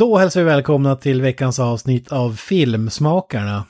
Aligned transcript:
Då 0.00 0.18
hälsar 0.18 0.40
vi 0.40 0.46
välkomna 0.46 0.96
till 0.96 1.22
veckans 1.22 1.58
avsnitt 1.58 2.12
av 2.12 2.36
Filmsmakarna. 2.36 3.64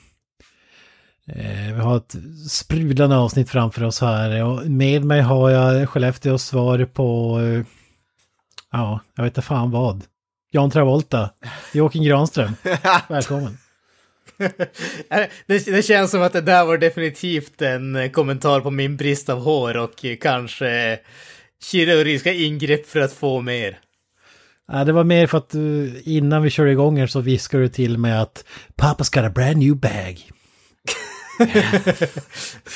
Eh, 1.26 1.74
vi 1.74 1.80
har 1.80 1.96
ett 1.96 2.16
sprudlande 2.50 3.16
avsnitt 3.16 3.50
framför 3.50 3.84
oss 3.84 4.00
här 4.00 4.44
och 4.44 4.66
med 4.66 5.04
mig 5.04 5.20
har 5.20 5.50
jag 5.50 5.88
Skellefteås 5.88 6.44
svar 6.44 6.84
på, 6.84 7.38
eh, 7.40 7.64
ja, 8.72 9.00
jag 9.16 9.24
vet 9.24 9.30
inte 9.30 9.42
fan 9.42 9.70
vad. 9.70 10.04
Jan 10.50 10.70
Travolta, 10.70 11.30
Joakim 11.72 12.04
Granström, 12.04 12.52
välkommen. 13.08 13.58
det, 15.46 15.66
det 15.66 15.84
känns 15.84 16.10
som 16.10 16.22
att 16.22 16.32
det 16.32 16.40
där 16.40 16.64
var 16.64 16.78
definitivt 16.78 17.62
en 17.62 18.10
kommentar 18.12 18.60
på 18.60 18.70
min 18.70 18.96
brist 18.96 19.28
av 19.28 19.40
hår 19.40 19.76
och 19.76 20.04
kanske 20.20 20.98
kirurgiska 21.62 22.32
ingrepp 22.32 22.86
för 22.86 23.00
att 23.00 23.12
få 23.12 23.40
mer. 23.40 23.78
Ja, 24.72 24.84
det 24.84 24.92
var 24.92 25.04
mer 25.04 25.26
för 25.26 25.38
att 25.38 25.54
uh, 25.54 25.92
innan 26.04 26.42
vi 26.42 26.50
körde 26.50 26.72
igång 26.72 26.98
här 26.98 27.06
så 27.06 27.20
viskade 27.20 27.62
du 27.62 27.68
till 27.68 27.98
mig 27.98 28.12
att 28.12 28.44
Papa's 28.76 29.14
got 29.14 29.24
a 29.24 29.30
brand 29.30 29.56
new 29.56 29.76
bag. 29.76 30.30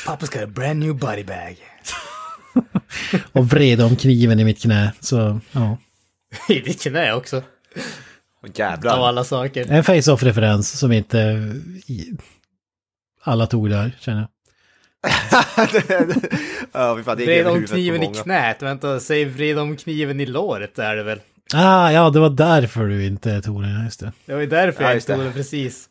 Papa's 0.07 0.33
got 0.33 0.43
a 0.43 0.47
brand 0.47 0.79
new 0.79 0.97
body 0.97 1.25
bag. 1.25 1.57
och 3.33 3.51
vred 3.51 3.81
om 3.81 3.97
kniven 3.97 4.41
i 4.41 4.45
mitt 4.45 4.63
knä, 4.63 4.93
så 5.01 5.41
ja. 5.53 5.77
I 6.49 6.61
ditt 6.61 6.83
knä 6.83 7.15
också. 7.15 7.43
Åh 8.43 8.51
jävlar. 8.55 8.97
Av 8.97 9.05
alla 9.05 9.25
saker. 9.25 9.73
En 9.73 9.85
face-off-referens 9.85 10.79
som 10.79 10.93
inte 10.93 11.51
alla 13.23 13.47
tog 13.47 13.71
där, 13.71 13.97
känner 14.01 14.21
jag. 14.21 14.29
ja, 16.73 16.95
vi 16.95 17.03
fan, 17.03 17.17
det 17.17 17.23
är 17.23 17.27
vred 17.27 17.47
om 17.47 17.67
kniven 17.67 18.03
i 18.03 18.15
knät. 18.15 18.63
Vänta, 18.63 19.01
säg 19.01 19.25
vred 19.25 19.59
om 19.59 19.77
kniven 19.77 20.21
i 20.21 20.27
låret 20.27 20.79
är 20.79 20.97
det 20.97 21.03
väl? 21.03 21.21
Ah, 21.55 21.91
ja, 21.91 22.11
det 22.11 22.21
var 22.21 22.31
därför 22.31 22.85
du 22.87 23.07
inte 23.07 23.43
tog 23.43 23.63
den, 23.63 23.85
just 23.85 24.01
det. 24.01 24.13
Det 24.27 24.33
var 24.33 24.41
ju 24.41 24.47
därför 24.47 24.83
Ja, 24.83 24.89
jag 24.89 24.97
inte 24.97 25.15
tog 25.15 25.25
den 25.25 25.33
precis. 25.33 25.89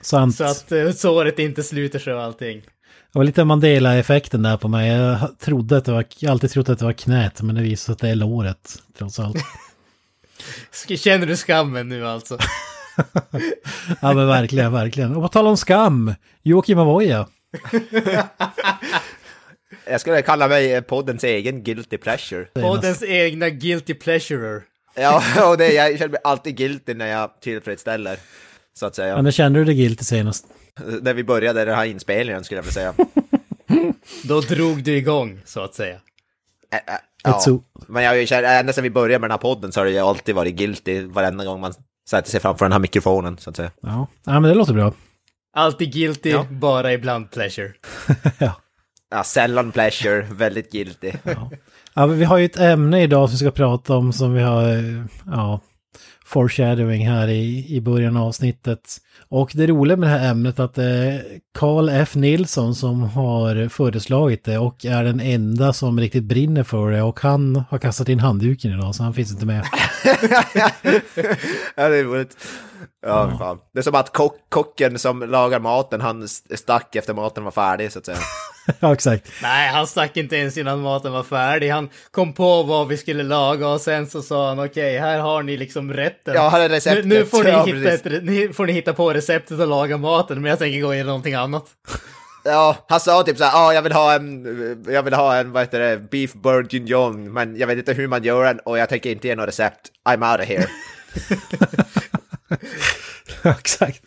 Sant. 0.00 0.36
Så 0.36 0.44
att 0.44 0.72
uh, 0.72 0.90
såret 0.92 1.38
inte 1.38 1.62
sluter 1.62 1.98
sig 1.98 2.14
och 2.14 2.22
allting. 2.22 2.60
Det 3.12 3.18
var 3.18 3.24
lite 3.24 3.44
Mandela-effekten 3.44 4.42
där 4.42 4.56
på 4.56 4.68
mig. 4.68 4.90
Jag 4.92 5.38
trodde 5.38 5.76
att 5.76 5.84
det 5.84 5.92
var, 5.92 6.04
jag 6.18 6.30
alltid 6.30 6.50
trott 6.50 6.68
att 6.68 6.78
det 6.78 6.84
var 6.84 6.92
knät, 6.92 7.42
men 7.42 7.54
det 7.54 7.62
visade 7.62 7.78
sig 7.78 7.92
att 7.92 7.98
det 7.98 8.08
är 8.08 8.14
låret, 8.14 8.82
trots 8.98 9.18
allt. 9.18 9.36
Känner 10.98 11.26
du 11.26 11.36
skammen 11.36 11.88
nu 11.88 12.06
alltså? 12.06 12.38
Ja, 14.00 14.12
men 14.12 14.26
verkligen, 14.26 14.72
verkligen. 14.72 15.16
Och 15.16 15.22
på 15.22 15.28
tal 15.28 15.46
om 15.46 15.56
skam, 15.56 16.14
Joakim 16.42 16.78
Avoya. 16.78 17.26
Jag 19.86 20.00
skulle 20.00 20.22
kalla 20.22 20.48
mig 20.48 20.74
eh, 20.74 20.80
poddens 20.80 21.24
egen 21.24 21.62
guilty 21.62 21.98
pleasure. 21.98 22.44
Poddens 22.44 23.02
egna 23.02 23.50
guilty 23.50 23.94
pleasurer. 23.94 24.62
Ja, 24.96 25.22
och 25.50 25.58
det, 25.58 25.72
jag 25.72 25.98
känner 25.98 26.08
mig 26.10 26.20
alltid 26.24 26.56
guilty 26.56 26.94
när 26.94 27.06
jag 27.06 27.40
tillfredsställer. 27.40 28.18
Så 28.74 28.86
att 28.86 28.94
säga. 28.94 29.08
Ja, 29.08 29.22
när 29.22 29.30
kände 29.30 29.58
du 29.58 29.64
dig 29.64 29.74
guilty 29.74 30.04
senast? 30.04 30.46
När 31.02 31.14
vi 31.14 31.24
började 31.24 31.64
den 31.64 31.74
här 31.74 31.84
inspelningen 31.84 32.44
skulle 32.44 32.58
jag 32.58 32.62
vilja 32.62 32.72
säga. 32.72 32.94
Då 34.24 34.40
drog 34.40 34.82
du 34.82 34.96
igång, 34.96 35.40
så 35.44 35.60
att 35.60 35.74
säga. 35.74 35.94
Ä- 36.74 36.92
ä- 36.92 37.00
Ja. 37.24 37.40
Men 37.88 38.02
jag 38.04 38.28
känt, 38.28 38.46
ända 38.46 38.72
sedan 38.72 38.84
vi 38.84 38.90
började 38.90 39.18
med 39.20 39.30
den 39.30 39.32
här 39.32 39.38
podden 39.38 39.72
så 39.72 39.80
har 39.80 39.86
ju 39.86 39.98
alltid 39.98 40.34
varit 40.34 40.54
guilty 40.54 41.06
varenda 41.06 41.44
gång 41.44 41.60
man 41.60 41.74
sätter 42.10 42.30
sig 42.30 42.40
framför 42.40 42.64
den 42.64 42.72
här 42.72 42.78
mikrofonen 42.78 43.38
så 43.38 43.50
att 43.50 43.56
säga. 43.56 43.70
Ja, 43.80 44.06
ja 44.24 44.32
men 44.40 44.42
det 44.42 44.54
låter 44.54 44.72
bra. 44.72 44.92
Alltid 45.56 45.92
guilty, 45.92 46.30
Ja. 46.30 46.46
bara 46.50 46.92
ibland 46.92 47.30
pleasure. 47.30 47.72
ja. 48.38 48.60
Ja, 49.10 49.24
sällan 49.24 49.72
pleasure, 49.72 50.26
väldigt 50.30 50.72
guilty. 50.72 51.12
ja, 51.22 51.50
Ja, 51.98 52.06
vi 52.06 52.24
har 52.24 52.38
ju 52.38 52.44
ett 52.44 52.58
ämne 52.58 53.02
idag 53.02 53.28
som 53.28 53.34
vi 53.34 53.38
ska 53.38 53.50
prata 53.50 53.96
om 53.96 54.12
som 54.12 54.34
vi 54.34 54.42
har, 54.42 54.68
eh, 54.68 55.04
ja, 55.26 55.60
foreshadowing 56.24 57.08
här 57.08 57.28
i, 57.28 57.76
i 57.76 57.80
början 57.80 58.16
av 58.16 58.22
avsnittet. 58.22 58.80
Och 59.28 59.50
det 59.54 59.66
roliga 59.66 59.96
med 59.96 60.08
det 60.08 60.18
här 60.18 60.30
ämnet 60.30 60.58
är 60.58 60.64
att 60.64 60.74
det 60.74 60.84
är 60.84 61.24
Carl 61.58 61.88
F. 61.88 62.14
Nilsson 62.14 62.74
som 62.74 63.02
har 63.02 63.68
föreslagit 63.68 64.44
det 64.44 64.58
och 64.58 64.84
är 64.84 65.04
den 65.04 65.20
enda 65.20 65.72
som 65.72 66.00
riktigt 66.00 66.24
brinner 66.24 66.62
för 66.62 66.90
det 66.90 67.02
och 67.02 67.20
han 67.20 67.64
har 67.70 67.78
kastat 67.78 68.08
in 68.08 68.20
handduken 68.20 68.72
idag 68.72 68.94
så 68.94 69.02
han 69.02 69.14
finns 69.14 69.32
inte 69.32 69.46
med. 69.46 69.64
ja, 71.76 71.88
det 71.88 71.96
är 71.96 72.04
roligt. 72.04 72.36
Ja, 73.06 73.28
ja. 73.32 73.38
Fan. 73.38 73.58
Det 73.72 73.78
är 73.78 73.82
som 73.82 73.94
att 73.94 74.12
kock, 74.12 74.36
kocken 74.48 74.98
som 74.98 75.20
lagar 75.30 75.60
maten, 75.60 76.00
han 76.00 76.22
st- 76.22 76.56
stack 76.56 76.96
efter 76.96 77.14
maten 77.14 77.44
var 77.44 77.50
färdig 77.50 77.92
så 77.92 77.98
att 77.98 78.06
säga. 78.06 78.18
ja, 78.80 78.92
exakt. 78.92 79.28
Nej, 79.42 79.68
han 79.68 79.86
stack 79.86 80.16
inte 80.16 80.36
ens 80.36 80.56
innan 80.56 80.80
maten 80.80 81.12
var 81.12 81.22
färdig. 81.22 81.70
Han 81.70 81.88
kom 82.10 82.32
på 82.32 82.62
vad 82.62 82.88
vi 82.88 82.96
skulle 82.96 83.22
laga 83.22 83.68
och 83.68 83.80
sen 83.80 84.06
så 84.06 84.22
sa 84.22 84.48
han 84.48 84.58
okej, 84.64 84.98
här 84.98 85.18
har 85.18 85.42
ni 85.42 85.56
liksom 85.56 85.92
rätten. 85.92 86.34
Ja, 86.34 86.48
här 86.48 86.60
är 86.60 86.68
nu, 86.68 86.74
receptet. 86.74 87.06
nu 87.06 87.24
får 87.24 87.44
ni, 87.44 87.50
Ja, 87.50 87.64
hitta 87.64 87.92
ett, 87.92 88.22
ni 88.24 88.52
får 88.52 88.66
ni 88.66 88.72
hitta 88.72 88.92
på 88.92 89.12
receptet 89.12 89.60
och 89.60 89.66
laga 89.68 89.96
maten, 89.96 90.42
men 90.42 90.50
jag 90.50 90.58
tänker 90.58 90.80
gå 90.80 90.94
igenom 90.94 91.06
någonting 91.08 91.34
annat. 91.34 91.66
Ja, 92.48 92.76
han 92.88 93.00
sa 93.00 93.22
typ 93.22 93.38
såhär, 93.38 93.52
ja, 93.52 93.72
jag 93.74 93.82
vill 93.82 93.92
ha 93.92 94.14
en, 94.14 94.84
jag 94.88 95.02
vill 95.02 95.14
ha 95.14 95.36
en, 95.36 95.52
vad 95.52 95.62
heter 95.62 95.80
det, 95.80 95.98
beef 95.98 96.32
bourguignon, 96.32 97.32
men 97.32 97.56
jag 97.56 97.66
vet 97.66 97.78
inte 97.78 97.92
hur 97.92 98.08
man 98.08 98.22
gör 98.24 98.44
den 98.44 98.58
och 98.58 98.78
jag 98.78 98.88
tänker 98.88 99.10
inte 99.10 99.28
ge 99.28 99.36
något 99.36 99.48
recept. 99.48 99.80
I'm 100.08 100.32
out 100.32 100.40
of 100.40 100.46
here. 100.46 100.66
Ja, 103.42 103.50
exakt. 103.58 104.02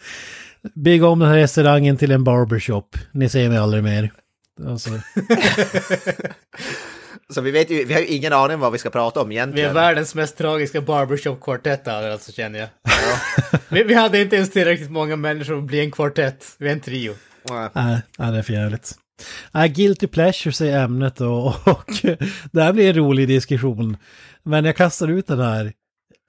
Bygga 0.76 1.08
om 1.08 1.20
den 1.20 1.30
här 1.30 1.38
restaurangen 1.38 1.98
till 1.98 2.12
en 2.12 2.24
barbershop. 2.24 2.98
Ni 3.12 3.30
ser 3.30 3.50
mig 3.50 3.58
aldrig 3.58 3.84
mer. 3.84 4.12
Alltså, 4.68 4.90
Så 7.34 7.42
vi 7.42 7.52
vet 7.52 7.70
ju, 7.70 7.86
vi 7.86 7.94
har 7.94 8.02
ju 8.02 8.08
ingen 8.08 8.34
aning 8.34 8.56
om 8.56 8.62
vad 8.62 8.72
vi 8.72 8.78
ska 8.78 8.90
prata 8.90 9.22
om 9.22 9.30
Vi 9.30 9.36
egentligen. 9.36 9.70
är 9.70 9.74
världens 9.74 10.16
mest 10.16 10.38
tragiska 10.38 10.82
barbershop-kvartett 10.82 11.88
här, 11.88 12.10
alltså 12.10 12.32
känner 12.32 12.60
jag. 12.60 12.70
vi, 13.70 13.84
vi 13.84 13.94
hade 13.94 14.22
inte 14.22 14.36
ens 14.36 14.52
tillräckligt 14.52 14.92
många 14.92 15.16
människor 15.16 15.58
att 15.58 15.64
bli 15.64 15.80
en 15.80 15.92
kvartett. 15.92 16.46
Vi 16.58 16.68
är 16.68 16.72
en 16.74 16.80
trio. 16.80 17.16
Ja. 17.50 17.70
nej, 17.74 18.02
nej, 18.18 18.32
det 18.32 18.38
är 18.38 18.42
för 18.42 18.54
jävligt. 18.54 18.96
Guilty 19.76 20.08
pleasures 20.08 20.62
är 20.62 20.78
ämnet 20.80 21.16
då, 21.16 21.56
och 21.66 21.92
det 22.52 22.62
här 22.64 22.74
blir 22.74 22.90
en 22.90 22.96
rolig 22.96 23.28
diskussion. 23.28 23.98
Men 24.44 24.66
jag 24.66 24.76
kastar 24.76 25.08
ut 25.08 25.28
den 25.28 25.40
här. 25.40 25.74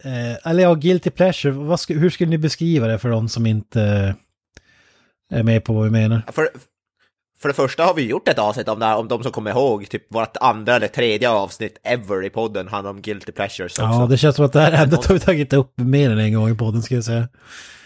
Eh, 0.05 0.50
eller 0.50 0.62
ja, 0.62 0.75
guilty 0.75 1.11
pleasure, 1.11 1.53
vad 1.53 1.77
sk- 1.78 1.99
hur 1.99 2.11
skulle 2.11 2.31
ni 2.31 2.38
beskriva 2.38 2.87
det 2.87 2.99
för 2.99 3.09
de 3.09 3.28
som 3.28 3.47
inte 3.47 4.15
är 5.33 5.43
med 5.43 5.65
på 5.65 5.72
vad 5.72 5.84
vi 5.84 5.91
menar? 5.91 6.22
För, 6.33 6.49
för 7.41 7.49
det 7.49 7.55
första 7.55 7.84
har 7.84 7.94
vi 7.94 8.03
gjort 8.06 8.28
ett 8.28 8.39
avsnitt 8.39 8.69
om 8.69 8.78
det 8.78 8.87
här, 8.87 8.97
om 8.97 9.09
de 9.09 9.22
som 9.22 9.33
kommer 9.33 9.50
ihåg, 9.50 9.89
typ 9.89 10.15
vårt 10.15 10.37
andra 10.37 10.77
eller 10.77 10.89
tredje 10.89 11.31
avsnitt 11.31 11.78
ever 11.84 12.25
i 12.25 12.31
podden 12.31 12.69
handlar 12.69 12.91
om 12.91 13.03
guilty 13.03 13.33
pleasures 13.33 13.72
också. 13.78 13.83
Ja, 13.83 14.06
det 14.10 14.16
känns 14.16 14.37
som 14.37 14.44
att 14.44 14.53
det 14.53 14.60
här 14.60 14.83
ämnet 14.84 15.05
har 15.06 15.15
vi 15.15 15.21
tagit 15.21 15.53
upp 15.53 15.72
mer 15.78 16.10
än 16.10 16.19
en 16.19 16.34
gång 16.34 16.49
i 16.50 16.55
podden, 16.55 16.83
ska 16.83 16.94
jag 16.94 17.05
säga. 17.05 17.28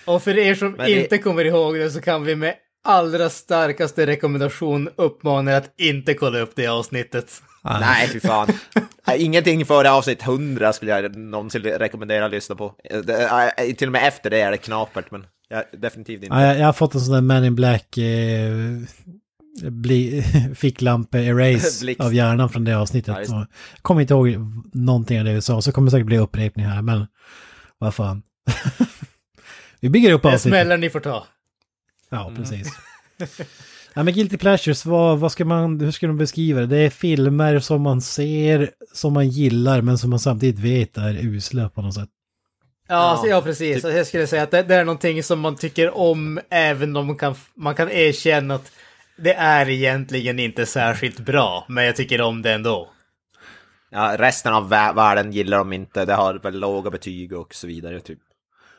Och 0.07 0.23
för 0.23 0.39
er 0.39 0.55
som 0.55 0.77
det- 0.77 0.91
inte 1.03 1.19
kommer 1.19 1.45
ihåg 1.45 1.75
det 1.75 1.91
så 1.91 2.01
kan 2.01 2.25
vi 2.25 2.37
med 2.37 2.55
allra 2.85 3.31
starkaste 3.31 4.07
rekommendation 4.07 4.89
uppmana 4.97 5.53
er 5.53 5.57
att 5.57 5.81
inte 5.81 6.15
kolla 6.15 6.39
upp 6.39 6.53
det 6.57 6.67
avsnittet. 6.67 7.43
Nej, 7.65 8.09
fy 8.09 8.21
fan. 8.21 8.49
Ingenting 9.19 9.67
före 9.67 9.91
avsnitt 9.91 10.23
100 10.23 10.73
skulle 10.73 10.91
jag 11.01 11.17
någonsin 11.17 11.63
rekommendera 11.63 12.25
att 12.25 12.31
lyssna 12.31 12.55
på. 12.55 12.75
Det, 13.05 13.75
till 13.79 13.89
och 13.89 13.93
med 13.93 14.09
efter 14.09 14.31
det 14.31 14.41
är 14.41 14.51
det 14.51 14.57
knapert, 14.57 15.11
men 15.11 15.27
ja, 15.49 15.65
definitivt 15.73 16.23
inte. 16.23 16.37
Ja, 16.37 16.47
jag, 16.47 16.59
jag 16.59 16.67
har 16.67 16.73
fått 16.73 16.95
en 16.95 17.01
sån 17.01 17.15
där 17.15 17.21
Man 17.21 17.45
in 17.45 17.55
Black 17.55 17.99
eh, 17.99 18.53
bli, 19.63 20.23
ficklampe-erase 20.55 21.95
av 22.05 22.15
hjärnan 22.15 22.49
från 22.49 22.65
det 22.65 22.77
avsnittet. 22.77 23.17
Ja, 23.29 23.39
jag 23.39 23.47
kommer 23.83 24.01
inte 24.01 24.15
ihåg 24.15 24.37
någonting 24.73 25.19
av 25.19 25.25
det 25.25 25.33
vi 25.33 25.43
sa, 25.43 25.63
så 25.63 25.73
kommer 25.73 25.87
det 25.87 25.91
säkert 25.91 26.07
bli 26.07 26.19
upprepning 26.19 26.67
här, 26.67 26.83
men 26.83 27.07
vad 27.79 27.95
fan. 27.95 28.23
vi 29.81 29.89
bygger 29.89 30.13
upp 30.13 30.23
Det 30.23 30.29
avsnittet. 30.29 30.43
smällar 30.61 30.77
ni 30.77 30.91
får 30.91 31.01
ta. 31.01 31.27
Ja, 32.11 32.33
precis. 32.37 32.69
Ja, 33.95 34.03
men 34.03 34.15
Guilty 34.15 34.37
Pleasures, 34.37 34.87
vad, 34.87 35.19
vad 35.19 35.33
ska 35.33 35.45
man, 35.45 35.81
hur 35.81 35.91
ska 35.91 36.07
man 36.07 36.17
beskriva 36.19 36.61
det? 36.61 36.67
Det 36.67 36.77
är 36.79 36.91
filmer 36.91 37.59
som 37.59 37.83
man 37.83 38.01
ser, 38.01 38.71
som 38.93 39.13
man 39.13 39.29
gillar, 39.29 39.81
men 39.81 39.99
som 39.99 40.11
man 40.11 40.19
samtidigt 40.19 40.59
vet 40.61 40.97
är 40.99 41.15
usla 41.25 41.69
på 41.69 41.83
något 41.83 41.95
sätt. 41.95 42.09
Ja, 42.89 43.21
Ja, 43.25 43.29
ja 43.31 43.41
precis. 43.43 43.83
typ- 43.83 43.95
Jag 43.95 44.07
skulle 44.07 44.27
säga 44.27 44.43
att 44.43 44.51
det, 44.51 44.63
det 44.63 44.75
är 44.75 44.85
någonting 44.85 45.23
som 45.23 45.41
man 45.41 45.57
tycker 45.57 45.97
om 45.99 46.41
även 46.51 46.97
om 46.97 47.07
man 47.07 47.17
kan, 47.17 47.35
man 47.57 47.75
kan 47.75 47.91
erkänna 47.91 48.55
att 48.55 48.73
det 49.17 49.35
är 49.35 49.69
egentligen 49.69 50.39
inte 50.39 50.67
särskilt 50.67 51.21
bra, 51.21 51.65
men 51.69 51.85
jag 51.85 51.97
tycker 51.97 52.21
om 52.21 52.43
det 52.43 52.53
ändå. 52.53 52.89
Ja, 53.91 54.17
resten 54.19 54.55
av 54.55 54.73
vä- 54.73 54.95
världen 54.95 55.33
gillar 55.33 55.59
de 55.59 55.73
inte, 55.73 56.05
det 56.05 56.15
har 56.15 56.35
väl 56.35 56.59
låga 56.59 56.91
betyg 56.91 57.33
och 57.33 57.55
så 57.55 57.67
vidare 57.67 58.01
typ. 58.01 58.19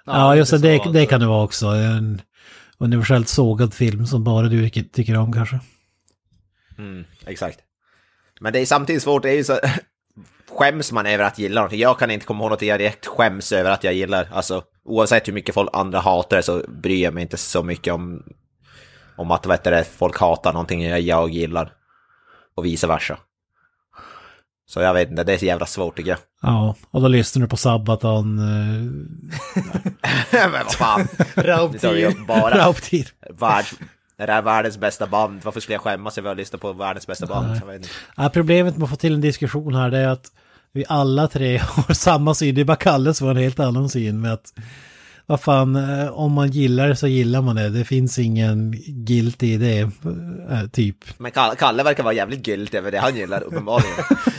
Ja, 0.05 0.35
just 0.35 0.51
det, 0.51 0.57
det, 0.57 0.81
det 0.93 1.05
kan 1.05 1.19
det 1.19 1.25
vara 1.27 1.43
också. 1.43 1.65
En 1.67 2.21
universellt 2.77 3.27
sågad 3.27 3.73
film 3.73 4.05
som 4.05 4.23
bara 4.23 4.47
du 4.47 4.69
tycker- 4.69 5.17
om 5.17 5.33
kanske. 5.33 5.59
Mm, 6.77 7.03
exakt. 7.25 7.59
Men 8.39 8.53
det 8.53 8.59
är 8.59 8.65
samtidigt 8.65 9.03
svårt, 9.03 9.23
det 9.23 9.29
är 9.29 9.35
ju 9.35 9.43
så... 9.43 9.59
Skäms 10.49 10.91
man 10.91 11.05
över 11.05 11.23
att 11.23 11.39
gilla 11.39 11.61
någonting? 11.61 11.79
Jag 11.79 11.99
kan 11.99 12.11
inte 12.11 12.25
komma 12.25 12.43
ihåg 12.43 12.51
något 12.51 12.61
jag 12.61 12.79
direkt 12.79 13.05
skäms 13.05 13.51
över 13.51 13.71
att 13.71 13.83
jag 13.83 13.93
gillar. 13.93 14.29
Alltså, 14.31 14.63
oavsett 14.85 15.27
hur 15.27 15.33
mycket 15.33 15.55
folk 15.55 15.69
andra 15.73 15.99
hatar 15.99 16.37
det 16.37 16.43
så 16.43 16.63
bryr 16.67 17.03
jag 17.03 17.13
mig 17.13 17.23
inte 17.23 17.37
så 17.37 17.63
mycket 17.63 17.93
om, 17.93 18.23
om 19.17 19.31
att 19.31 19.45
vet 19.45 19.63
du, 19.63 19.83
folk 19.83 20.19
hatar 20.19 20.53
någonting 20.53 20.83
jag, 20.83 21.01
jag 21.01 21.29
gillar. 21.29 21.73
Och 22.55 22.65
vice 22.65 22.87
versa. 22.87 23.17
Så 24.67 24.81
jag 24.81 24.93
vet 24.93 25.09
inte, 25.09 25.23
det 25.23 25.33
är 25.33 25.37
så 25.37 25.45
jävla 25.45 25.65
svårt 25.65 25.97
tycker 25.97 26.09
jag. 26.09 26.19
Ja, 26.41 26.75
och 26.91 27.01
då 27.01 27.07
lyssnar 27.07 27.41
du 27.41 27.47
på 27.47 27.57
Sabaton. 27.57 28.35
Men 30.31 30.51
vad 30.51 30.71
fan, 30.71 31.07
Rauptid. 31.35 33.07
världs... 33.39 33.73
Det 34.17 34.23
här 34.23 34.37
är 34.37 34.41
världens 34.41 34.77
bästa 34.77 35.07
band, 35.07 35.41
varför 35.43 35.59
skulle 35.59 35.73
jag 35.73 35.81
skämmas 35.81 36.17
över 36.17 36.31
att 36.31 36.37
lyssna 36.37 36.59
på 36.59 36.73
världens 36.73 37.07
bästa 37.07 37.25
band? 37.25 37.57
Jag 37.61 37.67
vet 37.67 37.75
inte. 37.75 37.89
Ja, 38.17 38.29
problemet 38.33 38.77
med 38.77 38.83
att 38.83 38.89
få 38.89 38.95
till 38.95 39.13
en 39.13 39.21
diskussion 39.21 39.75
här 39.75 39.89
det 39.89 39.97
är 39.97 40.07
att 40.07 40.31
vi 40.73 40.85
alla 40.87 41.27
tre 41.27 41.57
har 41.63 41.93
samma 41.93 42.33
syn. 42.33 42.55
Det 42.55 42.61
är 42.61 42.65
bara 42.65 42.77
Kalle 42.77 43.13
som 43.13 43.27
har 43.27 43.35
en 43.35 43.41
helt 43.41 43.59
annan 43.59 43.89
syn 43.89 44.21
med 44.21 44.33
att 44.33 44.53
vad 45.25 45.41
fan, 45.41 45.75
eh, 45.75 46.07
om 46.07 46.31
man 46.31 46.51
gillar 46.51 46.87
det 46.87 46.95
så 46.95 47.07
gillar 47.07 47.41
man 47.41 47.55
det. 47.55 47.69
Det 47.69 47.85
finns 47.85 48.19
ingen 48.19 48.71
guilt 48.87 49.43
i 49.43 49.57
det, 49.57 49.79
eh, 49.79 50.67
typ. 50.71 50.97
Men 51.17 51.31
Kalle, 51.31 51.55
Kalle 51.55 51.83
verkar 51.83 52.03
vara 52.03 52.13
jävligt 52.13 52.43
guilty 52.43 52.77
över 52.77 52.91
det 52.91 52.99
han 52.99 53.15
gillar, 53.15 53.41
uppenbarligen. 53.43 53.95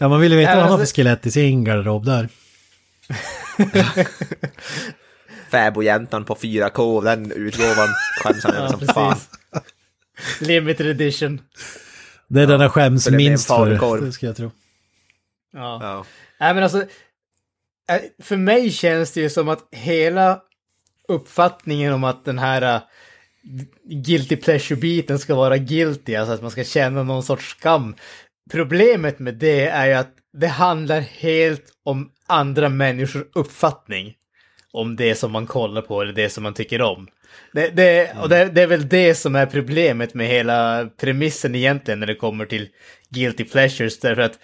Ja, 0.00 0.08
man 0.08 0.20
vill 0.20 0.32
ju 0.32 0.38
veta 0.38 0.50
Ja, 0.50 0.54
vad 0.56 0.62
han 0.62 0.70
har 0.70 0.78
för 0.78 0.82
alltså- 0.82 0.94
skelett 0.96 1.26
i 1.26 1.30
sin 1.30 1.64
garderob 1.64 2.04
där. 2.04 2.28
Fäbodjäntan 5.50 6.24
på 6.24 6.34
4K, 6.34 7.04
den 7.04 7.32
utgåvan 7.32 7.88
skäms 8.22 8.44
han 8.44 8.54
över 8.54 8.68
Ja, 8.70 8.78
som 8.78 8.86
fan. 8.88 9.16
Limited 10.40 10.86
edition. 10.86 11.40
Det 12.28 12.42
är 12.42 12.46
den 12.46 12.60
jag 12.60 12.72
skäms 12.72 13.04
för 13.04 13.10
minst 13.10 13.46
för, 13.46 14.00
det 14.00 14.12
ska 14.12 14.26
jag 14.26 14.36
tro. 14.36 14.50
Ja. 15.52 15.78
Ja. 15.82 16.04
Nej 16.40 16.54
men 16.54 16.62
alltså, 16.62 16.80
eh, 17.90 18.00
för 18.22 18.36
mig 18.36 18.70
känns 18.70 19.12
det 19.12 19.20
ju 19.20 19.30
som 19.30 19.48
att 19.48 19.68
hela 19.72 20.40
uppfattningen 21.08 21.92
om 21.92 22.04
att 22.04 22.24
den 22.24 22.38
här 22.38 22.62
eh, 22.74 22.80
guilty 23.84 24.36
pleasure-biten 24.36 25.18
ska 25.18 25.34
vara 25.34 25.58
guilty, 25.58 26.14
alltså 26.14 26.34
att 26.34 26.42
man 26.42 26.50
ska 26.50 26.64
känna 26.64 27.02
någon 27.02 27.22
sorts 27.22 27.48
skam. 27.50 27.94
Problemet 28.50 29.18
med 29.18 29.34
det 29.34 29.66
är 29.66 29.86
ju 29.86 29.92
att 29.92 30.12
det 30.32 30.46
handlar 30.46 31.00
helt 31.00 31.64
om 31.84 32.10
andra 32.26 32.68
människors 32.68 33.22
uppfattning 33.34 34.14
om 34.72 34.96
det 34.96 35.14
som 35.14 35.32
man 35.32 35.46
kollar 35.46 35.82
på 35.82 36.02
eller 36.02 36.12
det 36.12 36.28
som 36.28 36.42
man 36.42 36.54
tycker 36.54 36.82
om. 36.82 37.08
Det, 37.52 37.68
det, 37.68 38.16
och 38.22 38.28
det, 38.28 38.44
det 38.44 38.62
är 38.62 38.66
väl 38.66 38.88
det 38.88 39.14
som 39.14 39.34
är 39.34 39.46
problemet 39.46 40.14
med 40.14 40.26
hela 40.26 40.88
premissen 41.00 41.54
egentligen 41.54 42.00
när 42.00 42.06
det 42.06 42.14
kommer 42.14 42.46
till 42.46 42.68
guilty 43.10 43.44
pleasures. 43.44 43.98
Därför 43.98 44.22
att 44.22 44.38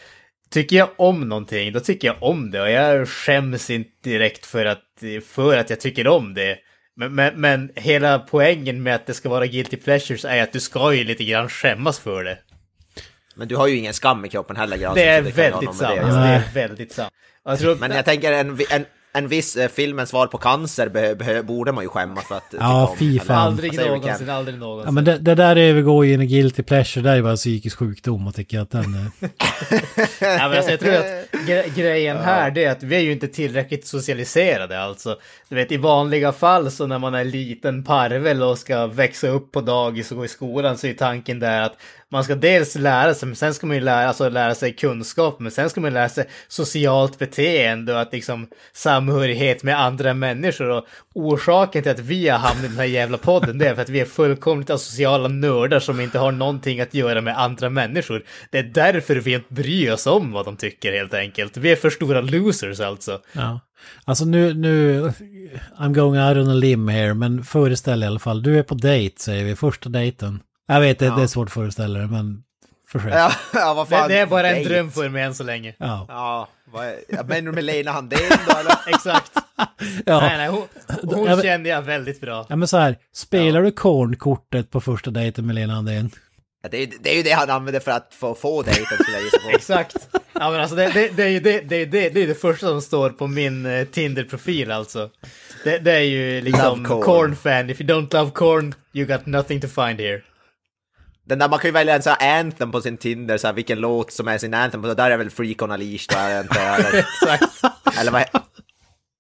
tycker 0.51 0.77
jag 0.77 0.89
om 0.97 1.29
någonting, 1.29 1.73
då 1.73 1.81
tycker 1.81 2.09
jag 2.09 2.23
om 2.23 2.51
det 2.51 2.63
och 2.63 2.71
jag 2.71 3.09
skäms 3.09 3.71
inte 3.71 4.11
direkt 4.11 4.47
för 4.47 4.65
att, 4.65 5.03
för 5.27 5.57
att 5.57 5.71
jag 5.71 5.81
tycker 5.81 6.09
om 6.09 6.35
det. 6.35 6.59
Men, 6.97 7.15
men, 7.15 7.41
men 7.41 7.71
hela 7.75 8.19
poängen 8.19 8.83
med 8.83 8.95
att 8.95 9.07
det 9.07 9.15
ska 9.15 9.29
vara 9.29 9.47
guilty 9.47 9.77
pleasures 9.77 10.25
är 10.25 10.43
att 10.43 10.53
du 10.53 10.61
ska 10.61 10.95
ju 10.95 11.05
lite 11.05 11.25
grann 11.25 11.49
skämmas 11.49 11.99
för 11.99 12.25
det. 12.25 12.39
Men 13.35 13.49
du 13.49 13.57
har 13.57 13.67
ju 13.67 13.77
ingen 13.77 13.95
skam 13.95 14.25
i 14.25 14.29
kroppen 14.29 14.57
heller, 14.57 14.77
Granström, 14.77 15.05
Det 15.05 15.11
är 15.11 15.23
ju 15.23 15.31
väldigt 15.31 15.75
sant. 15.75 15.95
det 15.97 16.01
Alltså, 16.03 16.19
är 16.19 16.43
väldigt 16.55 16.93
sant. 16.93 17.13
Och 17.45 17.53
Jag 17.53 17.59
tror, 17.59 17.77
Men 17.77 17.91
jag 17.91 18.05
tänker 18.05 18.33
en, 18.33 18.59
en, 18.71 18.85
en 19.15 19.29
viss 19.29 19.57
eh, 19.57 19.69
filmens 19.69 20.09
svar 20.11 20.27
på 20.27 20.39
cancer 20.39 20.89
be, 20.89 21.15
be, 21.15 21.43
borde 21.43 21.73
man 21.73 21.85
ju 21.85 21.89
skämmas 21.89 22.25
för 22.25 22.35
att 22.35 22.55
Ja, 22.61 22.95
fy 22.99 23.19
fan. 23.19 23.37
aldrig 23.37 23.77
någonsin, 23.87 24.31
aldrig 24.31 24.59
någonsin. 24.59 24.87
Ja, 24.87 24.91
men 24.93 25.05
det, 25.05 25.19
det 25.19 25.35
där 25.35 25.57
övergår 25.57 26.05
ju 26.07 26.11
i 26.11 26.15
en 26.15 26.29
guilty 26.29 26.63
pleasure, 26.63 27.03
det 27.03 27.11
är 27.11 27.23
bara 27.23 27.37
psykisk 27.37 27.79
sjukdom 27.79 28.27
och 28.27 28.35
tycker 28.35 28.61
att 28.61 28.71
den... 28.71 28.85
eh, 29.21 29.29
Ja, 30.21 30.49
men 30.49 30.53
alltså, 30.57 30.71
jag 30.71 30.81
tror 30.81 30.95
att 30.95 31.47
gre 31.47 31.65
grejen 31.77 32.17
här 32.17 32.51
det 32.51 32.65
är 32.65 32.71
att 32.73 32.83
vi 32.83 32.97
är 32.97 33.01
ju 33.01 33.13
inte 33.13 33.29
tillräckligt 33.29 33.87
socialiserade 33.87 34.81
alltså. 34.81 35.17
Du 35.49 35.55
vet 35.57 35.73
i 35.73 35.77
vanliga 35.77 36.33
fall 36.33 36.71
så 36.71 36.87
när 36.87 36.99
man 36.99 37.15
är 37.15 37.25
liten 37.25 37.85
parvel 37.85 38.43
och 38.43 38.59
ska 38.59 38.87
växa 38.87 39.29
upp 39.29 39.53
på 39.53 39.61
dagis 39.61 40.11
och 40.11 40.17
gå 40.17 40.25
i 40.25 40.29
skolan 40.29 40.79
så 40.79 40.87
är 40.87 40.95
tanken 40.95 41.39
där 41.39 41.63
att 41.63 41.77
man 42.13 42.25
ska 42.25 42.35
dels 42.35 42.75
lära 42.75 43.15
sig, 43.15 43.27
men 43.27 43.37
sen 43.37 43.55
ska 43.55 43.67
man 43.67 43.77
ju 43.77 43.83
lära, 43.83 44.09
alltså 44.09 44.29
lära 44.29 44.55
sig 44.55 44.73
kunskap, 44.73 45.41
men 45.41 45.53
sen 45.53 45.71
ska 45.71 45.81
man 45.81 45.95
lära 45.95 46.09
sig 46.09 46.29
socialt 46.49 47.19
beteende 47.19 47.95
och 47.95 48.01
att 48.01 48.13
liksom 48.13 48.47
samhörighet 48.73 49.63
med 49.63 49.81
andra 49.81 50.15
människor. 50.15 50.69
Och 50.71 50.87
orsaken 51.15 51.83
till 51.83 51.93
att 51.93 51.99
vi 51.99 52.29
har 52.29 52.39
hamnat 52.39 52.65
i 52.65 52.69
den 52.69 52.77
här 52.77 52.85
jävla 52.85 53.19
podden 53.19 53.59
det 53.59 53.69
är 53.69 53.75
för 53.75 53.83
att 53.83 53.89
vi 53.89 54.01
är 54.01 54.05
fullkomligt 54.05 54.71
asociala 54.71 55.29
nördar 55.29 55.81
som 55.81 56.01
inte 56.01 56.19
har 56.19 56.33
någonting 56.33 56.81
att 56.81 56.95
göra 56.95 57.21
med 57.21 57.39
andra 57.39 57.71
människor. 57.71 58.25
Det 58.51 58.59
är 58.59 58.63
därför 58.63 59.17
vi 59.17 59.35
inte 59.35 59.55
bryr 59.55 59.93
oss 59.93 60.07
om 60.07 60.33
vad 60.33 60.45
de 60.45 60.57
tycker 60.57 60.93
helt 60.93 61.15
enkelt. 61.15 61.57
Vi 61.57 61.73
är 61.73 61.77
för 61.77 61.91
stora 61.91 62.21
losers 62.21 62.81
alltså. 62.81 63.21
Ja. 63.33 63.61
Alltså 64.05 64.25
nu, 64.25 64.55
nu, 64.55 65.03
I'm 65.79 65.95
going 65.95 66.21
out 66.21 66.37
on 66.37 66.51
a 66.51 66.55
limb 66.55 66.91
here, 66.91 67.15
men 67.15 67.45
föreställ 67.45 68.03
i 68.03 68.07
alla 68.07 68.19
fall, 68.19 68.43
du 68.43 68.59
är 68.59 68.63
på 68.63 68.75
dejt 68.75 69.19
säger 69.19 69.45
vi, 69.45 69.57
första 69.57 69.89
dejten. 69.89 70.41
Jag 70.69 70.81
vet, 70.81 70.99
det, 70.99 71.05
Ja. 71.05 71.17
det 71.17 71.23
är 71.23 71.27
svårt 71.27 71.49
att 71.49 71.53
föreställa 71.55 71.99
det, 71.99 72.07
men 72.07 72.43
försök. 72.89 73.13
Ja, 73.15 73.33
ja, 73.53 73.75
vad 73.75 73.87
Det, 73.87 73.97
fan. 73.97 74.09
det 74.09 74.19
är 74.19 74.27
bara 74.27 74.49
en 74.49 74.55
dejt. 74.55 74.69
dröm 74.75 74.91
för 74.91 75.09
mig 75.09 75.23
än 75.23 75.35
så 75.35 75.45
länge. 75.45 75.75
Ja. 75.79 76.07
Ja, 76.09 76.49
vad 76.73 77.29
du 77.45 77.53
med 77.53 77.65
Lena 77.65 77.91
Handén 77.93 78.19
då 78.49 78.59
eller? 78.59 78.73
Exakt. 78.89 79.33
Ja. 80.07 80.21
Nej, 80.21 80.37
nej, 80.37 80.49
hon, 80.49 80.63
hon 81.03 81.27
Ja, 81.27 81.37
men- 81.37 81.43
känner 81.43 81.71
jag 81.71 81.83
väldigt 81.83 82.21
bra. 82.21 82.47
ja, 82.49 82.57
men 82.57 82.69
så 82.69 82.77
här, 82.77 82.97
spelar 83.15 83.63
du 83.63 83.71
kornkortet 83.71 84.71
på 84.71 84.81
första 84.81 85.11
dejten 85.11 85.47
med 85.47 85.55
Lena 85.55 85.75
Andén? 85.75 86.11
Ja, 86.63 86.69
det, 86.69 86.77
är, 86.83 86.89
det 87.01 87.11
är 87.13 87.17
ju 87.17 87.23
det 87.23 87.31
han 87.31 87.51
använder 87.51 87.81
för 87.81 87.91
att 87.91 88.15
få, 88.15 88.35
få 88.35 88.63
dejten 88.63 88.85
skulle 88.85 89.17
jag 89.17 89.23
gissa 89.25 89.39
på. 89.39 89.51
Exakt. 89.51 89.97
Ja 90.33 90.51
men 90.51 90.61
alltså 90.61 90.77
det, 90.77 90.89
det, 90.89 91.09
det 91.17 91.23
är 91.23 91.29
ju 91.29 91.41
det, 91.41 91.61
det, 91.61 91.85
det, 91.85 92.09
det, 92.09 92.23
är 92.23 92.27
det 92.27 92.35
första 92.41 92.67
som 92.67 92.83
står 92.83 93.11
på 93.11 93.27
min 93.27 93.67
eh, 93.67 93.85
Tinder-profil 93.85 94.71
alltså. 94.71 95.11
Det, 95.65 95.79
det 95.79 95.93
är 95.93 96.01
ju 96.01 96.41
liksom 96.41 96.83
Love 96.83 96.89
corn. 96.89 97.03
corn-fan. 97.03 97.71
If 97.71 97.81
you 97.81 97.91
don't 97.91 98.15
love 98.15 98.31
corn, 98.31 98.75
you 98.93 99.07
got 99.07 99.27
nothing 99.27 99.61
to 99.61 99.69
find 99.69 100.01
here. 100.01 100.23
Den 101.33 101.39
där, 101.39 101.49
man 101.49 101.59
kan 101.59 101.69
ju 101.69 101.73
välja 101.73 101.95
en 101.95 102.03
sån 102.03 102.13
här 102.21 102.41
anthem 102.41 102.73
på 102.73 102.81
sin 102.81 102.97
Tinder, 102.97 103.39
så 103.39 103.47
här, 103.47 103.55
vilken 103.55 103.81
låt 103.81 104.13
som 104.13 104.29
är 104.29 104.39
sin 104.39 104.55
anthem, 104.55 104.85
och 104.85 104.97
där 104.97 105.11
är 105.11 105.17
väl 105.17 105.31
Freak 105.31 105.63
on 105.63 105.71
a 105.71 105.77
leash 105.77 106.07
då, 106.09 106.17
är 106.19 106.41
inte? 106.41 106.61
Eller, 106.61 107.05
eller 108.01 108.11
vad, 108.13 108.25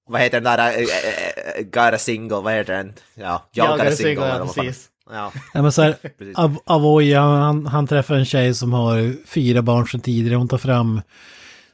vad 0.08 0.20
heter 0.20 0.40
den 0.40 0.44
där, 0.56 0.58
äh, 0.68 0.74
äh, 0.76 1.62
Got 1.64 1.94
a 1.94 1.98
single, 1.98 2.36
vad 2.40 2.52
heter 2.54 2.72
den? 2.72 2.92
Ja, 3.14 3.48
jag, 3.52 3.78
got 3.78 3.86
a 3.86 3.90
single. 3.96 4.26
ja, 4.28 4.52
precis. 4.54 4.88
Ja, 5.10 5.32
Ja, 5.54 5.62
men 5.62 5.72
så 5.72 5.82
här. 5.82 5.96
Av- 6.34 6.58
Avoya, 6.64 7.20
han, 7.20 7.66
han 7.66 7.86
träffar 7.86 8.14
en 8.14 8.24
tjej 8.24 8.54
som 8.54 8.72
har 8.72 9.26
fyra 9.26 9.62
barn 9.62 9.86
sedan 9.86 10.00
tidigare. 10.00 10.36
Hon 10.36 10.48
tar 10.48 10.58
fram, 10.58 11.00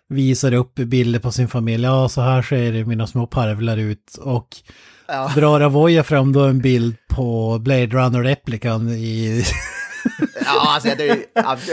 visar 0.09 0.53
upp 0.55 0.75
bilder 0.75 1.21
på 1.21 1.33
sin 1.33 1.49
familj. 1.49 1.85
Ja, 1.85 2.09
så 2.09 2.21
här 2.21 2.43
ser 2.43 2.85
mina 2.85 3.07
små 3.07 3.27
parvlar 3.27 3.77
ut. 3.77 4.19
Och 4.21 4.49
Ja. 5.09 5.33
drar 5.35 5.61
Avoya 5.61 6.05
fram 6.05 6.33
då 6.33 6.41
en 6.45 6.59
bild 6.61 6.97
på 7.09 7.59
Blade 7.59 7.87
Runner-replikan 7.87 8.89
i... 8.91 9.45
ja 10.55 10.75
alltså 10.75 10.89
jag 10.89 10.99
drar 10.99 11.05
ju 11.05 11.25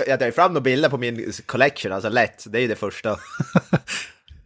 jag 0.07 0.19
drar 0.19 0.25
ju 0.25 0.31
fram 0.31 0.53
några 0.53 0.61
bilder 0.61 0.89
på 0.89 0.97
min 0.97 1.31
collection, 1.45 1.91
alltså 1.91 2.09
lätt, 2.09 2.43
det 2.47 2.57
är 2.57 2.61
ju 2.61 2.67
det 2.67 2.75
första. 2.75 3.17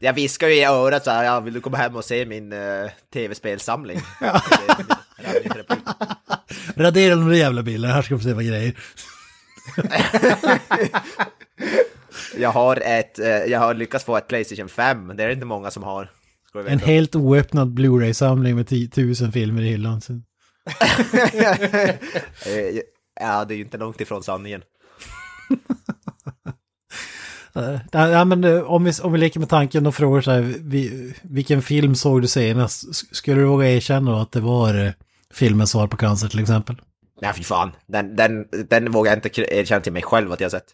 Jag 0.01 0.13
viskar 0.13 0.47
ju 0.47 0.53
i 0.55 0.63
örat 0.63 1.03
så 1.03 1.11
här, 1.11 1.23
ja, 1.23 1.39
vill 1.39 1.53
du 1.53 1.61
komma 1.61 1.77
hem 1.77 1.95
och 1.95 2.05
se 2.05 2.25
min 2.25 2.53
uh, 2.53 2.89
tv-spelsamling? 3.13 4.01
Ja. 4.21 4.41
Radera 6.75 7.15
de 7.15 7.29
där 7.29 7.35
jävla 7.35 7.63
bilderna, 7.63 7.93
här 7.93 8.01
ska 8.01 8.15
vi 8.15 8.23
se 8.23 8.33
vad 8.33 8.45
grejer. 8.45 8.73
Jag 12.37 12.49
har 12.49 12.75
ett, 12.75 13.19
eh, 13.19 13.27
jag 13.27 13.59
har 13.59 13.73
lyckats 13.73 14.05
få 14.05 14.17
ett 14.17 14.27
Playstation 14.27 14.69
5, 14.69 15.07
men 15.07 15.17
det 15.17 15.23
är 15.23 15.27
det 15.27 15.33
inte 15.33 15.45
många 15.45 15.71
som 15.71 15.83
har. 15.83 16.11
En 16.67 16.79
helt 16.79 17.15
oöppnad 17.15 17.73
Blu-ray-samling 17.73 18.55
med 18.55 18.67
10 18.67 18.89
000 18.95 19.31
filmer 19.31 19.61
i 19.61 19.69
hyllan. 19.69 20.01
Ja, 23.19 23.45
det 23.45 23.53
är 23.53 23.55
ju 23.55 23.63
inte 23.63 23.77
långt 23.77 24.01
ifrån 24.01 24.23
sanningen. 24.23 24.61
Eh, 27.55 27.79
Ja, 27.91 28.25
men 28.25 28.43
eh, 28.43 28.61
om 28.61 28.83
vi, 28.83 28.91
om 29.01 29.11
vi 29.11 29.17
leker 29.19 29.39
med 29.39 29.49
tanken 29.49 29.85
och 29.87 29.95
frågar 29.95 30.21
så 30.21 30.31
här, 30.31 30.53
vi, 30.59 31.13
vilken 31.21 31.61
film 31.61 31.95
såg 31.95 32.21
du 32.21 32.27
senast? 32.27 32.95
Skulle 33.15 33.41
du 33.41 33.45
våga 33.45 33.69
erkänna 33.69 34.21
att 34.21 34.31
det 34.31 34.39
var 34.39 34.85
eh, 34.85 34.91
filmens 35.33 35.71
svar 35.71 35.87
på 35.87 35.97
cancer 35.97 36.27
till 36.27 36.39
exempel? 36.39 36.81
Nej, 37.21 37.33
fy 37.33 37.43
fan. 37.43 37.71
Den, 37.87 38.15
den, 38.15 38.45
den 38.69 38.91
vågar 38.91 39.11
jag 39.11 39.17
inte 39.17 39.41
erkänna 39.55 39.81
till 39.81 39.93
mig 39.93 40.01
själv 40.01 40.31
att 40.31 40.39
jag 40.39 40.51
sett. 40.51 40.65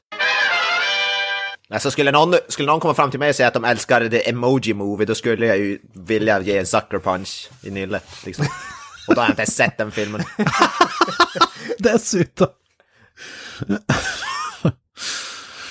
Alltså 1.70 1.92
skulle 1.92 2.12
någon, 2.12 2.36
skulle 2.48 2.68
någon 2.68 2.80
komma 2.80 2.94
fram 2.94 3.12
till 3.12 3.20
mig 3.20 3.30
och 3.30 3.36
säga 3.36 3.48
att 3.48 3.54
de 3.54 3.66
älskar 3.66 4.10
The 4.10 4.30
Emoji 4.30 4.74
Movie, 4.74 5.06
då 5.06 5.16
skulle 5.16 5.46
jag 5.46 5.58
ju 5.58 5.80
vilja 5.94 6.42
ge 6.42 6.58
en 6.58 6.66
sucker 6.66 7.00
punch 7.00 7.50
i 7.64 7.72
nyllet. 7.72 8.06
Liksom. 8.26 8.46
Och 9.08 9.16
då 9.16 9.22
har 9.22 9.26
jag 9.28 9.32
inte 9.32 9.42
ens 9.42 9.56
sett 9.56 9.78
den 9.78 9.92
filmen. 9.92 10.22
Dessutom. 11.80 12.48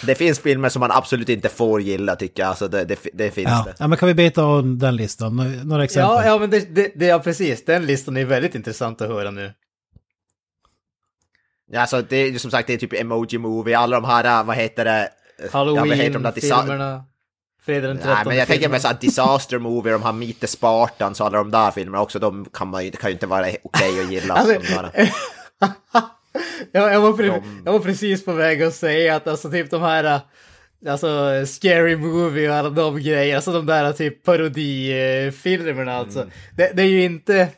Det 0.06 0.14
finns 0.14 0.38
filmer 0.40 0.68
som 0.68 0.80
man 0.80 0.90
absolut 0.90 1.28
inte 1.28 1.48
får 1.48 1.80
gilla 1.80 2.16
tycker 2.16 2.42
jag, 2.42 2.50
alltså 2.50 2.68
det, 2.68 2.84
det, 2.84 2.98
det 3.12 3.30
finns 3.30 3.50
Ja. 3.50 3.64
det. 3.66 3.74
ja, 3.78 3.86
men 3.88 3.98
kan 3.98 4.06
vi 4.08 4.14
beta 4.14 4.42
av 4.42 4.76
den 4.78 4.96
listan? 4.96 5.36
Nå- 5.36 5.64
Några 5.64 5.84
exempel? 5.84 6.10
Ja, 6.16 6.24
ja 6.26 6.38
men 6.38 6.50
det, 6.50 6.74
det, 6.74 6.92
det, 6.94 7.06
ja, 7.06 7.18
precis. 7.18 7.64
Den 7.64 7.86
listan 7.86 8.16
är 8.16 8.24
väldigt 8.24 8.54
intressant 8.54 9.00
att 9.00 9.08
höra 9.08 9.30
nu. 9.30 9.52
Ja, 11.70 11.80
alltså 11.80 12.02
det 12.02 12.16
är 12.16 12.30
ju 12.30 12.38
som 12.38 12.50
sagt, 12.50 12.66
det 12.66 12.74
är 12.74 12.78
typ 12.78 12.92
Emoji 12.92 13.38
Movie, 13.38 13.78
alla 13.78 14.00
de 14.00 14.04
här, 14.06 14.40
äh, 14.40 14.46
vad 14.46 14.56
heter 14.56 14.84
det? 14.84 15.08
Halloween-filmerna. 15.52 17.04
Fredag 17.64 17.88
den 17.88 17.96
13 17.96 18.12
Nej, 18.14 18.24
men 18.26 18.36
jag 18.36 18.48
tänker 18.48 18.68
med 18.68 18.82
såhär 18.82 18.96
Disaster 19.00 19.58
Movie, 19.58 19.92
de 19.92 20.02
har 20.02 20.12
Meet 20.12 20.40
the 20.40 20.46
Spartans 20.46 21.20
och 21.20 21.26
alla 21.26 21.38
de 21.38 21.50
där 21.50 21.70
filmerna 21.70 22.02
också, 22.02 22.18
de 22.18 22.44
kan, 22.52 22.68
man, 22.68 22.90
kan 22.90 23.10
ju 23.10 23.12
inte 23.12 23.26
vara 23.26 23.46
okej 23.62 24.00
att 24.00 24.12
gilla. 24.12 24.34
Alltså, 24.34 24.54
jag, 26.72 26.92
jag, 26.92 27.00
var 27.00 27.12
pre- 27.12 27.26
De- 27.26 27.62
jag 27.64 27.72
var 27.72 27.80
precis 27.80 28.24
på 28.24 28.32
väg 28.32 28.62
att 28.62 28.74
säga 28.74 29.16
att 29.16 29.26
alltså 29.26 29.50
typ 29.50 29.70
de 29.70 29.82
här, 29.82 30.04
äh, 30.04 30.20
alltså 30.92 31.42
Scary 31.46 31.96
Movie 31.96 32.48
och 32.48 32.54
alla 32.54 32.70
de 32.70 33.02
grejerna, 33.02 33.36
alltså 33.36 33.52
de 33.52 33.66
där 33.66 33.92
typ 33.92 34.24
parodifilmerna 34.24 35.94
alltså. 35.94 36.18
Mm. 36.18 36.30
Det, 36.56 36.70
det 36.74 36.82
är 36.82 36.86
ju 36.86 37.04
inte, 37.04 37.48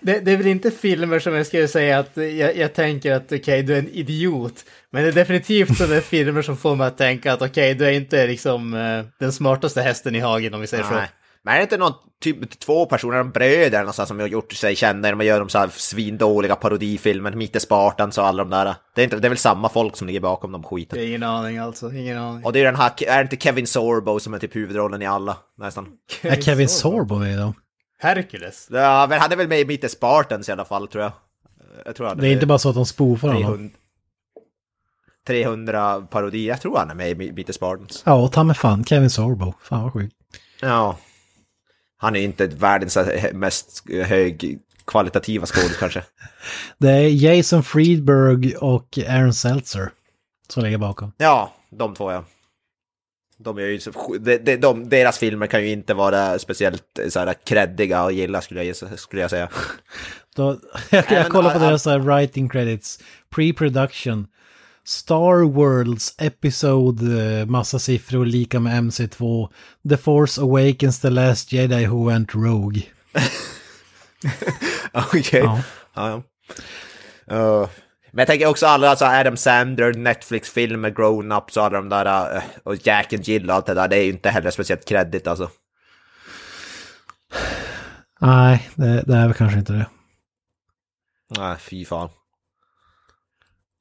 det, 0.00 0.20
det 0.20 0.32
är 0.32 0.36
väl 0.36 0.46
inte 0.46 0.70
filmer 0.70 1.18
som 1.18 1.34
jag 1.34 1.46
skulle 1.46 1.68
säga 1.68 1.98
att 1.98 2.16
jag, 2.16 2.56
jag 2.56 2.74
tänker 2.74 3.12
att 3.12 3.32
okej, 3.32 3.62
du 3.62 3.74
är 3.74 3.78
en 3.78 3.88
idiot. 3.88 4.64
Men 4.90 5.02
det 5.02 5.08
är 5.08 5.12
definitivt 5.12 5.76
sådana 5.76 6.00
filmer 6.00 6.42
som 6.42 6.56
får 6.56 6.76
mig 6.76 6.86
att 6.86 6.98
tänka 6.98 7.32
att 7.32 7.42
okej, 7.42 7.74
du 7.74 7.84
är 7.84 7.92
inte 7.92 8.26
liksom 8.26 8.74
eh, 8.74 9.04
den 9.18 9.32
smartaste 9.32 9.82
hästen 9.82 10.14
i 10.14 10.20
hagen 10.20 10.54
om 10.54 10.60
vi 10.60 10.66
säger 10.66 10.84
så. 10.84 10.94
Nej. 10.94 11.08
Men 11.44 11.54
är 11.54 11.58
det 11.58 11.62
inte 11.62 11.76
någon 11.76 11.92
typ 12.22 12.58
två 12.58 12.86
personer, 12.86 13.18
de 13.18 13.30
bröder 13.30 13.78
någonstans 13.78 14.08
som 14.08 14.20
har 14.20 14.26
gjort 14.26 14.52
sig 14.52 14.76
kända 14.76 15.08
när 15.08 15.14
man 15.14 15.26
gör 15.26 15.38
de 15.38 15.48
så 15.48 15.58
här 15.58 15.68
svindåliga 15.68 16.56
parodifilmer, 16.56 17.30
Meet 17.30 17.52
the 17.52 17.60
Spartans 17.60 18.18
och 18.18 18.26
alla 18.26 18.44
de 18.44 18.50
där. 18.50 18.74
Det 18.94 19.00
är, 19.00 19.04
inte, 19.04 19.16
det 19.16 19.26
är 19.26 19.28
väl 19.28 19.38
samma 19.38 19.68
folk 19.68 19.96
som 19.96 20.06
ligger 20.06 20.20
bakom 20.20 20.52
de 20.52 20.62
skiten. 20.62 20.98
Det 20.98 21.04
är 21.04 21.08
ingen 21.08 21.22
aning 21.22 21.58
alltså, 21.58 21.92
ingen 21.92 22.18
aning. 22.18 22.44
Och 22.44 22.52
det 22.52 22.60
är 22.60 22.64
den 22.64 22.76
här, 22.76 22.92
är 23.06 23.16
det 23.16 23.22
inte 23.22 23.36
Kevin 23.36 23.66
Sorbo 23.66 24.20
som 24.20 24.34
är 24.34 24.38
typ 24.38 24.56
huvudrollen 24.56 25.02
i 25.02 25.06
alla, 25.06 25.36
nästan? 25.58 25.88
Är 26.22 26.40
Kevin 26.40 26.68
Sorbo 26.68 27.18
med 27.18 27.38
då? 27.38 27.54
Hercules. 28.02 28.68
Ja, 28.70 29.06
men 29.08 29.20
han 29.20 29.32
är 29.32 29.36
väl 29.36 29.48
med 29.48 29.60
i 29.60 29.64
Meet 29.64 29.90
Spartans 29.90 30.48
i 30.48 30.52
alla 30.52 30.64
fall, 30.64 30.88
tror 30.88 31.04
jag. 31.04 31.12
jag 31.84 31.96
tror 31.96 32.06
han 32.06 32.18
Det 32.18 32.28
är 32.28 32.32
inte 32.32 32.46
bara 32.46 32.58
så 32.58 32.68
att 32.68 32.74
de 32.74 32.86
spoofar 32.86 33.28
honom. 33.28 33.70
300, 35.26 35.96
300 35.96 36.06
parodier, 36.10 36.48
jag 36.48 36.60
tror 36.60 36.78
han 36.78 36.90
är 36.90 36.94
med 36.94 37.10
i 37.10 37.32
Meet 37.32 37.54
Spartans. 37.54 38.02
Ja, 38.06 38.28
ta 38.28 38.44
mig 38.44 38.56
fan, 38.56 38.84
Kevin 38.84 39.10
Sorbo. 39.10 39.54
Fan 39.62 39.82
vad 39.82 39.92
sjukt. 39.92 40.16
Ja. 40.60 40.98
Han 41.96 42.16
är 42.16 42.20
inte 42.20 42.46
världens 42.46 42.98
mest 43.32 43.82
högkvalitativa 43.88 45.46
skådis 45.46 45.76
kanske. 45.76 46.04
Det 46.78 46.90
är 46.90 47.08
Jason 47.08 47.62
Friedberg 47.62 48.56
och 48.56 48.98
Aaron 49.08 49.34
Seltzer 49.34 49.90
som 50.48 50.62
ligger 50.62 50.78
bakom. 50.78 51.12
Ja, 51.16 51.52
de 51.70 51.94
två 51.94 52.12
ja. 52.12 52.24
De 53.42 53.58
är 53.58 53.62
ju 53.62 53.80
så, 53.80 54.16
de, 54.20 54.38
de, 54.38 54.56
de, 54.56 54.88
deras 54.88 55.18
filmer 55.18 55.46
kan 55.46 55.62
ju 55.62 55.68
inte 55.68 55.94
vara 55.94 56.38
speciellt 56.38 56.98
så 57.08 57.18
här 57.18 57.34
creddiga 57.44 58.00
att 58.00 58.14
gilla 58.14 58.40
skulle 58.40 58.64
jag, 58.64 58.76
skulle 58.98 59.22
jag 59.22 59.30
säga. 59.30 59.48
Då, 60.36 60.58
jag, 60.90 61.04
jag 61.10 61.28
kollar 61.28 61.52
på 61.52 61.58
deras 61.58 61.86
här 61.86 61.98
writing 61.98 62.48
credits. 62.48 62.98
Pre-production. 63.34 64.26
Star 64.84 65.44
Worlds 65.44 66.14
Episode, 66.18 67.40
eh, 67.40 67.46
massa 67.46 67.78
siffror 67.78 68.26
lika 68.26 68.60
med 68.60 68.82
MC2. 68.82 69.48
The 69.88 69.96
Force 69.96 70.40
Awakens 70.40 71.00
The 71.00 71.10
Last 71.10 71.52
Jedi 71.52 71.86
Who 71.86 72.08
Went 72.08 72.34
Rogue. 72.34 72.82
Okej. 74.92 75.40
Ja. 75.40 75.62
Ja. 75.94 76.22
ja. 77.26 77.62
Uh, 77.62 77.68
men 78.14 78.22
jag 78.22 78.26
tänker 78.28 78.46
också 78.46 78.66
alla 78.66 78.88
alltså 78.88 79.04
Adam 79.04 79.36
Sandler, 79.36 79.92
Netflix-filmer, 79.92 80.90
Grown-Ups 80.90 81.56
och 81.56 81.64
alla 81.64 81.76
de 81.76 81.88
där, 81.88 82.36
uh, 82.36 82.42
och 82.62 82.86
Jack 82.86 83.12
and 83.12 83.28
Jill 83.28 83.50
och 83.50 83.56
allt 83.56 83.66
det 83.66 83.74
där, 83.74 83.88
det 83.88 83.96
är 83.96 84.02
ju 84.02 84.10
inte 84.10 84.30
heller 84.30 84.50
speciellt 84.50 84.88
kreddigt 84.88 85.26
alltså. 85.26 85.50
Nej, 88.20 88.70
det, 88.74 89.02
det 89.06 89.16
är 89.16 89.26
väl 89.26 89.34
kanske 89.34 89.58
inte 89.58 89.72
det. 89.72 89.86
Nej, 91.38 91.56
fy 91.58 91.84
fan. 91.84 92.08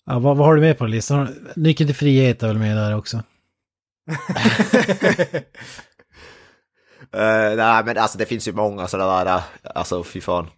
Ja, 0.06 0.20
vad, 0.20 0.38
vad 0.38 0.48
har 0.48 0.56
du 0.56 0.62
med 0.62 0.78
på 0.78 0.86
listan? 0.86 1.52
Nyckeln 1.56 1.88
till 1.88 1.96
frihet 1.96 2.44
är 2.44 2.48
väl 2.48 2.58
med 2.58 2.78
där 2.78 2.98
också? 2.98 3.18
Uh, 3.18 3.24
nej, 7.58 7.84
men 7.86 7.98
alltså 7.98 8.18
det 8.18 8.26
finns 8.26 8.48
ju 8.48 8.54
många 8.54 8.88
sådana 8.88 9.24
där, 9.24 9.36
uh, 9.36 9.44
alltså 9.76 10.04
fy 10.04 10.22
fan. 10.22 10.50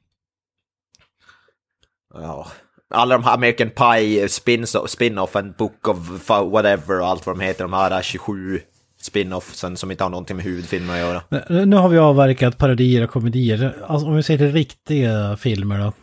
Ja. 2.13 2.47
Alla 2.93 3.17
de 3.17 3.23
här 3.23 3.33
American 3.33 3.69
Pie 3.69 4.27
spin- 4.27 4.87
spin-offen, 4.87 5.53
Book 5.57 5.87
of 5.87 6.29
whatever 6.29 6.99
och 6.99 7.07
allt 7.07 7.25
vad 7.25 7.37
de 7.39 7.43
heter, 7.43 7.63
de 7.63 7.73
här 7.73 8.01
27 8.01 8.61
spin-offsen 9.01 9.75
som 9.75 9.91
inte 9.91 10.03
har 10.03 10.09
någonting 10.09 10.35
med 10.35 10.45
huvudfilmen 10.45 10.89
att 10.95 10.99
göra. 10.99 11.23
Nu 11.65 11.75
har 11.75 11.89
vi 11.89 11.97
avverkat 11.97 12.57
parodier 12.57 13.03
och 13.03 13.09
komedier. 13.09 13.83
Alltså 13.87 14.07
om 14.07 14.15
vi 14.15 14.23
ser 14.23 14.37
till 14.37 14.51
riktiga 14.51 15.37
filmer 15.37 15.79
då. 15.79 15.93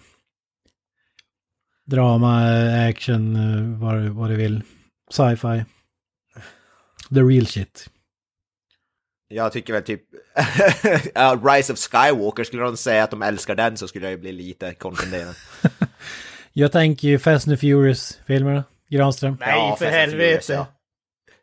Drama, 1.86 2.44
action, 2.88 3.36
eh, 3.36 3.80
vad, 3.80 4.02
vad 4.02 4.30
du 4.30 4.36
vill. 4.36 4.62
Sci-fi. 5.10 5.64
The 7.14 7.20
real 7.20 7.46
shit. 7.46 7.86
Jag 9.28 9.52
tycker 9.52 9.72
väl 9.72 9.82
typ, 9.82 10.02
Rise 11.56 11.72
of 11.72 11.78
Skywalker, 11.78 12.44
skulle 12.44 12.62
de 12.62 12.76
säga 12.76 13.04
att 13.04 13.10
de 13.10 13.22
älskar 13.22 13.54
den 13.54 13.76
så 13.76 13.88
skulle 13.88 14.06
jag 14.06 14.12
ju 14.12 14.18
bli 14.18 14.32
lite 14.32 14.74
konfunderad. 14.74 15.34
Jag 16.52 16.72
tänker 16.72 17.08
ju 17.08 17.18
Fast 17.18 17.48
and 17.48 17.60
Furious-filmerna. 17.60 18.64
Granström. 18.90 19.36
Nej, 19.40 19.48
Ja, 19.50 19.76
för 19.78 19.86
helvete. 19.86 20.52
ja. 20.52 20.66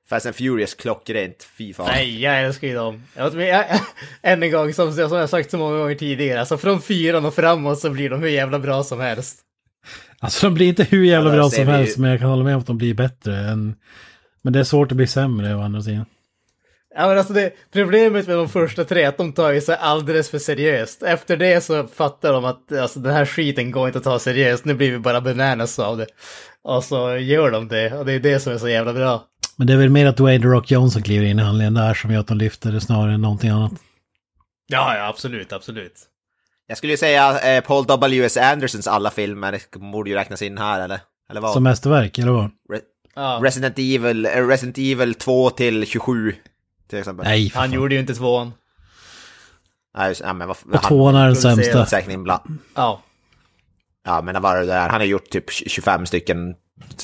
Fast 0.10 0.26
and 0.26 0.36
Furious, 0.36 0.74
klockrent, 0.74 1.48
fy 1.58 1.74
fan. 1.74 1.86
Nej, 1.88 2.22
jag 2.22 2.44
älskar 2.44 2.68
ju 2.68 2.74
dem. 2.74 3.04
Jag, 3.16 3.34
men 3.34 3.48
jag, 3.48 3.66
än 4.22 4.44
en 4.44 4.52
gång, 4.52 4.74
som, 4.74 4.94
som 4.94 5.18
jag 5.18 5.30
sagt 5.30 5.52
så 5.52 5.58
många 5.58 5.78
gånger 5.78 5.96
tidigare, 5.96 6.40
alltså 6.40 6.58
från 6.58 6.82
fyran 6.82 7.26
och 7.26 7.34
framåt 7.34 7.80
så 7.80 7.90
blir 7.90 8.10
de 8.10 8.22
hur 8.22 8.30
jävla 8.30 8.60
bra 8.60 8.84
som 8.84 9.00
helst. 9.00 9.40
Alltså 10.20 10.46
de 10.48 10.54
blir 10.54 10.68
inte 10.68 10.84
hur 10.84 11.04
jävla 11.06 11.30
Ja, 11.30 11.32
där 11.36 11.38
bra 11.42 11.50
som 11.50 11.66
vi 11.66 11.72
ju- 11.72 11.78
helst, 11.78 11.98
men 11.98 12.10
jag 12.12 12.20
kan 12.20 12.30
hålla 12.30 12.44
med 12.44 12.54
om 12.56 12.60
att 12.62 12.68
de 12.68 12.78
blir 12.78 12.94
bättre 12.94 13.38
än... 13.38 13.76
Men 14.42 14.54
det 14.54 14.60
är 14.60 14.64
svårt 14.64 14.92
att 14.92 14.98
bli 14.98 15.08
sämre 15.08 15.56
å 15.56 15.62
andra 15.62 15.82
sidan. 15.82 16.06
Ja 17.00 17.08
men 17.08 17.18
alltså 17.18 17.34
det, 17.34 17.54
problemet 17.74 18.28
med 18.28 18.38
de 18.38 18.50
första 18.50 18.84
tre 18.86 19.04
är 19.04 19.08
att 19.08 19.18
de 19.18 19.34
tar 19.34 19.52
ju 19.52 19.62
sig 19.62 19.78
alldeles 19.80 20.30
för 20.30 20.40
seriöst. 20.40 21.04
Efter 21.04 21.38
det 21.38 21.64
så 21.64 21.88
fattar 21.88 22.34
de 22.34 22.46
att 22.46 22.72
alltså, 22.72 23.00
den 23.00 23.14
här 23.14 23.26
skiten 23.26 23.72
går 23.72 23.88
inte 23.88 23.98
att 23.98 24.04
ta 24.04 24.20
seriöst, 24.20 24.66
nu 24.66 24.74
blir 24.74 24.92
vi 24.92 25.00
bara 25.00 25.22
bananas 25.22 25.80
av 25.80 25.98
det. 25.98 26.08
Och 26.64 26.84
så 26.84 27.18
gör 27.18 27.52
de 27.52 27.68
det, 27.68 27.94
och 27.98 28.06
det 28.06 28.14
är 28.14 28.20
det 28.20 28.40
som 28.40 28.54
är 28.54 28.58
så 28.58 28.70
jävla 28.70 28.94
bra. 28.94 29.24
Men 29.56 29.68
det 29.68 29.74
är 29.74 29.78
väl 29.78 29.90
mer 29.90 30.06
att 30.06 30.18
Dwayne 30.18 30.44
The 30.44 30.48
Rock 30.48 30.72
Johnson 30.72 31.02
kliver 31.02 31.26
in 31.26 31.40
i 31.40 31.42
handlingen 31.42 31.74
där 31.74 31.94
som 31.94 32.12
gör 32.12 32.20
att 32.20 32.28
de 32.28 32.38
lyfter 32.38 32.72
det 32.72 32.82
snarare 32.82 33.14
än 33.14 33.22
någonting 33.22 33.50
annat. 33.50 33.72
Ja, 34.68 34.96
ja 34.98 35.08
absolut, 35.08 35.54
absolut. 35.54 35.94
Jag 36.68 36.78
skulle 36.78 36.94
ju 36.94 36.98
säga 36.98 37.56
eh, 37.58 37.64
Paul 37.64 37.86
W.S. 37.88 38.38
Andersons 38.38 38.88
alla 38.88 39.10
filmer 39.12 39.60
borde 39.92 40.10
ju 40.10 40.16
räknas 40.16 40.42
in 40.42 40.58
här, 40.58 40.82
eller? 40.82 41.00
Eller 41.30 41.42
vad? 41.42 41.54
Som 41.54 41.64
mästerverk, 41.64 42.18
eller 42.18 42.32
vad? 42.32 42.46
Re- 42.46 42.82
Ja. 43.16 43.40
Resident 43.44 43.76
Evil, 43.80 44.26
eh, 44.26 44.48
Resident 44.48 44.78
Evil 44.78 45.14
2 45.16 45.50
till 45.50 45.86
27, 45.88 46.34
till 46.88 47.00
exempel. 47.00 47.26
Nej, 47.26 47.52
Han 47.56 47.64
fan. 47.64 47.72
gjorde 47.74 47.96
ju 47.96 48.02
inte 48.02 48.16
tvåan. 48.16 48.54
Nej, 49.98 50.10
just- 50.10 50.22
ja, 50.22 50.34
men 50.34 50.48
vad, 50.48 50.58
Och 50.74 50.84
tvåan 50.84 51.16
är 51.16 51.26
den 51.26 51.36
sämsta. 51.36 51.86
Säkert 51.86 52.12
inbland. 52.12 52.58
Ja. 52.76 53.02
Ja, 54.06 54.22
men 54.22 54.42
vad 54.42 54.56
det 54.60 54.66
där? 54.66 54.90
Han 54.90 55.02
har 55.02 55.06
gjort 55.06 55.30
typ 55.30 55.52
25 55.52 56.06
stycken 56.06 56.56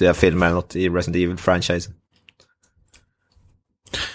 eh, 0.01 0.13
filmer 0.13 0.45
eller 0.45 0.55
något 0.55 0.75
i 0.75 0.89
Resident 0.89 1.15
Evil-franchise. 1.15 1.91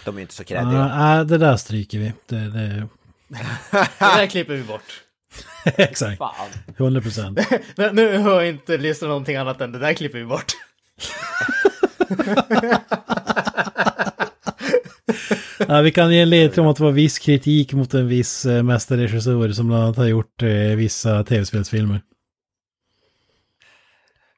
De 0.05 0.17
är 0.19 0.23
inte 0.23 0.35
så 0.35 0.45
kreddiga. 0.45 0.87
Nej, 0.97 1.25
det 1.25 1.39
där 1.39 1.57
stryker 1.57 1.99
vi. 1.99 2.13
Det, 2.27 2.37
det... 2.51 2.89
Det 3.71 3.89
där 3.99 4.27
klipper 4.27 4.55
vi 4.55 4.63
bort. 4.63 5.03
Exakt. 5.65 6.23
100 6.77 7.01
procent. 7.01 7.39
Nu- 7.77 7.93
Nu 7.93 8.19
hör 8.19 8.41
jag 8.41 8.49
inte 8.49 8.77
lyssna 8.77 9.09
någonting 9.09 9.37
annat 9.37 9.61
än 9.61 9.73
det 9.73 9.79
där 9.79 9.95
klipper 9.95 10.19
vi 10.19 10.25
bort. 10.25 10.53
Ja, 15.71 15.81
vi 15.81 15.91
kan 15.91 16.13
ge 16.13 16.21
en 16.21 16.31
ledtråd 16.31 16.67
om 16.67 16.71
att 16.71 16.77
det 16.77 16.83
var 16.85 16.93
viss 16.93 17.19
kritik 17.19 17.73
mot 17.73 17.95
en 17.95 18.09
viss 18.09 18.47
eh, 18.47 18.63
mästerregissör 18.63 19.53
som 19.53 19.67
bland 19.67 19.83
annat 19.83 19.97
har 19.97 20.07
gjort 20.07 20.43
eh, 20.43 20.77
vissa 20.77 21.25
tv-spelsfilmer. 21.25 22.03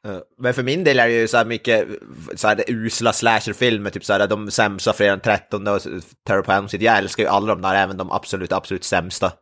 Eh, 0.06 0.18
Men 0.38 0.54
för 0.54 0.62
min 0.62 0.84
del 0.84 0.98
är 0.98 1.06
det 1.06 1.12
ju 1.12 1.28
så 1.28 1.36
här 1.36 1.44
mycket 1.44 1.88
så 2.34 2.48
här, 2.48 2.64
usla 2.68 3.12
slasherfilmer, 3.12 3.90
typ 3.90 4.04
så 4.04 4.12
här 4.12 4.26
de 4.26 4.50
sämsta 4.50 4.92
fredag 4.92 5.12
den 5.12 5.20
13 5.20 5.68
och 5.68 5.80
Terror 6.26 6.42
på 6.42 6.52
Elm 6.52 6.68
Street. 6.68 6.82
Jag 6.82 6.98
älskar 6.98 7.22
ju 7.22 7.28
alla 7.28 7.54
de 7.54 7.62
där, 7.62 7.74
även 7.74 7.96
de 7.96 8.10
absolut, 8.10 8.52
absolut 8.52 8.84
sämsta. 8.84 9.32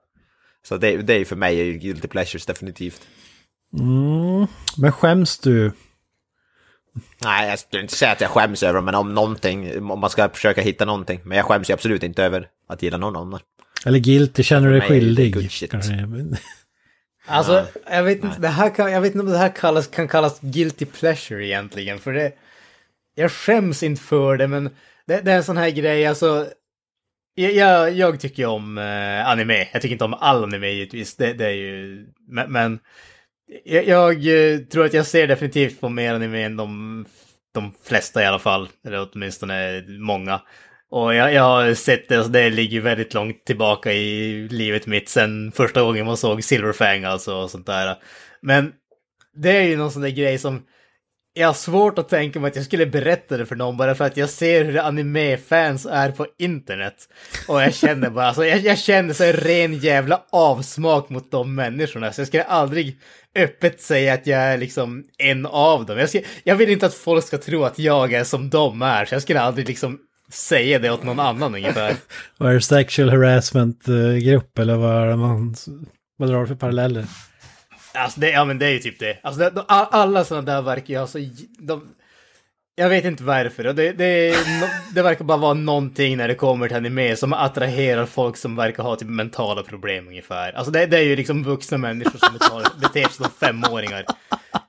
Så 0.68 0.76
det, 0.76 0.96
det 0.96 1.14
är 1.14 1.18
ju 1.18 1.24
för 1.24 1.36
mig 1.36 1.60
är 1.60 1.64
ju 1.64 1.78
Guilty 1.78 2.08
Pleasures 2.08 2.46
definitivt. 2.46 3.00
Mm. 3.78 4.46
Men 4.76 4.92
skäms 4.92 5.38
du? 5.38 5.72
Nej, 7.24 7.48
jag 7.48 7.58
skulle 7.58 7.82
inte 7.82 7.96
säga 7.96 8.12
att 8.12 8.20
jag 8.20 8.30
skäms 8.30 8.62
över 8.62 8.74
dem, 8.74 8.84
men 8.84 8.94
om 8.94 9.14
någonting, 9.14 9.90
om 9.90 10.00
man 10.00 10.10
ska 10.10 10.28
försöka 10.28 10.60
hitta 10.60 10.84
någonting. 10.84 11.20
Men 11.24 11.36
jag 11.36 11.46
skäms 11.46 11.70
ju 11.70 11.74
absolut 11.74 12.02
inte 12.02 12.24
över 12.24 12.48
att 12.68 12.82
gilla 12.82 12.96
någon 12.96 13.12
dem. 13.12 13.38
Eller 13.86 13.98
guilty, 13.98 14.42
känner 14.42 14.68
du 14.68 14.78
dig 14.78 14.88
skyldig? 14.88 15.50
Alltså, 17.30 17.66
jag 17.90 18.02
vet, 18.02 18.24
inte, 18.24 18.40
det 18.40 18.48
här 18.48 18.74
kan, 18.74 18.92
jag 18.92 19.00
vet 19.00 19.14
inte 19.14 19.24
om 19.24 19.32
det 19.32 19.38
här 19.38 19.56
kallas, 19.56 19.86
kan 19.86 20.08
kallas 20.08 20.40
guilty 20.40 20.84
pleasure 20.84 21.46
egentligen, 21.46 21.98
för 21.98 22.12
det... 22.12 22.32
jag 23.14 23.32
skäms 23.32 23.82
inte 23.82 24.02
för 24.02 24.36
det, 24.36 24.46
men 24.46 24.70
det, 25.06 25.20
det 25.20 25.32
är 25.32 25.36
en 25.36 25.44
sån 25.44 25.56
här 25.56 25.70
grej, 25.70 26.06
alltså. 26.06 26.46
Jag, 27.34 27.52
jag, 27.52 27.92
jag 27.92 28.20
tycker 28.20 28.42
ju 28.42 28.48
om 28.48 28.78
eh, 28.78 29.28
anime. 29.28 29.68
Jag 29.72 29.82
tycker 29.82 29.92
inte 29.92 30.04
om 30.04 30.14
all 30.14 30.44
anime 30.44 30.68
givetvis. 30.68 31.16
Det, 31.16 31.32
det 31.32 31.44
är 31.46 31.52
ju... 31.52 32.06
Men, 32.28 32.52
men 32.52 32.78
jag, 33.64 33.84
jag 33.84 34.12
eh, 34.26 34.58
tror 34.58 34.84
att 34.84 34.94
jag 34.94 35.06
ser 35.06 35.26
definitivt 35.26 35.80
på 35.80 35.88
mer 35.88 36.14
anime 36.14 36.42
än 36.42 36.56
de, 36.56 37.06
de 37.54 37.72
flesta 37.84 38.22
i 38.22 38.26
alla 38.26 38.38
fall. 38.38 38.68
Eller 38.86 39.08
åtminstone 39.12 39.84
många. 39.88 40.40
Och 40.90 41.14
jag, 41.14 41.32
jag 41.32 41.42
har 41.42 41.74
sett 41.74 42.08
det, 42.08 42.16
alltså 42.16 42.32
det 42.32 42.50
ligger 42.50 42.80
väldigt 42.80 43.14
långt 43.14 43.44
tillbaka 43.44 43.92
i 43.92 44.48
livet 44.50 44.86
mitt 44.86 45.08
sen 45.08 45.52
första 45.52 45.82
gången 45.82 46.06
man 46.06 46.16
såg 46.16 46.44
Silverfang 46.44 47.04
alltså 47.04 47.34
och 47.34 47.50
sånt 47.50 47.66
där. 47.66 47.96
Men 48.40 48.72
det 49.34 49.50
är 49.50 49.62
ju 49.62 49.76
någon 49.76 49.92
sån 49.92 50.02
där 50.02 50.08
grej 50.08 50.38
som 50.38 50.62
jag 51.38 51.48
har 51.48 51.54
svårt 51.54 51.98
att 51.98 52.08
tänka 52.08 52.40
mig 52.40 52.48
att 52.48 52.56
jag 52.56 52.64
skulle 52.64 52.86
berätta 52.86 53.36
det 53.36 53.46
för 53.46 53.56
någon 53.56 53.76
bara 53.76 53.94
för 53.94 54.04
att 54.04 54.16
jag 54.16 54.30
ser 54.30 54.64
hur 54.64 54.78
anime-fans 54.78 55.86
är 55.86 56.10
på 56.10 56.26
internet. 56.38 56.94
Och 57.48 57.62
jag 57.62 57.74
känner 57.74 58.10
bara, 58.10 58.26
alltså 58.26 58.44
jag, 58.44 58.58
jag 58.58 58.78
känner 58.78 59.14
så 59.14 59.24
ren 59.24 59.74
jävla 59.74 60.22
avsmak 60.32 61.08
mot 61.08 61.30
de 61.30 61.54
människorna. 61.54 62.12
Så 62.12 62.20
jag 62.20 62.28
skulle 62.28 62.42
aldrig 62.42 62.98
öppet 63.34 63.80
säga 63.80 64.14
att 64.14 64.26
jag 64.26 64.40
är 64.40 64.58
liksom 64.58 65.04
en 65.18 65.46
av 65.46 65.86
dem. 65.86 65.98
Jag, 65.98 66.08
ska, 66.08 66.20
jag 66.44 66.56
vill 66.56 66.70
inte 66.70 66.86
att 66.86 66.94
folk 66.94 67.24
ska 67.24 67.38
tro 67.38 67.64
att 67.64 67.78
jag 67.78 68.12
är 68.12 68.24
som 68.24 68.50
de 68.50 68.82
är, 68.82 69.04
så 69.04 69.14
jag 69.14 69.22
skulle 69.22 69.40
aldrig 69.40 69.68
liksom 69.68 69.98
säga 70.32 70.78
det 70.78 70.90
åt 70.90 71.02
någon 71.02 71.20
annan 71.20 71.54
ungefär. 71.54 71.96
Vad 72.38 72.54
är 72.54 72.60
sexual 72.60 73.10
harassment-grupp 73.10 74.58
eh, 74.58 74.62
eller 74.62 74.76
vad 74.76 75.02
är 75.02 75.06
det 75.06 75.16
man... 75.16 75.54
Vad 76.16 76.28
drar 76.28 76.40
du 76.40 76.46
för 76.46 76.54
paralleller? 76.54 77.04
Alltså 77.94 78.20
det, 78.20 78.30
ja 78.30 78.44
men 78.44 78.58
det 78.58 78.66
är 78.66 78.70
ju 78.70 78.78
typ 78.78 78.98
det. 78.98 79.18
Alltså 79.22 79.40
det, 79.40 79.50
de, 79.50 79.64
alla 79.68 80.24
sådana 80.24 80.52
där 80.52 80.62
verkar 80.62 80.94
ju 80.94 81.00
ha 81.00 81.06
så... 81.06 81.18
De, 81.58 81.94
jag 82.74 82.88
vet 82.88 83.04
inte 83.04 83.22
varför. 83.22 83.64
Det, 83.64 83.92
det, 83.92 84.36
det 84.94 85.02
verkar 85.02 85.24
bara 85.24 85.38
vara 85.38 85.54
någonting 85.54 86.16
när 86.16 86.28
det 86.28 86.34
kommer 86.34 86.68
till 86.68 86.76
anime 86.76 87.16
som 87.16 87.32
attraherar 87.32 88.06
folk 88.06 88.36
som 88.36 88.56
verkar 88.56 88.82
ha 88.82 88.96
typ 88.96 89.08
mentala 89.08 89.62
problem 89.62 90.08
ungefär. 90.08 90.52
Alltså 90.52 90.70
det, 90.70 90.86
det 90.86 90.98
är 90.98 91.02
ju 91.02 91.16
liksom 91.16 91.44
vuxna 91.44 91.78
människor 91.78 92.18
som 92.18 92.62
beter 92.80 93.02
sig 93.02 93.12
som 93.12 93.30
femåringar. 93.30 94.04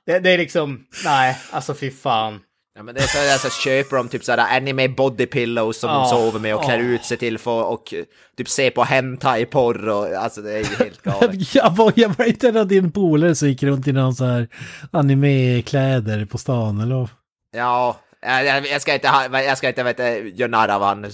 Det, 0.06 0.18
det 0.18 0.30
är 0.30 0.38
liksom, 0.38 0.86
nej, 1.04 1.38
alltså 1.50 1.74
fy 1.74 1.90
fan. 1.90 2.40
Ja, 2.74 2.82
men 2.82 2.94
det 2.94 3.00
är 3.00 3.06
så, 3.06 3.18
det 3.18 3.30
är 3.30 3.38
så 3.38 3.50
köper 3.50 3.96
de 3.96 4.08
typ 4.08 4.24
sådär 4.24 4.46
anime 4.56 4.88
body 4.88 5.26
pillows 5.26 5.80
som 5.80 5.90
de 5.90 6.06
sover 6.06 6.40
med 6.40 6.54
och 6.54 6.64
klär 6.64 6.78
ut 6.78 7.04
sig 7.04 7.16
till 7.16 7.38
för 7.38 7.64
och 7.64 7.94
typ 8.36 8.48
se 8.48 8.70
på 8.70 8.84
hentai-porr 8.84 9.88
och 9.88 10.06
alltså 10.06 10.42
det 10.42 10.52
är 10.52 10.58
ju 10.58 10.76
helt 10.84 11.02
galet. 11.02 11.54
jag, 11.54 11.70
var, 11.70 11.92
jag 11.96 12.08
var 12.18 12.24
inte 12.24 12.48
en 12.48 12.56
av 12.56 12.66
din 12.66 12.92
polare 12.92 13.34
som 13.34 13.48
gick 13.48 13.62
runt 13.62 13.88
i 13.88 13.92
någon 13.92 14.14
så 14.14 14.24
här 14.24 14.48
anime-kläder 14.90 16.24
på 16.24 16.38
stan 16.38 16.80
eller? 16.80 17.08
Ja, 17.52 17.96
jag, 18.20 18.66
jag 18.66 18.82
ska 18.82 18.94
inte, 18.94 19.08
ha, 19.08 19.40
jag 19.40 19.58
ska 19.58 19.68
inte 19.68 19.82
vet, 19.82 19.98
göra 20.38 20.50
narr 20.50 20.68
av 20.68 20.82
han, 20.82 21.06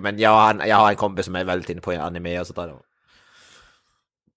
men 0.00 0.18
jag, 0.18 0.30
har, 0.30 0.66
jag 0.66 0.76
har 0.76 0.90
en 0.90 0.96
kompis 0.96 1.24
som 1.24 1.36
är 1.36 1.44
väldigt 1.44 1.70
inne 1.70 1.80
på 1.80 1.90
anime 1.90 2.40
och 2.40 2.46
sådär. 2.46 2.74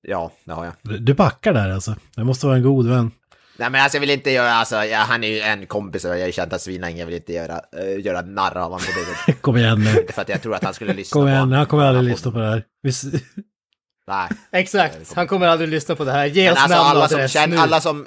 Ja, 0.01 0.31
det 0.43 0.53
har 0.53 0.65
jag. 0.65 1.01
Du 1.01 1.13
backar 1.13 1.53
där 1.53 1.69
alltså? 1.69 1.95
Det 2.15 2.23
måste 2.23 2.45
vara 2.45 2.57
en 2.57 2.63
god 2.63 2.87
vän. 2.87 3.11
Nej 3.59 3.69
men 3.69 3.81
alltså 3.81 3.95
jag 3.95 3.99
vill 3.99 4.09
inte 4.09 4.31
göra, 4.31 4.51
alltså 4.51 4.75
ja, 4.75 4.97
han 4.97 5.23
är 5.23 5.27
ju 5.27 5.39
en 5.39 5.65
kompis 5.65 6.05
och 6.05 6.17
jag 6.17 6.25
har 6.25 6.31
känt 6.31 6.51
honom 6.51 6.59
svinlänge, 6.59 6.99
jag 6.99 7.05
vill 7.05 7.15
inte 7.15 7.33
göra, 7.33 7.61
uh, 7.79 8.05
göra 8.05 8.21
narr 8.21 8.57
av 8.57 8.63
honom 8.63 8.79
på 8.79 9.31
det. 9.31 9.33
Kom 9.41 9.57
igen 9.57 9.79
nu. 9.79 10.05
För 10.13 10.21
att 10.21 10.29
jag 10.29 10.41
tror 10.41 10.55
att 10.55 10.63
han 10.63 10.73
skulle 10.73 10.93
lyssna 10.93 11.19
Kom 11.19 11.27
igen, 11.27 11.49
på 11.49 11.55
han 11.55 11.65
kommer 11.65 11.83
aldrig 11.83 12.09
lyssna 12.09 12.31
på 12.31 12.37
det 12.37 12.45
här. 12.45 12.63
Visst... 12.83 13.03
Nej. 14.07 14.29
Exakt, 14.51 15.13
han 15.15 15.27
kommer 15.27 15.47
aldrig 15.47 15.69
lyssna 15.69 15.95
på 15.95 16.03
det 16.03 16.11
här. 16.11 16.25
Ge 16.25 16.43
Men 16.43 16.53
oss 16.53 16.59
alltså 16.59 16.77
namn 16.77 16.89
alla 16.89 17.07
som, 17.07 17.27
känner, 17.27 17.57
alla, 17.57 17.81
som, 17.81 18.05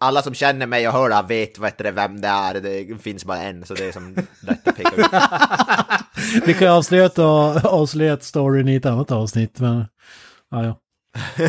alla 0.00 0.22
som 0.22 0.34
känner 0.34 0.66
mig 0.66 0.88
och 0.88 0.94
hör 0.94 1.08
det 1.08 1.14
här 1.14 1.22
vet 1.22 1.58
vet 1.58 1.78
du, 1.78 1.90
vem 1.90 2.20
det 2.20 2.28
är, 2.28 2.54
det 2.54 3.02
finns 3.02 3.24
bara 3.24 3.38
en, 3.38 3.64
så 3.64 3.74
det 3.74 3.84
är 3.84 3.92
som 3.92 4.14
lätt 4.40 4.68
att 4.68 4.76
peka 4.76 4.96
ut. 4.96 5.06
Vi 6.46 6.54
kan 6.54 6.68
ju 6.68 6.72
avslöja, 6.74 7.10
avslöja 7.64 8.18
storyn 8.18 8.68
i 8.68 8.76
ett 8.76 8.86
annat 8.86 9.10
avsnitt, 9.10 9.60
men... 9.60 9.84
Ja, 10.50 10.64
ja. 10.64 10.80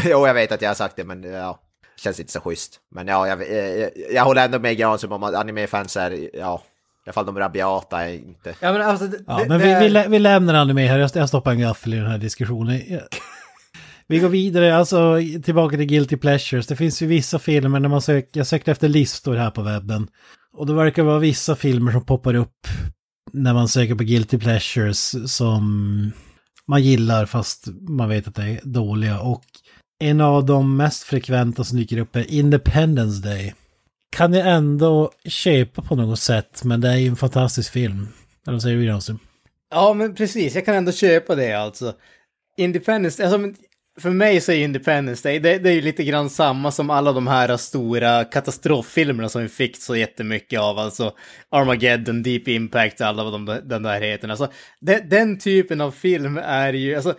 jo, 0.03 0.27
jag 0.27 0.33
vet 0.33 0.51
att 0.51 0.61
jag 0.61 0.69
har 0.69 0.75
sagt 0.75 0.95
det, 0.95 1.03
men 1.03 1.23
ja. 1.23 1.59
Känns 2.03 2.19
inte 2.19 2.31
så 2.31 2.39
schysst. 2.39 2.79
Men 2.91 3.07
ja, 3.07 3.27
jag, 3.27 3.51
jag, 3.51 3.91
jag 4.11 4.25
håller 4.25 4.45
ändå 4.45 4.59
med 4.59 4.77
Granström 4.77 5.11
om 5.11 5.23
att 5.23 5.35
anime-fans 5.35 5.97
är, 5.97 6.11
ja, 6.33 6.63
i 7.05 7.09
alla 7.09 7.13
fall 7.13 7.25
de 7.25 7.37
rabiata 7.39 8.03
är 8.07 8.13
inte... 8.13 8.55
Ja 8.59 8.71
men 8.73 8.81
alltså, 8.81 9.07
det, 9.07 9.17
ja 9.27 9.37
det, 9.37 9.49
men 9.49 9.59
det 9.59 9.65
vi, 9.65 9.71
är- 9.71 9.79
vi, 9.81 9.89
lä- 9.89 10.07
vi 10.07 10.19
lämnar 10.19 10.53
anime 10.53 10.87
här, 10.87 10.99
jag, 10.99 11.09
jag 11.13 11.27
stoppar 11.29 11.51
en 11.51 11.59
gaffel 11.59 11.93
i 11.93 11.97
den 11.97 12.11
här 12.11 12.17
diskussionen. 12.17 12.81
Vi 14.07 14.19
går 14.19 14.29
vidare, 14.29 14.75
alltså 14.77 15.19
tillbaka 15.43 15.77
till 15.77 15.85
Guilty 15.85 16.17
Pleasures. 16.17 16.67
Det 16.67 16.75
finns 16.75 17.01
ju 17.01 17.07
vissa 17.07 17.39
filmer 17.39 17.79
när 17.79 17.89
man 17.89 18.01
söker, 18.01 18.39
jag 18.39 18.47
sökte 18.47 18.71
efter 18.71 18.87
listor 18.89 19.35
här 19.35 19.51
på 19.51 19.61
webben. 19.61 20.07
Och 20.53 20.67
det 20.67 20.73
verkar 20.73 21.03
vara 21.03 21.19
vissa 21.19 21.55
filmer 21.55 21.91
som 21.91 22.05
poppar 22.05 22.35
upp 22.35 22.67
när 23.33 23.53
man 23.53 23.67
söker 23.67 23.95
på 23.95 24.03
Guilty 24.03 24.37
Pleasures 24.37 25.15
som 25.25 26.11
man 26.67 26.83
gillar 26.83 27.25
fast 27.25 27.65
man 27.89 28.09
vet 28.09 28.27
att 28.27 28.35
det 28.35 28.43
är 28.43 28.59
dåliga. 28.63 29.19
Och 29.19 29.43
en 29.99 30.21
av 30.21 30.45
de 30.45 30.77
mest 30.77 31.03
frekventa 31.03 31.63
som 31.63 31.77
dyker 31.77 31.97
upp 31.97 32.15
är 32.15 32.31
Independence 32.31 33.27
Day. 33.27 33.53
Kan 34.09 34.33
jag 34.33 34.47
ändå 34.47 35.11
köpa 35.25 35.81
på 35.81 35.95
något 35.95 36.19
sätt, 36.19 36.63
men 36.63 36.81
det 36.81 36.89
är 36.89 36.95
ju 36.95 37.07
en 37.07 37.15
fantastisk 37.15 37.71
film. 37.71 38.07
Eller 38.47 38.53
vad 38.53 38.61
säger 38.61 38.77
du 38.77 38.85
Granström? 38.85 39.19
Ja, 39.69 39.93
men 39.93 40.15
precis. 40.15 40.55
Jag 40.55 40.65
kan 40.65 40.75
ändå 40.75 40.91
köpa 40.91 41.35
det 41.35 41.53
alltså. 41.53 41.93
Independence, 42.57 43.23
alltså, 43.23 43.63
för 43.99 44.09
mig 44.09 44.41
så 44.41 44.51
är 44.51 44.55
Independence 44.55 45.29
Day, 45.29 45.39
det, 45.39 45.57
det 45.57 45.69
är 45.69 45.73
ju 45.73 45.81
lite 45.81 46.03
grann 46.03 46.29
samma 46.29 46.71
som 46.71 46.89
alla 46.89 47.13
de 47.13 47.27
här 47.27 47.57
stora 47.57 48.23
katastroffilmerna 48.23 49.29
som 49.29 49.41
vi 49.41 49.49
fick 49.49 49.77
så 49.77 49.95
jättemycket 49.95 50.59
av, 50.59 50.79
alltså 50.79 51.13
Armageddon, 51.49 52.23
Deep 52.23 52.47
Impact, 52.47 53.01
alla 53.01 53.23
vad 53.23 53.33
de, 53.33 53.59
den 53.63 53.83
där 53.83 54.01
heter. 54.01 54.29
Alltså, 54.29 54.51
det, 54.79 55.09
den 55.09 55.39
typen 55.39 55.81
av 55.81 55.91
film 55.91 56.37
är 56.37 56.73
ju, 56.73 56.95
alltså, 56.95 57.15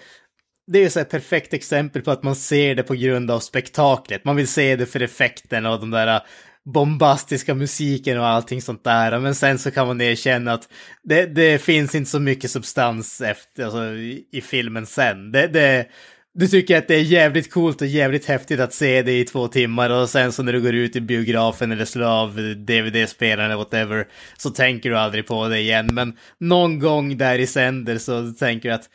det 0.68 0.78
är 0.78 0.82
ju 0.82 0.90
så 0.90 1.00
ett 1.00 1.10
perfekt 1.10 1.54
exempel 1.54 2.02
på 2.02 2.10
att 2.10 2.22
man 2.22 2.34
ser 2.34 2.74
det 2.74 2.82
på 2.82 2.94
grund 2.94 3.30
av 3.30 3.40
spektaklet. 3.40 4.24
Man 4.24 4.36
vill 4.36 4.48
se 4.48 4.76
det 4.76 4.86
för 4.86 5.02
effekten 5.02 5.66
och 5.66 5.80
de 5.80 5.90
där 5.90 6.14
äh, 6.14 6.22
bombastiska 6.64 7.54
musiken 7.54 8.18
och 8.18 8.26
allting 8.26 8.62
sånt 8.62 8.84
där. 8.84 9.18
Men 9.18 9.34
sen 9.34 9.58
så 9.58 9.70
kan 9.70 9.86
man 9.86 10.00
erkänna 10.00 10.52
att 10.52 10.68
det, 11.02 11.26
det 11.26 11.62
finns 11.62 11.94
inte 11.94 12.10
så 12.10 12.20
mycket 12.20 12.50
substans 12.50 13.20
efter, 13.20 13.64
alltså, 13.64 13.84
i, 13.84 14.24
i 14.32 14.40
filmen 14.40 14.86
sen. 14.86 15.32
Det, 15.32 15.46
det, 15.46 15.86
du 16.34 16.48
tycker 16.48 16.78
att 16.78 16.88
det 16.88 16.94
är 16.94 17.02
jävligt 17.02 17.52
coolt 17.52 17.80
och 17.80 17.86
jävligt 17.86 18.26
häftigt 18.26 18.60
att 18.60 18.74
se 18.74 19.02
det 19.02 19.18
i 19.18 19.24
två 19.24 19.48
timmar 19.48 19.90
och 19.90 20.08
sen 20.08 20.32
så 20.32 20.42
när 20.42 20.52
du 20.52 20.60
går 20.60 20.74
ut 20.74 20.96
i 20.96 21.00
biografen 21.00 21.72
eller 21.72 21.84
slår 21.84 22.06
av 22.06 22.34
DVD-spelaren 22.56 23.50
eller 23.50 23.56
whatever 23.56 24.06
så 24.36 24.50
tänker 24.50 24.90
du 24.90 24.98
aldrig 24.98 25.26
på 25.26 25.48
det 25.48 25.58
igen. 25.58 25.88
Men 25.92 26.16
någon 26.40 26.78
gång 26.78 27.18
där 27.18 27.38
i 27.38 27.46
sänder 27.46 27.98
så 27.98 28.32
tänker 28.32 28.68
du 28.68 28.74
att 28.74 28.88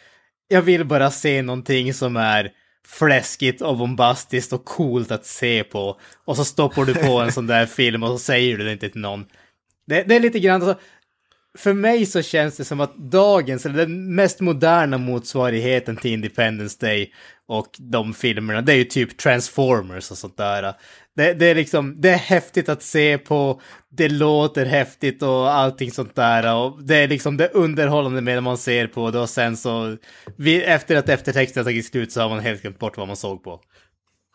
jag 0.53 0.61
vill 0.61 0.85
bara 0.85 1.11
se 1.11 1.41
någonting 1.41 1.93
som 1.93 2.17
är 2.17 2.51
fläskigt 2.87 3.61
och 3.61 3.77
bombastiskt 3.77 4.53
och 4.53 4.65
coolt 4.65 5.11
att 5.11 5.25
se 5.25 5.63
på. 5.63 5.99
Och 6.25 6.35
så 6.35 6.45
stoppar 6.45 6.85
du 6.85 6.93
på 6.93 7.19
en 7.19 7.31
sån 7.31 7.47
där 7.47 7.65
film 7.79 8.03
och 8.03 8.09
så 8.09 8.17
säger 8.17 8.57
du 8.57 8.63
det 8.63 8.71
inte 8.71 8.89
till 8.89 9.01
någon. 9.01 9.25
Det, 9.87 10.03
det 10.03 10.15
är 10.15 10.19
lite 10.19 10.39
grann 10.39 10.61
så, 10.61 10.75
för 11.57 11.73
mig 11.73 12.05
så 12.05 12.21
känns 12.21 12.57
det 12.57 12.65
som 12.65 12.79
att 12.79 12.97
dagens, 12.97 13.65
eller 13.65 13.77
den 13.77 14.15
mest 14.15 14.39
moderna 14.39 14.97
motsvarigheten 14.97 15.97
till 15.97 16.11
Independence 16.11 16.77
Day 16.79 17.13
och 17.47 17.67
de 17.79 18.13
filmerna, 18.13 18.61
det 18.61 18.73
är 18.73 18.77
ju 18.77 18.83
typ 18.83 19.17
Transformers 19.17 20.11
och 20.11 20.17
sånt 20.17 20.37
där. 20.37 20.73
Det, 21.15 21.33
det 21.33 21.45
är 21.45 21.55
liksom, 21.55 22.01
det 22.01 22.09
är 22.09 22.17
häftigt 22.17 22.69
att 22.69 22.83
se 22.83 23.17
på, 23.17 23.61
det 23.91 24.09
låter 24.09 24.65
häftigt 24.65 25.23
och 25.23 25.53
allting 25.53 25.91
sånt 25.91 26.15
där. 26.15 26.55
Och 26.55 26.83
det 26.83 26.95
är 26.95 27.07
liksom 27.07 27.37
det 27.37 27.47
underhållande 27.47 28.21
med 28.21 28.43
man 28.43 28.57
ser 28.57 28.87
på 28.87 29.11
det 29.11 29.19
och 29.19 29.29
sen 29.29 29.57
så, 29.57 29.97
vi, 30.37 30.63
efter 30.63 30.95
att 30.95 31.09
eftertexten 31.09 31.59
har 31.61 31.65
tagit 31.65 31.85
slut 31.85 32.11
så 32.11 32.21
har 32.21 32.29
man 32.29 32.39
helt 32.39 32.61
glömt 32.61 32.79
bort 32.79 32.97
vad 32.97 33.07
man 33.07 33.15
såg 33.15 33.43
på. 33.43 33.59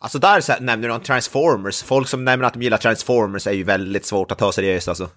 Alltså 0.01 0.19
där 0.19 0.41
så 0.41 0.53
nämner 0.59 0.87
de 0.89 1.01
Transformers, 1.01 1.83
folk 1.83 2.07
som 2.07 2.25
nämner 2.25 2.47
att 2.47 2.53
de 2.53 2.61
gillar 2.61 2.77
Transformers 2.77 3.47
är 3.47 3.51
ju 3.51 3.63
väldigt 3.63 4.05
svårt 4.05 4.31
att 4.31 4.37
ta 4.37 4.51
seriöst 4.51 4.87
alltså. 4.87 5.09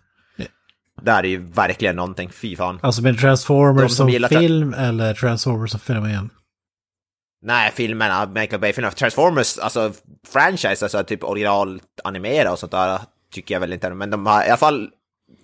Där 1.02 1.18
är 1.18 1.28
ju 1.28 1.38
verkligen 1.38 1.96
någonting, 1.96 2.30
fy 2.32 2.56
fan. 2.56 2.78
Alltså 2.82 3.02
med 3.02 3.18
Transformers 3.18 3.82
De 3.82 3.88
som 3.88 3.96
som 3.96 4.08
gillar 4.08 4.28
tra- 4.28 4.38
film 4.38 4.74
eller 4.74 5.14
Transformers 5.14 5.70
som 5.70 5.80
fenomen? 5.80 6.30
Nej, 7.42 7.70
filmerna, 7.74 8.26
Michael 8.26 8.60
Bay-filmerna, 8.60 8.92
Transformers, 8.92 9.58
alltså 9.58 9.92
franchise, 10.32 10.84
alltså 10.84 11.04
typ 11.04 11.24
original 11.24 11.80
animera 12.04 12.52
och 12.52 12.58
sånt 12.58 12.72
där 12.72 13.00
tycker 13.34 13.54
jag 13.54 13.60
väl 13.60 13.72
inte, 13.72 13.90
men 13.90 14.10
de 14.10 14.26
har 14.26 14.44
i 14.44 14.48
alla 14.48 14.56
fall 14.56 14.88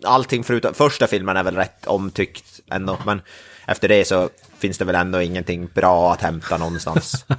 allting 0.05 0.45
förutom 0.45 0.75
första 0.75 1.07
filmen 1.07 1.37
är 1.37 1.43
väl 1.43 1.57
rätt 1.57 1.87
omtyckt 1.87 2.61
ändå, 2.71 2.99
men 3.07 3.21
efter 3.67 3.89
det 3.89 4.05
så 4.05 4.29
finns 4.59 4.79
det 4.79 4.85
väl 4.85 4.95
ändå 4.95 5.23
ingenting 5.23 5.69
bra 5.75 6.13
att 6.13 6.23
hämta 6.23 6.57
någonstans. 6.57 7.25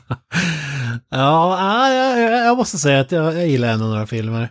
Ja, 1.10 1.58
ja, 1.60 2.20
jag, 2.20 2.46
jag 2.46 2.58
måste 2.58 2.78
säga 2.78 3.00
att 3.00 3.12
jag, 3.12 3.26
jag 3.34 3.48
gillar 3.48 3.68
ändå 3.68 3.86
några 3.86 4.08
filmer. 4.08 4.50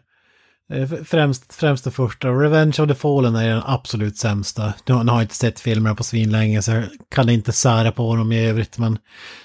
Eh, 0.73 0.89
Främst, 1.05 1.55
främst 1.55 1.85
det 1.85 1.91
första. 1.91 2.29
Revenge 2.29 2.75
of 2.79 2.89
the 2.89 2.95
Fallen 2.95 3.37
är 3.37 3.49
den 3.49 3.63
absolut 3.67 4.17
sämsta. 4.17 4.73
Nu 4.87 4.95
har 4.95 5.05
jag 5.05 5.23
inte 5.23 5.35
sett 5.35 5.61
filmerna 5.61 5.95
på 5.95 6.05
svinlänge 6.05 6.63
så 6.63 6.71
jag 6.71 6.85
kan 7.09 7.29
inte 7.29 7.53
sära 7.53 7.93
på 7.93 8.17
dem 8.17 8.33
i 8.33 8.49
övrigt. 8.49 8.79
Men 8.79 8.99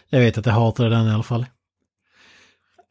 jag 0.09 0.19
vet 0.19 0.38
att 0.38 0.45
jag 0.45 0.53
hatar 0.53 0.89
den 0.89 1.07
i 1.07 1.12
alla 1.12 1.23
fall. 1.23 1.45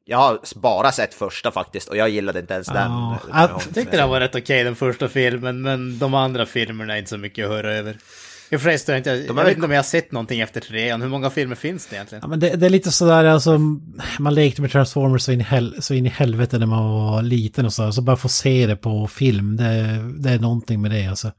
Jag 0.04 0.18
har 0.18 0.38
bara 0.56 0.92
sett 0.92 1.14
första 1.14 1.50
faktiskt 1.50 1.88
och 1.88 1.96
jag 1.96 2.08
gillade 2.08 2.40
inte 2.40 2.54
ens 2.54 2.66
den. 2.66 2.90
Ja. 2.90 3.18
Den 3.26 3.36
Jag 3.36 3.74
tyckte 3.74 3.96
den 3.96 4.08
var 4.08 4.20
rätt 4.20 4.34
okej 4.34 4.64
den 4.64 4.76
första 4.76 5.08
filmen, 5.08 5.62
men 5.62 5.98
de 5.98 6.14
andra 6.14 6.46
filmerna 6.46 6.94
är 6.94 6.98
inte 6.98 7.10
så 7.10 7.18
mycket 7.18 7.44
att 7.44 7.50
höra 7.50 7.72
över. 7.74 7.96
I 8.52 8.58
förresten, 8.58 8.94
jag, 8.94 9.06
jag, 9.06 9.24
jag 9.26 9.34
vet 9.34 9.54
inte 9.54 9.66
om 9.66 9.70
jag 9.70 9.78
har 9.78 9.82
sett 9.82 10.12
någonting 10.12 10.40
efter 10.40 10.60
trean. 10.60 11.02
Hur 11.02 11.08
många 11.08 11.30
filmer 11.30 11.54
finns 11.54 11.86
det 11.86 11.96
egentligen? 11.96 12.22
Ja, 12.22 12.28
men 12.28 12.40
det, 12.40 12.56
det 12.56 12.66
är 12.66 12.70
lite 12.70 12.90
sådär, 12.90 13.24
alltså, 13.24 13.58
man 14.18 14.34
lekte 14.34 14.62
med 14.62 14.70
Transformers 14.70 15.22
så 15.22 15.32
in, 15.32 15.40
i 15.40 15.44
hel, 15.44 15.82
så 15.82 15.94
in 15.94 16.06
i 16.06 16.08
helvete 16.08 16.58
när 16.58 16.66
man 16.66 16.84
var 16.84 17.22
liten 17.22 17.66
och 17.66 17.72
så, 17.72 17.92
så 17.92 18.02
bara 18.02 18.16
få 18.16 18.28
se 18.28 18.66
det 18.66 18.76
på 18.76 19.06
film, 19.06 19.56
det, 19.56 20.00
det 20.18 20.30
är 20.30 20.38
någonting 20.38 20.80
med 20.80 20.90
det 20.90 21.06
alltså. 21.06 21.32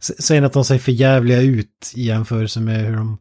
Sen 0.00 0.44
att 0.44 0.52
de 0.52 0.64
ser 0.64 0.78
för 0.78 0.92
jävliga 0.92 1.40
ut 1.40 1.92
i 1.94 2.02
jämförelse 2.02 2.60
med 2.60 2.86
hur 2.86 2.96
de 2.96 3.18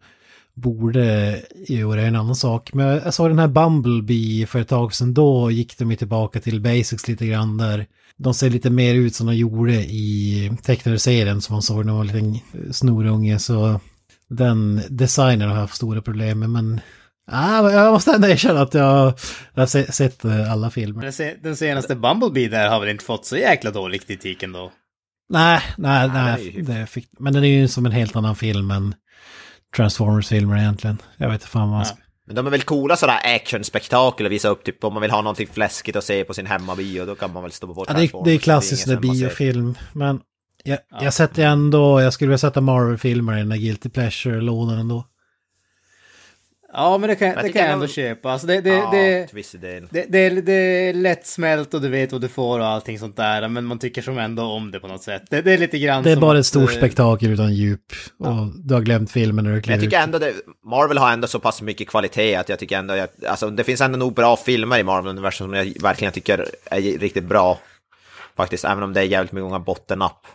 borde 0.56 1.42
göra 1.68 2.02
en 2.02 2.16
annan 2.16 2.36
sak. 2.36 2.74
Men 2.74 2.88
jag 2.88 3.14
såg 3.14 3.30
den 3.30 3.40
här 3.40 3.48
Bumblebee 3.48 4.46
för 4.46 4.60
ett 4.60 4.68
tag 4.68 4.94
sedan, 4.94 5.14
då 5.14 5.52
gick 5.52 5.78
de 5.78 5.92
ju 5.92 5.98
tillbaka 5.98 6.40
till 6.40 6.62
basics 6.62 7.08
lite 7.08 7.26
grann 7.28 7.58
där. 7.58 7.86
De 8.18 8.34
ser 8.34 8.50
lite 8.50 8.70
mer 8.70 8.96
ut 8.96 9.16
som 9.16 9.28
de 9.28 9.36
gjorde 9.36 9.74
i 9.74 10.52
tecknade 10.64 11.00
serien 11.00 11.42
som 11.42 11.54
man 11.54 11.62
såg 11.62 11.78
när 11.86 11.94
man 11.94 12.08
var 12.08 12.16
en 12.16 12.32
liten 12.32 12.74
snorunge. 12.74 13.40
Så 13.40 13.80
den 14.30 14.82
designen 14.90 15.50
har 15.50 15.56
haft 15.56 15.76
stora 15.76 16.02
problem 16.02 16.40
med. 16.40 16.50
Men 16.50 16.80
ah, 17.32 17.72
jag 17.72 17.94
måste 17.94 18.12
ändå 18.12 18.28
erkänna 18.28 18.62
att 18.62 18.74
jag, 18.74 19.14
jag 19.54 19.62
har 19.62 19.68
se, 19.68 19.92
sett 19.92 20.26
eh, 20.26 20.52
alla 20.52 20.70
filmer. 20.70 21.02
Den 21.02 21.14
se- 21.14 21.36
Den 21.44 21.56
senaste 21.56 21.96
Bumblebee 21.96 22.48
där 22.50 22.70
har 22.70 22.80
väl 22.80 22.90
inte 22.90 23.06
fått 23.06 23.26
så 23.26 23.38
jäkla 23.38 23.72
dålig 23.72 24.08
kritik 24.08 24.44
ändå. 24.44 24.72
Nej, 25.30 25.62
nej, 25.78 26.08
nej. 26.08 26.44
hyfsad. 26.44 26.76
Det 26.76 26.88
fick, 26.88 27.08
men 27.20 27.34
den 27.34 27.44
är 27.44 27.48
ju 27.48 27.68
som 27.68 27.86
en 27.86 27.92
helt 27.92 28.16
annan 28.16 28.36
film 28.36 28.72
än 28.72 28.96
Transformers-filmer 29.76 30.58
egentligen. 30.58 30.98
Jag 31.18 31.28
vet 31.28 31.34
inte 31.36 31.48
fan 31.48 31.62
vad 31.70 31.78
man 31.78 31.86
ska... 31.86 31.96
Men 32.28 32.36
de 32.36 32.48
är 32.48 32.52
väl 32.52 32.62
coola 32.62 32.96
sådana 32.96 33.18
actionspektakel 33.20 34.26
att 34.26 34.32
visa 34.32 34.48
upp, 34.50 34.64
typ 34.64 34.84
om 34.84 34.94
man 34.94 35.02
vill 35.02 35.12
ha 35.12 35.22
någonting 35.22 35.48
fläskigt 35.54 35.98
att 35.98 36.04
se 36.04 36.24
på 36.24 36.34
sin 36.34 36.46
hemmabio, 36.46 37.06
då 37.06 37.16
kan 37.16 37.34
man 37.34 37.44
väl 37.44 37.52
stå 37.52 37.74
på 37.74 37.86
Ja, 37.88 37.94
det, 37.94 38.04
är- 38.04 38.24
det 38.26 38.32
är 38.32 38.38
klassiskt 38.38 38.86
det 38.86 38.92
ser. 38.92 39.00
biofilm. 39.00 39.76
Men 39.94 40.20
jag, 40.64 40.80
jag 41.02 41.14
sätter 41.14 41.46
ändå, 41.46 42.02
jag 42.02 42.14
skulle 42.14 42.28
vilja 42.30 42.38
sätta 42.38 42.62
Marvel-filmer 42.62 43.34
i 43.36 43.40
den 43.40 43.50
där 43.50 43.58
Guilty 43.58 43.90
Pleasure-lådan 43.90 44.80
ändå. 44.80 45.06
Ja, 46.76 46.98
men 46.98 47.10
det 47.10 47.16
kan, 47.16 47.28
Jag 47.28 47.44
det 47.44 47.50
kan 47.52 47.62
jag 47.62 47.72
ändå- 47.72 47.88
köpa. 47.88 48.32
Alltså 48.32 48.48
det, 48.48 48.62
det, 48.62 48.70
Ja, 48.70 48.90
det, 48.92 49.28
till 49.28 49.36
viss 49.36 49.52
del. 49.52 49.88
det, 49.92 50.06
det, 50.10 50.18
är- 50.20 50.42
det 50.42 50.54
är 50.54 50.94
lättsmält 50.94 51.74
och 51.74 51.82
du 51.82 51.90
vet 51.90 52.12
vad 52.12 52.22
du 52.22 52.28
får 52.28 52.60
och 52.60 52.66
allting 52.66 53.00
sånt 53.00 53.18
där. 53.18 53.48
Men 53.48 53.66
man 53.66 53.80
tycker 53.80 54.02
som 54.02 54.18
ändå 54.18 54.44
om 54.44 54.72
det 54.72 54.80
på 54.80 54.88
något 54.88 55.04
sätt. 55.04 55.24
Det, 55.30 55.42
det 55.42 55.52
är 55.54 55.58
lite 55.58 55.80
grann 55.80 56.04
Det 56.04 56.10
är 56.12 56.14
som 56.16 56.22
bara 56.22 56.40
ett 56.40 56.46
stort 56.46 56.72
eh, 56.72 56.78
spektakel 56.78 57.32
utan 57.32 57.54
djup. 57.54 57.82
Och 58.20 58.28
du 58.66 58.74
har 58.74 58.82
glömt 58.82 59.12
filmen 59.12 59.46
när 59.46 59.52
du 59.52 59.62
Men 59.66 59.72
jag 59.72 59.80
tycker 59.82 59.98
ut. 59.98 60.04
ändå 60.04 60.20
det, 60.20 60.34
Marvel 60.66 60.98
har 60.98 61.12
ändå 61.14 61.28
så 61.28 61.40
pass 61.40 61.62
mycket 61.62 61.88
kvalitet 61.90 62.36
att 62.36 62.50
jag 62.50 62.60
tycker 62.60 62.78
ändå, 62.78 62.96
jag, 62.96 63.10
alltså 63.28 63.50
det 63.50 63.64
finns 63.64 63.82
ändå 63.82 63.98
nog 63.98 64.14
bra 64.14 64.36
filmer 64.36 64.80
i 64.80 64.84
Marvel-universum 64.84 65.32
som 65.48 65.54
jag 65.54 65.74
verkligen 65.82 66.14
tycker 66.14 66.46
är 66.66 66.82
riktigt 67.00 67.26
bra. 67.26 67.60
Faktiskt, 68.38 68.66
även 68.66 68.84
om 68.84 68.94
det 68.94 69.00
är 69.00 69.04
jävligt 69.04 69.32
många 69.32 69.60
bottennapp. 69.60 70.26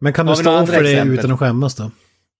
Men 0.00 0.12
kan 0.12 0.26
du 0.26 0.36
stå 0.36 0.66
för 0.66 0.82
det 0.82 0.90
exempel? 0.92 1.18
utan 1.18 1.32
att 1.32 1.38
skämmas 1.38 1.74
då? 1.74 1.90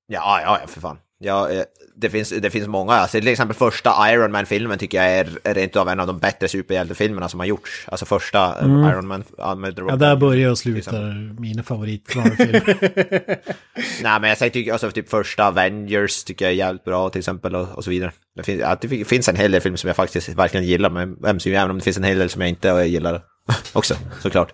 Ja, 0.06 0.40
ja, 0.44 0.58
ja, 0.62 0.66
för 0.66 0.80
fan. 0.80 0.96
Ja, 1.18 1.50
eh, 1.50 1.62
det, 1.96 2.10
finns, 2.10 2.30
det 2.30 2.50
finns 2.50 2.68
många. 2.68 2.92
Alltså, 2.92 3.18
till 3.18 3.28
exempel 3.28 3.56
första 3.56 4.12
Iron 4.12 4.32
Man-filmen 4.32 4.78
tycker 4.78 5.02
jag 5.02 5.12
är, 5.12 5.54
rent 5.54 5.76
av 5.76 5.88
en 5.88 6.00
av 6.00 6.06
de 6.06 6.18
bättre 6.18 6.48
superhjältefilmerna 6.48 7.28
som 7.28 7.40
har 7.40 7.46
gjorts. 7.46 7.84
Alltså 7.88 8.06
första 8.06 8.60
eh, 8.60 8.66
Iron 8.66 9.06
Man 9.06 9.24
med. 9.60 9.78
Mm. 9.78 9.88
Ja, 9.88 9.96
där 9.96 10.16
börjar 10.16 10.50
och 10.50 10.58
slutar 10.58 11.40
mina 11.40 11.62
favorit 11.62 12.16
Marvel-filmer. 12.16 12.76
Nej, 14.02 14.20
men 14.20 14.28
jag 14.28 14.38
säger 14.38 14.52
tycker, 14.52 14.72
alltså, 14.72 14.90
typ 14.90 15.08
första 15.08 15.46
Avengers 15.46 16.24
tycker 16.24 16.44
jag 16.44 16.52
är 16.52 16.56
jävligt 16.56 16.84
bra 16.84 17.10
till 17.10 17.18
exempel 17.18 17.54
och, 17.54 17.68
och 17.68 17.84
så 17.84 17.90
vidare. 17.90 18.12
Det 18.36 18.42
finns, 18.42 18.60
ja, 18.60 18.76
det 18.80 19.04
finns 19.04 19.28
en 19.28 19.36
hel 19.36 19.52
del 19.52 19.60
filmer 19.60 19.76
som 19.76 19.88
jag 19.88 19.96
faktiskt 19.96 20.28
verkligen 20.28 20.66
gillar 20.66 20.90
med 20.90 21.34
MCU, 21.34 21.54
även 21.54 21.70
om 21.70 21.78
det 21.78 21.84
finns 21.84 21.96
en 21.96 22.04
hel 22.04 22.18
del 22.18 22.30
som 22.30 22.40
jag 22.40 22.48
inte 22.48 22.68
gillar 22.68 23.22
också, 23.72 23.94
såklart. 24.20 24.52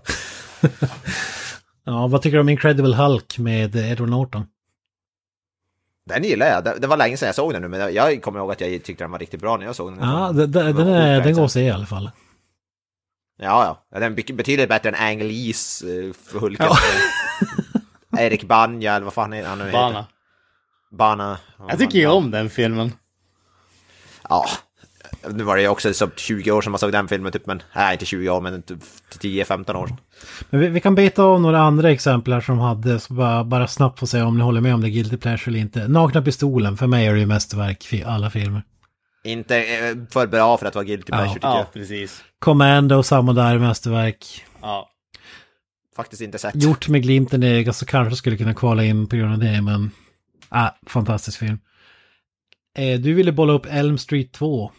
ja, 1.84 2.06
vad 2.06 2.22
tycker 2.22 2.36
du 2.36 2.40
om 2.40 2.48
Incredible 2.48 2.96
Hulk 2.96 3.38
med 3.38 3.76
Edward 3.76 4.08
Norton? 4.08 4.46
Den 6.10 6.24
gillar 6.24 6.46
jag. 6.46 6.64
Det, 6.64 6.78
det 6.78 6.86
var 6.86 6.96
länge 6.96 7.16
sedan 7.16 7.26
jag 7.26 7.34
såg 7.34 7.52
den 7.52 7.62
nu, 7.62 7.68
men 7.68 7.94
jag 7.94 8.22
kommer 8.22 8.38
ihåg 8.38 8.52
att 8.52 8.60
jag 8.60 8.70
tyckte 8.84 9.04
den 9.04 9.10
var 9.10 9.18
riktigt 9.18 9.40
bra 9.40 9.56
när 9.56 9.66
jag 9.66 9.76
såg 9.76 9.92
den. 9.92 10.08
Ja, 10.08 10.32
var 10.32 10.46
den, 10.46 10.78
är, 10.88 11.20
den 11.20 11.34
går 11.34 11.44
att 11.44 11.52
se 11.52 11.60
i 11.60 11.70
alla 11.70 11.86
fall. 11.86 12.10
Ja, 13.38 13.64
ja. 13.90 13.98
Den 13.98 14.12
är 14.12 14.16
be- 14.16 14.34
betydligt 14.34 14.68
bättre 14.68 14.88
än 14.88 14.94
Ang 14.94 15.22
Lees 15.22 15.82
uh, 15.82 16.12
Hulken. 16.32 16.66
Ja. 16.70 16.76
Erik 18.18 18.44
Banja, 18.44 18.94
eller 18.94 19.04
vad 19.04 19.14
fan 19.14 19.32
är 19.32 19.44
han 19.44 19.58
nu 19.58 19.64
heter? 19.64 19.78
Bana. 19.78 20.06
Bana. 20.90 21.38
Jag 21.68 21.78
tycker 21.78 21.98
ju 21.98 22.06
om 22.06 22.30
den 22.30 22.50
filmen. 22.50 22.92
Ja. 24.28 24.46
Nu 25.28 25.44
var 25.44 25.56
det 25.56 25.62
ju 25.62 25.68
också 25.68 25.94
så 25.94 26.10
20 26.16 26.50
år 26.52 26.62
sedan 26.62 26.72
man 26.72 26.78
såg 26.78 26.92
den 26.92 27.08
filmen, 27.08 27.32
typ, 27.32 27.46
men 27.46 27.62
nej, 27.74 27.92
inte 27.92 28.04
20 28.06 28.28
år, 28.30 28.40
men 28.40 28.62
typ 28.62 28.78
10-15 29.20 29.74
år 29.76 29.86
sedan. 29.86 29.96
Men 30.50 30.60
vi, 30.60 30.68
vi 30.68 30.80
kan 30.80 30.94
beta 30.94 31.22
av 31.22 31.40
några 31.40 31.60
andra 31.60 31.90
exempel 31.90 32.32
här 32.32 32.40
som 32.40 32.58
hade, 32.58 33.00
så 33.00 33.14
bara, 33.14 33.44
bara 33.44 33.66
snabbt 33.66 33.98
få 33.98 34.06
se 34.06 34.22
om 34.22 34.36
ni 34.38 34.42
håller 34.44 34.60
med 34.60 34.74
om 34.74 34.80
det 34.80 34.88
är 34.88 34.90
Guilty 34.90 35.16
Pleasure 35.16 35.50
eller 35.50 35.60
inte. 35.60 35.88
Nakna 35.88 36.22
Pistolen, 36.22 36.76
för 36.76 36.86
mig 36.86 37.06
är 37.06 37.14
det 37.14 37.20
ju 37.20 37.26
mästerverk 37.26 37.92
i 37.92 38.04
alla 38.04 38.30
filmer. 38.30 38.62
Inte 39.24 39.56
eh, 39.58 39.96
för 40.10 40.26
bra 40.26 40.56
för 40.56 40.66
att 40.66 40.74
vara 40.74 40.84
guilty 40.84 41.12
Ja. 41.12 41.16
pleasure, 41.16 41.34
tycker 41.34 41.48
Ja, 41.48 41.58
jag. 41.58 41.72
precis. 41.72 42.22
Commando, 42.38 43.02
samma 43.02 43.32
där, 43.32 43.58
mästerverk. 43.58 44.44
Ja. 44.62 44.88
Faktiskt 45.96 46.22
inte 46.22 46.38
sett. 46.38 46.62
Gjort 46.62 46.88
med 46.88 47.02
glimten 47.02 47.42
i 47.42 47.46
ögat 47.58 47.76
så 47.76 47.86
kanske 47.86 48.16
skulle 48.16 48.36
kunna 48.36 48.54
kvala 48.54 48.84
in 48.84 49.06
på 49.06 49.16
grund 49.16 49.32
av 49.32 49.38
det, 49.38 49.62
men... 49.62 49.90
Ah, 50.48 50.68
fantastisk 50.86 51.38
film. 51.38 51.58
Eh, 52.78 53.00
du 53.00 53.14
ville 53.14 53.32
bolla 53.32 53.52
upp 53.52 53.66
Elm 53.70 53.98
Street 53.98 54.32
2. 54.32 54.70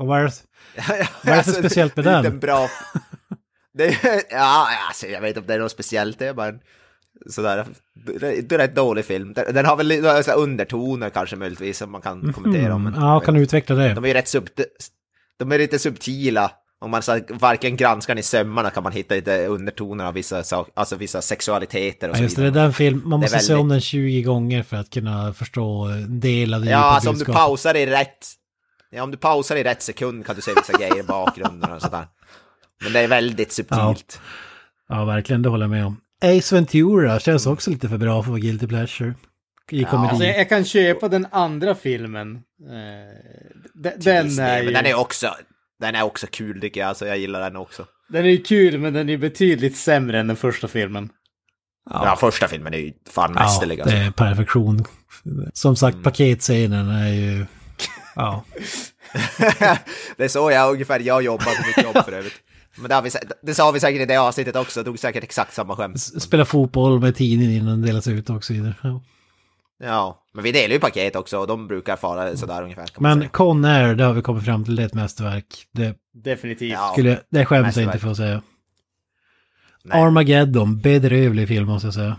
Och 0.00 0.06
vad 0.06 0.20
är 0.20 0.24
det? 0.24 0.32
Vad 1.24 1.32
är 1.32 1.36
det 1.36 1.42
för 1.42 1.52
speciellt 1.52 1.96
med 1.96 2.04
det 2.04 2.10
är 2.10 2.22
den? 2.22 2.32
en 2.32 2.38
bra... 2.38 2.68
det 3.74 3.84
är, 3.84 4.22
ja, 4.30 4.68
alltså, 4.88 5.06
jag 5.06 5.20
vet 5.20 5.28
inte 5.28 5.40
om 5.40 5.46
det 5.46 5.54
är 5.54 5.58
något 5.58 5.72
speciellt, 5.72 6.18
det 6.18 6.26
är 6.26 6.34
bara 6.34 6.48
en 6.48 6.60
sådär, 7.30 7.66
det 8.06 8.26
är 8.26 8.52
en 8.52 8.58
rätt 8.58 8.74
dålig 8.74 9.04
film. 9.04 9.32
Den, 9.32 9.66
har 9.66 9.76
väl 9.76 10.02
så 10.24 10.30
här 10.30 10.38
undertoner 10.38 11.10
kanske 11.10 11.36
möjligtvis 11.36 11.78
som 11.78 11.90
man 11.92 12.00
kan 12.00 12.32
kommentera 12.32 12.74
om. 12.74 12.86
Mm, 12.86 13.00
ja, 13.00 13.20
kan 13.20 13.34
du 13.34 13.40
utveckla 13.40 13.76
det? 13.76 13.94
De 13.94 14.04
är 14.04 14.08
ju 14.08 14.14
rätt 14.14 14.28
sub... 14.28 14.48
De 15.38 15.52
är 15.52 15.58
lite 15.58 15.78
subtila. 15.78 16.50
Om 16.80 16.90
man 16.90 17.02
så 17.02 17.20
varken 17.30 17.76
granskar 17.76 18.18
i 18.18 18.22
sömmarna 18.22 18.70
kan 18.70 18.82
man 18.82 18.92
hitta 18.92 19.14
lite 19.14 19.46
undertoner 19.46 20.04
av 20.04 20.14
vissa, 20.14 20.42
sak, 20.42 20.68
alltså 20.74 20.96
vissa 20.96 21.22
sexualiteter 21.22 22.08
och 22.08 22.14
Ja, 22.14 22.18
så 22.18 22.22
just 22.22 22.36
det, 22.36 22.42
det 22.42 22.46
är 22.48 22.50
vidare. 22.50 22.64
den 22.64 22.72
film, 22.72 23.02
man 23.04 23.20
måste 23.20 23.38
se 23.38 23.54
om 23.54 23.58
väldigt- 23.68 23.74
den 23.74 23.80
20 23.80 24.22
gånger 24.22 24.62
för 24.62 24.76
att 24.76 24.90
kunna 24.90 25.32
förstå 25.32 25.84
en 25.84 26.20
del 26.20 26.54
av 26.54 26.60
det 26.64 26.70
Ja, 26.70 26.78
alltså 26.78 27.10
om 27.10 27.18
du 27.18 27.24
pausar 27.24 27.74
i 27.76 27.86
rätt... 27.86 28.26
Ja, 28.90 29.02
om 29.02 29.10
du 29.10 29.16
pausar 29.16 29.56
i 29.56 29.64
rätt 29.64 29.82
sekund 29.82 30.26
kan 30.26 30.36
du 30.36 30.42
se 30.42 30.52
vissa 30.56 30.72
grejer 30.78 30.98
i 30.98 31.02
bakgrunden 31.02 31.72
och 31.72 31.82
sådär. 31.82 32.06
Men 32.82 32.92
det 32.92 33.00
är 33.00 33.08
väldigt 33.08 33.52
subtilt. 33.52 34.20
Ja, 34.88 35.04
verkligen, 35.04 35.42
det 35.42 35.48
håller 35.48 35.64
jag 35.64 35.70
med 35.70 35.86
om. 35.86 36.00
Ace 36.22 36.54
Ventura 36.54 37.20
känns 37.20 37.46
också 37.46 37.70
lite 37.70 37.88
för 37.88 37.98
bra 37.98 38.12
för 38.12 38.18
att 38.20 38.26
vara 38.30 38.38
Guilty 38.38 38.66
Pleasure. 38.66 39.14
I 39.70 39.84
komedi. 39.84 40.08
Alltså 40.10 40.24
jag, 40.24 40.38
jag 40.38 40.48
kan 40.48 40.64
köpa 40.64 41.08
den 41.08 41.26
andra 41.30 41.74
filmen. 41.74 42.34
Eh, 42.36 42.40
de- 43.74 43.90
den 43.98 44.26
Disney, 44.26 44.46
är 44.48 44.58
ju... 44.58 44.64
Men 44.64 44.74
den 44.74 44.86
är 44.86 44.94
också... 44.94 45.34
Den 45.80 45.94
är 45.94 46.02
också 46.02 46.26
kul 46.30 46.60
tycker 46.60 46.80
jag, 46.80 46.88
alltså 46.88 47.06
jag 47.06 47.18
gillar 47.18 47.40
den 47.40 47.56
också. 47.56 47.86
Den 48.08 48.24
är 48.24 48.28
ju 48.30 48.42
kul, 48.42 48.78
men 48.78 48.92
den 48.92 49.08
är 49.08 49.16
betydligt 49.18 49.76
sämre 49.76 50.20
än 50.20 50.26
den 50.26 50.36
första 50.36 50.68
filmen. 50.68 51.08
Ja, 51.90 52.16
första 52.20 52.48
filmen 52.48 52.74
är 52.74 52.78
ju 52.78 52.92
fan 53.10 53.32
ja, 53.34 53.42
mästerlig 53.42 53.78
det 53.78 53.82
alltså. 53.82 53.96
är 53.96 54.10
perfektion. 54.10 54.84
Som 55.52 55.76
sagt, 55.76 55.94
Mm. 55.94 56.02
paketscenen 56.04 56.88
är 56.90 57.08
ju... 57.08 57.46
Ja. 58.14 58.44
det 60.16 60.24
är 60.24 60.28
så 60.28 60.50
jag 60.50 60.72
ungefär 60.72 61.00
jag 61.00 61.22
jobbar 61.22 61.44
på 61.44 61.66
mitt 61.66 61.84
jobb 61.84 62.04
för 62.04 62.12
övrigt. 62.12 62.34
Men 62.76 62.90
det, 62.90 63.00
vi, 63.00 63.10
det 63.42 63.54
sa 63.54 63.70
vi 63.70 63.80
säkert 63.80 64.00
i 64.02 64.06
det 64.06 64.16
avsnittet 64.16 64.56
också, 64.56 64.84
tog 64.84 64.98
säkert 64.98 65.24
exakt 65.24 65.54
samma 65.54 65.76
skämt. 65.76 66.00
Spela 66.00 66.44
fotboll 66.44 67.00
med 67.00 67.16
tidningen 67.16 67.52
innan 67.52 67.68
den 67.68 67.82
delas 67.82 68.08
ut 68.08 68.30
och 68.30 68.44
så 68.44 68.52
vidare. 68.52 68.74
Ja. 68.82 69.02
Ja, 69.82 70.24
men 70.32 70.44
vi 70.44 70.52
delar 70.52 70.74
ju 70.74 70.80
paket 70.80 71.16
också 71.16 71.38
och 71.38 71.46
de 71.46 71.68
brukar 71.68 71.96
fara 71.96 72.36
sådär 72.36 72.62
ungefär. 72.62 72.86
Men 72.98 73.18
säga. 73.18 73.30
Con 73.30 73.64
Air, 73.64 73.94
det 73.94 74.04
har 74.04 74.12
vi 74.12 74.22
kommit 74.22 74.44
fram 74.44 74.64
till, 74.64 74.76
det 74.76 74.82
är 74.82 74.86
ett 74.86 74.94
mästerverk. 74.94 75.66
Det, 75.72 75.94
Definitivt. 76.12 76.78
Skulle, 76.92 77.20
det 77.30 77.44
skäms 77.44 77.76
jag 77.76 77.84
inte 77.84 77.98
för 77.98 78.10
att 78.10 78.16
säga. 78.16 78.42
nej. 79.84 80.02
Armageddon, 80.02 80.78
bedrövlig 80.78 81.48
film 81.48 81.66
måste 81.66 81.86
jag 81.86 81.94
säga. 81.94 82.16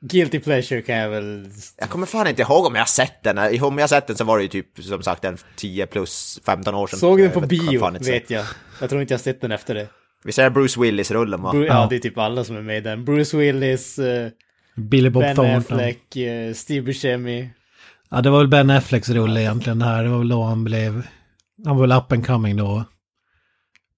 Guilty 0.00 0.38
Pleasure 0.40 0.82
kan 0.82 0.96
jag 0.96 1.08
väl... 1.10 1.48
Jag 1.78 1.90
kommer 1.90 2.06
fan 2.06 2.26
inte 2.26 2.42
ihåg 2.42 2.66
om 2.66 2.74
jag 2.74 2.80
har 2.82 2.86
sett 2.86 3.22
den. 3.22 3.38
Om 3.38 3.78
jag 3.78 3.82
har 3.82 3.86
sett 3.88 4.06
den 4.06 4.16
så 4.16 4.24
var 4.24 4.36
det 4.38 4.42
ju 4.42 4.48
typ 4.48 4.66
som 4.84 5.02
sagt 5.02 5.24
en 5.24 5.36
10 5.56 5.86
plus 5.86 6.40
15 6.46 6.74
år 6.74 6.86
sedan. 6.86 6.98
Såg 6.98 7.18
den 7.18 7.24
Jag 7.24 7.34
på 7.34 7.40
vet- 7.40 7.50
kan 7.60 7.68
bio, 7.68 7.88
inte 7.88 8.10
vet 8.10 8.30
jag. 8.30 8.44
Jag 8.80 8.88
tror 8.90 9.02
inte 9.02 9.14
jag 9.14 9.20
sett 9.20 9.40
den 9.40 9.52
efter 9.52 9.74
det. 9.74 9.86
Vi 10.24 10.32
ser 10.32 10.50
Bruce 10.50 10.80
Willis-rullen 10.80 11.42
va? 11.42 11.52
Bru- 11.52 11.66
ja, 11.66 11.86
det 11.90 11.96
är 11.96 12.00
typ 12.00 12.18
alla 12.18 12.44
som 12.44 12.56
är 12.56 12.62
med 12.62 12.76
i 12.76 12.80
den. 12.80 13.04
Bruce 13.04 13.36
Willis, 13.36 13.98
eh, 13.98 14.28
Billy 14.76 15.10
Bob 15.10 15.22
Ben 15.22 15.36
Thornton. 15.36 15.56
Affleck, 15.78 16.16
eh, 16.16 16.52
Steve 16.54 16.82
Buscemi. 16.82 17.50
Ja, 18.10 18.20
det 18.20 18.30
var 18.30 18.38
väl 18.38 18.48
Ben 18.48 18.70
Afflecks 18.70 19.08
rulle 19.08 19.40
egentligen 19.40 19.78
det 19.78 19.84
här. 19.84 20.04
Det 20.04 20.10
var 20.10 20.18
väl 20.18 20.28
då 20.28 20.42
han 20.42 20.64
blev... 20.64 21.06
Han 21.64 21.76
var 21.76 21.86
väl 21.86 21.98
up 21.98 22.12
and 22.12 22.26
coming 22.26 22.56
då. 22.56 22.84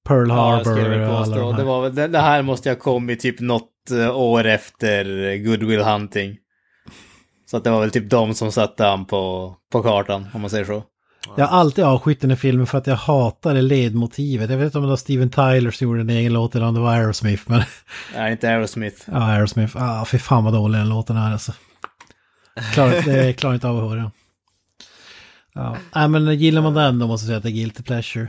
Pearl 0.05 0.29
Ja, 0.29 0.37
jag 0.37 0.65
Harbor 0.65 1.01
alla 1.03 1.19
påstå. 1.19 1.35
de 1.41 1.51
Det, 1.51 1.57
här. 1.57 1.65
var, 1.65 1.83
väl- 1.83 1.95
det, 1.95 2.07
det 2.09 2.19
här 2.19 2.43
måste 2.43 2.69
ha 2.71 2.77
kommit 2.77 3.21
typ 3.21 3.41
något 3.41 3.71
eh, 3.91 4.17
år 4.17 4.45
efter 4.47 5.29
eh, 5.31 5.37
Good 5.37 5.63
Will 5.63 5.81
Hunting. 5.81 6.37
Så 7.51 7.57
att 7.57 7.65
det 7.65 7.71
var 7.71 7.81
väl 7.81 7.91
typ 7.91 8.11
de 8.11 8.35
som 8.35 8.53
satte 8.53 8.85
han 8.85 9.05
på, 9.05 9.55
på 9.73 9.83
kartan, 9.83 10.27
om 10.35 10.41
man 10.41 10.51
säger 10.51 10.65
så. 10.65 10.83
Jag 11.37 11.47
har 11.47 11.59
alltid 11.59 11.85
avskytt 11.85 12.21
den 12.21 12.31
här 12.31 12.37
filmen 12.37 12.67
för 12.67 12.79
att 12.79 12.87
jag 12.87 12.97
hatar 12.97 13.55
det 13.55 13.63
ledmotivet. 13.63 14.51
Jag 14.51 14.57
vet 14.59 14.65
inte 14.65 14.79
om 14.79 14.85
det 14.85 14.91
var 14.91 14.97
Steven 14.97 15.31
Tyler 15.31 15.71
som 15.71 15.85
gjorde 15.89 16.01
en 16.01 16.11
egen 16.11 16.33
låt 16.33 16.55
eller 16.55 16.67
om 16.67 16.75
det 16.75 16.81
var 16.81 16.93
Aerosmith. 16.95 17.43
Men 17.47 17.63
Nej, 18.15 18.33
inte 18.33 18.49
Aerosmith. 18.49 18.97
ja, 19.07 19.23
Aerosmith. 19.33 19.77
Ah, 19.83 20.05
fy 20.05 20.19
fan 20.19 20.45
vad 20.45 20.53
dålig 20.53 20.81
den 20.81 20.89
låten 20.89 21.17
är 21.17 21.33
alltså. 21.33 21.53
Klar, 22.75 22.89
det 23.05 23.33
klarar 23.33 23.55
inte 23.55 23.69
av 23.69 23.85
att 23.85 23.91
höra. 23.91 24.11
Ja, 25.55 25.77
nej, 25.95 26.09
men 26.09 26.35
gillar 26.39 26.63
man 26.63 26.75
den 26.75 26.99
då 26.99 27.07
måste 27.07 27.25
jag 27.25 27.29
säga 27.29 27.37
att 27.37 27.43
det 27.43 27.49
är 27.49 27.53
Guilty 27.53 27.83
Pleasure. 27.83 28.29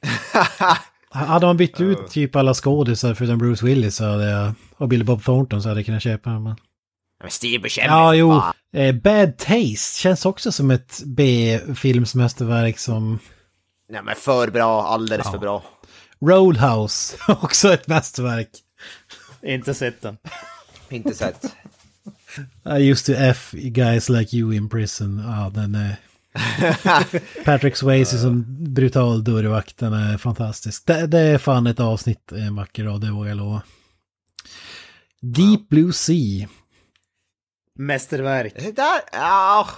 Hade 1.10 1.46
man 1.46 1.56
bytt 1.56 1.80
ut 1.80 2.08
typ 2.08 2.36
alla 2.36 2.54
skådisar 2.54 3.14
förutom 3.14 3.38
Bruce 3.38 3.66
Willis 3.66 3.96
så 3.96 4.04
hade 4.04 4.30
jag, 4.30 4.52
och 4.76 4.88
Billy 4.88 5.04
Bob 5.04 5.24
Thornton 5.24 5.62
så 5.62 5.68
hade 5.68 5.80
jag 5.80 5.86
kunnat 5.86 6.02
köpa 6.02 6.30
den. 6.30 6.42
Men... 6.42 6.56
Men 7.22 7.30
Steve 7.30 7.62
Buscemi, 7.62 7.86
Ja, 7.86 8.14
jo. 8.14 8.30
fan. 8.30 8.54
Eh, 8.72 8.94
Bad 8.94 9.38
Taste 9.38 10.00
känns 10.00 10.26
också 10.26 10.52
som 10.52 10.70
ett 10.70 11.02
B-filmsmästerverk 11.06 12.78
som 12.78 13.18
Nej 13.88 14.02
men 14.02 14.14
för 14.16 14.50
bra, 14.50 14.82
alldeles 14.82 15.30
för 15.30 15.38
bra. 15.38 15.64
Roadhouse, 16.20 17.16
också 17.42 17.72
ett 17.72 17.86
mästerverk. 17.86 18.50
Inte 19.42 19.74
sett 19.74 20.02
den. 20.02 20.16
Inte 20.88 21.14
sett. 21.14 21.44
I 22.78 22.90
used 22.90 23.06
to 23.16 23.22
F 23.22 23.50
guys 23.52 24.08
like 24.08 24.36
you 24.36 24.54
in 24.54 24.68
prison. 24.68 25.22
Ja, 25.26 25.50
den 25.54 25.74
är... 25.74 25.96
Patrick 27.44 27.76
Swayze 27.76 28.18
som 28.18 28.44
brutal 28.74 29.24
dörrvakt, 29.24 29.78
den 29.78 29.92
är 29.92 30.18
fantastisk. 30.18 30.86
Det, 30.86 31.06
det 31.06 31.18
är 31.20 31.38
fan 31.38 31.66
ett 31.66 31.80
avsnitt, 31.80 32.32
en 32.32 32.56
vacker 32.56 32.84
dag, 32.84 33.00
det 33.00 33.10
vågar 33.10 33.28
jag 33.28 33.36
lova. 33.36 33.62
Deep 35.20 35.68
Blue 35.68 35.92
Sea. 35.92 36.48
Mästerverk. 37.78 38.52
Det 38.56 38.76
Där, 38.76 39.00
ja, 39.12 39.68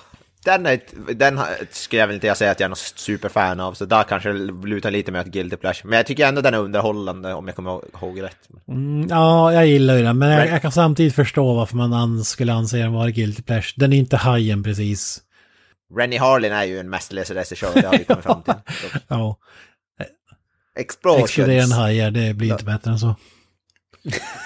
den, 0.45 0.67
är, 0.67 0.81
den 1.15 1.41
skulle 1.71 2.01
jag 2.01 2.07
väl 2.07 2.15
inte 2.15 2.35
säga 2.35 2.51
att 2.51 2.61
jag 2.61 2.65
är 2.65 2.69
någon 2.69 2.77
superfan 2.77 3.61
av, 3.61 3.75
så 3.75 3.85
där 3.85 4.03
kanske 4.03 4.33
det 4.33 4.53
lutar 4.69 4.91
lite 4.91 5.13
mer 5.13 5.21
åt 5.21 5.27
Guilty 5.27 5.57
Pleasure. 5.57 5.89
Men 5.89 5.97
jag 5.97 6.07
tycker 6.07 6.27
ändå 6.27 6.41
den 6.41 6.55
är 6.55 6.59
underhållande 6.59 7.35
om 7.35 7.47
jag 7.47 7.57
kommer 7.57 7.71
ihåg 8.03 8.23
rätt. 8.23 8.49
Mm, 8.69 9.07
ja, 9.11 9.53
jag 9.53 9.67
gillar 9.67 9.97
ju 9.97 10.03
den, 10.03 10.19
men 10.19 10.29
jag, 10.31 10.39
Men- 10.39 10.49
jag 10.53 10.63
kan 10.63 10.73
samtidigt 10.73 11.15
förstå 11.15 11.55
varför 11.55 11.77
man 11.77 11.93
an, 11.93 12.25
skulle 12.25 12.53
anse 12.53 12.77
den 12.79 12.93
vara 12.93 13.11
guilty 13.11 13.43
pleasure. 13.43 13.75
Den 13.77 13.93
är 13.93 13.97
inte 13.97 14.17
hajen 14.17 14.63
precis. 14.63 15.23
Rennie 15.97 16.19
Harlin 16.19 16.53
är 16.53 16.65
ju 16.65 16.79
en 16.79 16.91
mästerlig 16.91 17.25
regissör, 17.37 17.71
det 17.75 17.87
har 17.89 17.99
vi 17.99 18.05
kommit 18.05 18.25
fram 18.25 18.43
till. 18.43 18.55
Ja, 19.09 19.37
Explosions. 20.77 21.25
exploderande 21.25 21.75
hajar, 21.75 22.11
det 22.11 22.35
blir 22.35 22.53
inte 22.53 22.65
bättre 22.65 22.91
än 22.91 22.99
så. 22.99 23.15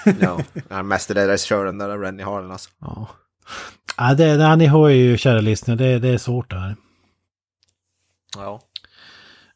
Ja, 0.21 0.39
den 0.69 0.87
mästerliga 0.87 1.27
regissören 1.27 1.77
där, 1.77 1.97
Rennie 1.97 2.23
Harlin 2.25 2.51
alltså. 2.51 2.69
Ja, 2.81 3.07
ja 3.97 4.13
det, 4.13 4.37
det, 4.37 4.55
ni 4.55 4.65
hör 4.65 4.89
ju, 4.89 5.17
kära 5.17 5.39
lyssnare, 5.41 5.77
det, 5.77 5.99
det 5.99 6.09
är 6.09 6.17
svårt 6.17 6.49
det 6.49 6.59
här. 6.59 6.75
Ja. 8.37 8.61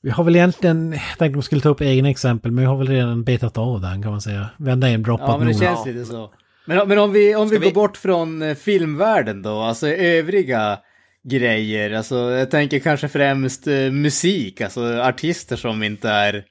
Vi 0.02 0.10
har 0.10 0.24
väl 0.24 0.36
egentligen, 0.36 0.92
jag 0.92 1.02
tänkte 1.02 1.26
att 1.26 1.36
vi 1.36 1.42
skulle 1.42 1.62
ta 1.62 1.70
upp 1.70 1.82
egna 1.82 2.10
exempel, 2.10 2.52
men 2.52 2.62
vi 2.64 2.68
har 2.68 2.78
väl 2.78 2.88
redan 2.88 3.24
betat 3.24 3.58
av 3.58 3.82
den 3.82 4.02
kan 4.02 4.12
man 4.12 4.22
säga. 4.22 4.50
Vi 4.58 4.70
har 4.70 4.78
namedroppat 4.78 5.28
Ja, 5.30 5.38
men 5.38 5.48
det 5.48 5.54
nog. 5.54 5.62
känns 5.62 5.86
lite 5.86 6.06
så. 6.06 6.34
Men, 6.66 6.88
men 6.88 7.00
om 7.00 7.12
vi, 7.12 7.36
om 7.36 7.50
vi, 7.50 7.58
vi- 7.58 7.66
går 7.66 7.74
bort 7.74 7.98
från 7.98 8.42
eh, 8.42 8.56
filmvärlden 8.56 9.42
då, 9.42 9.62
alltså 9.62 9.88
övriga 9.88 10.80
grejer, 11.24 11.92
alltså 11.92 12.16
jag 12.16 12.52
tänker 12.52 12.80
kanske 12.80 13.08
främst 13.08 13.68
eh, 13.68 13.92
musik, 13.92 14.62
alltså 14.62 15.02
artister 15.02 15.56
som 15.56 15.84
inte 15.84 16.10
är 16.10 16.46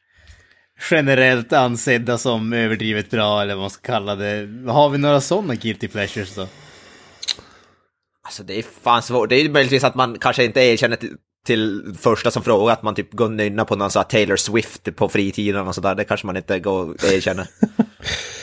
generellt 0.91 1.53
ansedda 1.53 2.19
som 2.19 2.53
överdrivet 2.53 3.11
bra 3.11 3.43
eller 3.43 3.55
vad 3.55 3.63
man 3.63 3.71
ska 3.71 3.93
kalla 3.93 4.15
det. 4.15 4.49
Har 4.67 4.89
vi 4.89 4.99
några 4.99 5.21
sådana 5.21 5.55
guilty 5.55 5.89
pleasures 5.89 6.35
då? 6.35 6.47
Alltså 8.23 8.43
det 8.43 8.59
är 8.59 8.63
fan 8.83 9.03
svårt. 9.03 9.29
Det 9.29 9.37
är 9.37 9.49
möjligtvis 9.49 9.85
att 9.85 9.95
man 9.95 10.19
kanske 10.19 10.45
inte 10.45 10.61
erkänner 10.61 10.97
till, 10.97 11.17
till 11.47 11.95
första 12.01 12.31
som 12.31 12.43
frågar 12.43 12.73
att 12.73 12.83
man 12.83 12.95
typ 12.95 13.13
går 13.13 13.25
och 13.25 13.33
nynnar 13.33 13.65
på 13.65 13.77
någon 13.77 13.91
sån 13.91 14.01
här 14.01 14.09
Taylor 14.09 14.37
Swift 14.37 14.97
på 14.97 15.09
fritiden 15.09 15.69
och 15.69 15.75
sådär. 15.75 15.95
Det 15.95 16.05
kanske 16.05 16.27
man 16.27 16.37
inte 16.37 16.59
går 16.59 16.91
och 16.91 17.05
erkänner. 17.05 17.47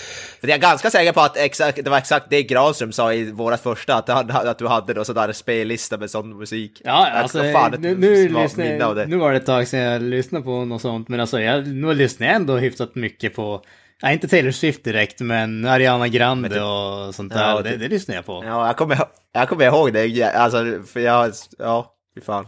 För 0.45 0.49
jag 0.49 0.57
är 0.57 0.61
ganska 0.61 0.89
säker 0.89 1.11
på 1.11 1.21
att 1.21 1.37
exakt, 1.37 1.83
det 1.83 1.89
var 1.89 1.97
exakt 1.97 2.25
det 2.29 2.43
Granström 2.43 2.91
sa 2.91 3.13
i 3.13 3.31
vårat 3.31 3.61
första, 3.61 3.95
att, 3.95 4.09
han- 4.09 4.29
att 4.31 4.57
du 4.59 4.67
hade 4.67 4.93
då 4.93 5.03
sådär 5.05 5.31
spellista 5.31 5.97
med 5.97 6.09
sån 6.11 6.37
musik. 6.37 6.81
Ja, 6.83 7.07
alltså 7.11 7.37
fan 7.53 7.71
nu, 7.79 7.95
nu, 7.95 8.15
jag- 8.33 9.09
nu 9.09 9.15
var 9.17 9.31
det 9.31 9.37
ett 9.37 9.45
tag 9.45 9.67
sedan 9.67 9.79
jag 9.79 10.01
lyssnade 10.01 10.45
på 10.45 10.65
något 10.65 10.81
sånt, 10.81 11.09
men 11.09 11.19
alltså 11.19 11.39
jag, 11.41 11.67
nu 11.67 11.93
lyssnar 11.93 12.27
jag 12.27 12.35
ändå 12.35 12.57
hyfsat 12.57 12.95
mycket 12.95 13.35
på, 13.35 13.61
ja, 14.01 14.11
inte 14.11 14.27
Taylor 14.27 14.51
Swift 14.51 14.83
direkt, 14.83 15.19
men 15.21 15.65
Ariana 15.67 16.07
Grande 16.07 16.49
Men 16.49 16.57
det- 16.57 16.63
och 16.63 17.15
sånt 17.15 17.33
Ja, 17.35 17.39
där, 17.55 17.63
det, 17.63 17.69
det- 17.69 17.77
det 17.77 17.87
lyssnar 17.87 18.15
jag 18.15 18.25
på. 18.25 18.43
Ja, 18.45 18.67
jag 18.67 18.77
kommer, 18.77 18.99
jag 19.33 19.49
kommer 19.49 19.65
ihåg 19.65 19.93
det, 19.93 20.05
ja, 20.05 20.29
alltså, 20.31 20.65
för 20.93 20.99
jag, 20.99 21.31
ja, 21.57 21.93
fy 22.15 22.21
fan. 22.21 22.47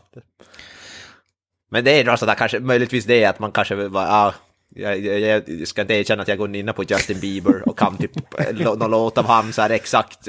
Men 1.72 1.84
det 1.84 1.92
är 2.00 2.04
då 2.04 2.18
sådär 2.18 2.36
kanske, 2.36 2.60
möjligtvis 2.60 3.06
det 3.06 3.26
att 3.26 3.40
man 3.40 3.52
kanske 3.52 3.76
var, 3.76 4.02
ja, 4.04 4.34
jag, 4.76 5.00
jag, 5.00 5.50
jag 5.50 5.68
ska 5.68 5.82
inte 5.82 5.94
erkänna 5.94 6.22
att 6.22 6.28
jag 6.28 6.38
går 6.38 6.56
in 6.56 6.74
på 6.76 6.84
Justin 6.84 7.20
Bieber 7.20 7.70
och 7.70 7.78
kan 7.78 7.98
typ 7.98 8.12
någon 8.60 8.92
låt 8.92 9.18
av 9.18 9.26
han 9.26 9.54
så 9.54 9.62
här 9.62 9.70
exakt 9.70 10.28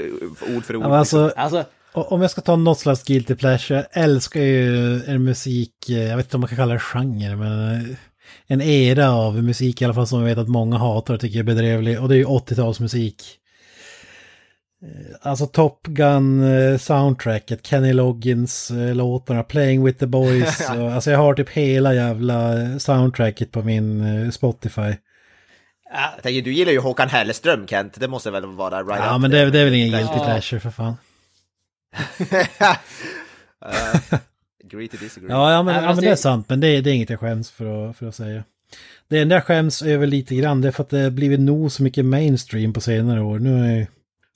ord 0.57 0.64
för 0.64 0.77
ord. 0.77 0.85
Ja, 0.85 0.88
men 0.88 0.98
alltså, 0.98 1.33
Alltså, 1.37 1.64
om 1.92 2.22
jag 2.22 2.31
ska 2.31 2.40
ta 2.40 2.57
något 2.57 2.79
slags 2.79 3.05
guilty 3.05 3.35
pleasure, 3.35 3.87
jag 3.92 4.05
älskar 4.05 4.40
ju 4.40 4.94
en 5.05 5.24
musik, 5.24 5.90
eh, 5.90 6.09
jag 6.09 6.16
vet 6.16 6.27
inte 6.27 6.37
om 6.37 6.40
man 6.40 6.48
kan 6.48 6.59
kalla 6.59 6.74
det 6.74 6.81
genre, 6.81 7.37
men 7.37 7.74
eh, 7.74 7.96
en 8.46 8.61
era 8.62 9.11
av 9.11 9.42
musik 9.42 9.83
i 9.83 9.85
alla 9.85 9.94
fall 9.94 10.07
som 10.07 10.18
jag 10.20 10.27
vet 10.27 10.38
att 10.38 10.48
många 10.48 10.79
hatar 10.79 11.14
och 11.14 11.20
tycker 11.20 11.38
är 11.38 11.42
bedrövlig, 11.42 12.01
och 12.01 12.09
det 12.09 12.14
är 12.14 12.18
ju 12.18 12.24
80-talsmusik. 12.24 13.14
Eh, 14.82 15.16
Alltså 15.22 15.46
Top 15.46 15.86
Gun 15.86 16.42
eh, 16.42 16.78
soundtracket, 16.78 17.66
Kenny 17.66 17.92
Loggins 17.92 18.70
eh, 18.70 18.94
låtarna, 18.94 19.42
Playing 19.42 19.84
with 19.84 19.98
the 19.98 20.06
Boys, 20.06 20.70
och, 20.76 20.92
alltså 20.92 21.10
jag 21.10 21.18
har 21.18 21.34
typ 21.34 21.50
hela 21.50 21.94
jävla 21.94 22.54
soundtracket 22.78 23.52
på 23.52 23.62
min 23.62 24.32
Spotify. 24.32 24.94
Jag 25.92 26.22
tänker, 26.22 26.42
du 26.42 26.52
gillar 26.52 26.72
ju 26.72 26.78
Håkan 26.78 27.08
Hellström 27.08 27.66
Kent, 27.66 28.00
det 28.00 28.08
måste 28.08 28.30
väl 28.30 28.46
vara 28.46 28.82
right 28.82 29.04
Ja 29.04 29.18
men 29.18 29.30
det, 29.30 29.50
det 29.50 29.60
är 29.60 29.64
väl 29.64 29.74
ingen 29.74 29.90
guilty 29.90 30.14
Ja. 30.16 30.24
pleasure 30.24 30.60
för 30.60 30.70
fan. 30.70 30.96
uh, 33.66 34.18
agree 34.64 34.88
to 34.88 34.96
disagree. 35.00 35.30
Ja, 35.30 35.52
ja, 35.52 35.62
men, 35.62 35.66
Nej, 35.66 35.74
men 35.74 35.82
ja, 35.82 35.88
alltså 35.88 36.02
men 36.02 36.04
det 36.04 36.12
är 36.12 36.16
sant, 36.16 36.48
men 36.48 36.60
det, 36.60 36.80
det 36.80 36.90
är 36.90 36.94
inget 36.94 37.10
jag 37.10 37.20
skäms 37.20 37.50
för 37.50 37.90
att, 37.90 37.96
för 37.96 38.06
att 38.06 38.14
säga. 38.14 38.44
Det 39.08 39.18
enda 39.20 39.34
jag 39.36 39.44
skäms 39.44 39.82
över 39.82 40.06
lite 40.06 40.34
grann, 40.34 40.60
det 40.60 40.68
är 40.68 40.72
för 40.72 40.82
att 40.82 40.90
det 40.90 40.98
har 41.00 41.10
blivit 41.10 41.40
nog 41.40 41.72
så 41.72 41.82
mycket 41.82 42.04
mainstream 42.04 42.72
på 42.72 42.80
senare 42.80 43.22
år. 43.22 43.38
Nu 43.38 43.64
är 43.64 43.78
jag 43.78 43.86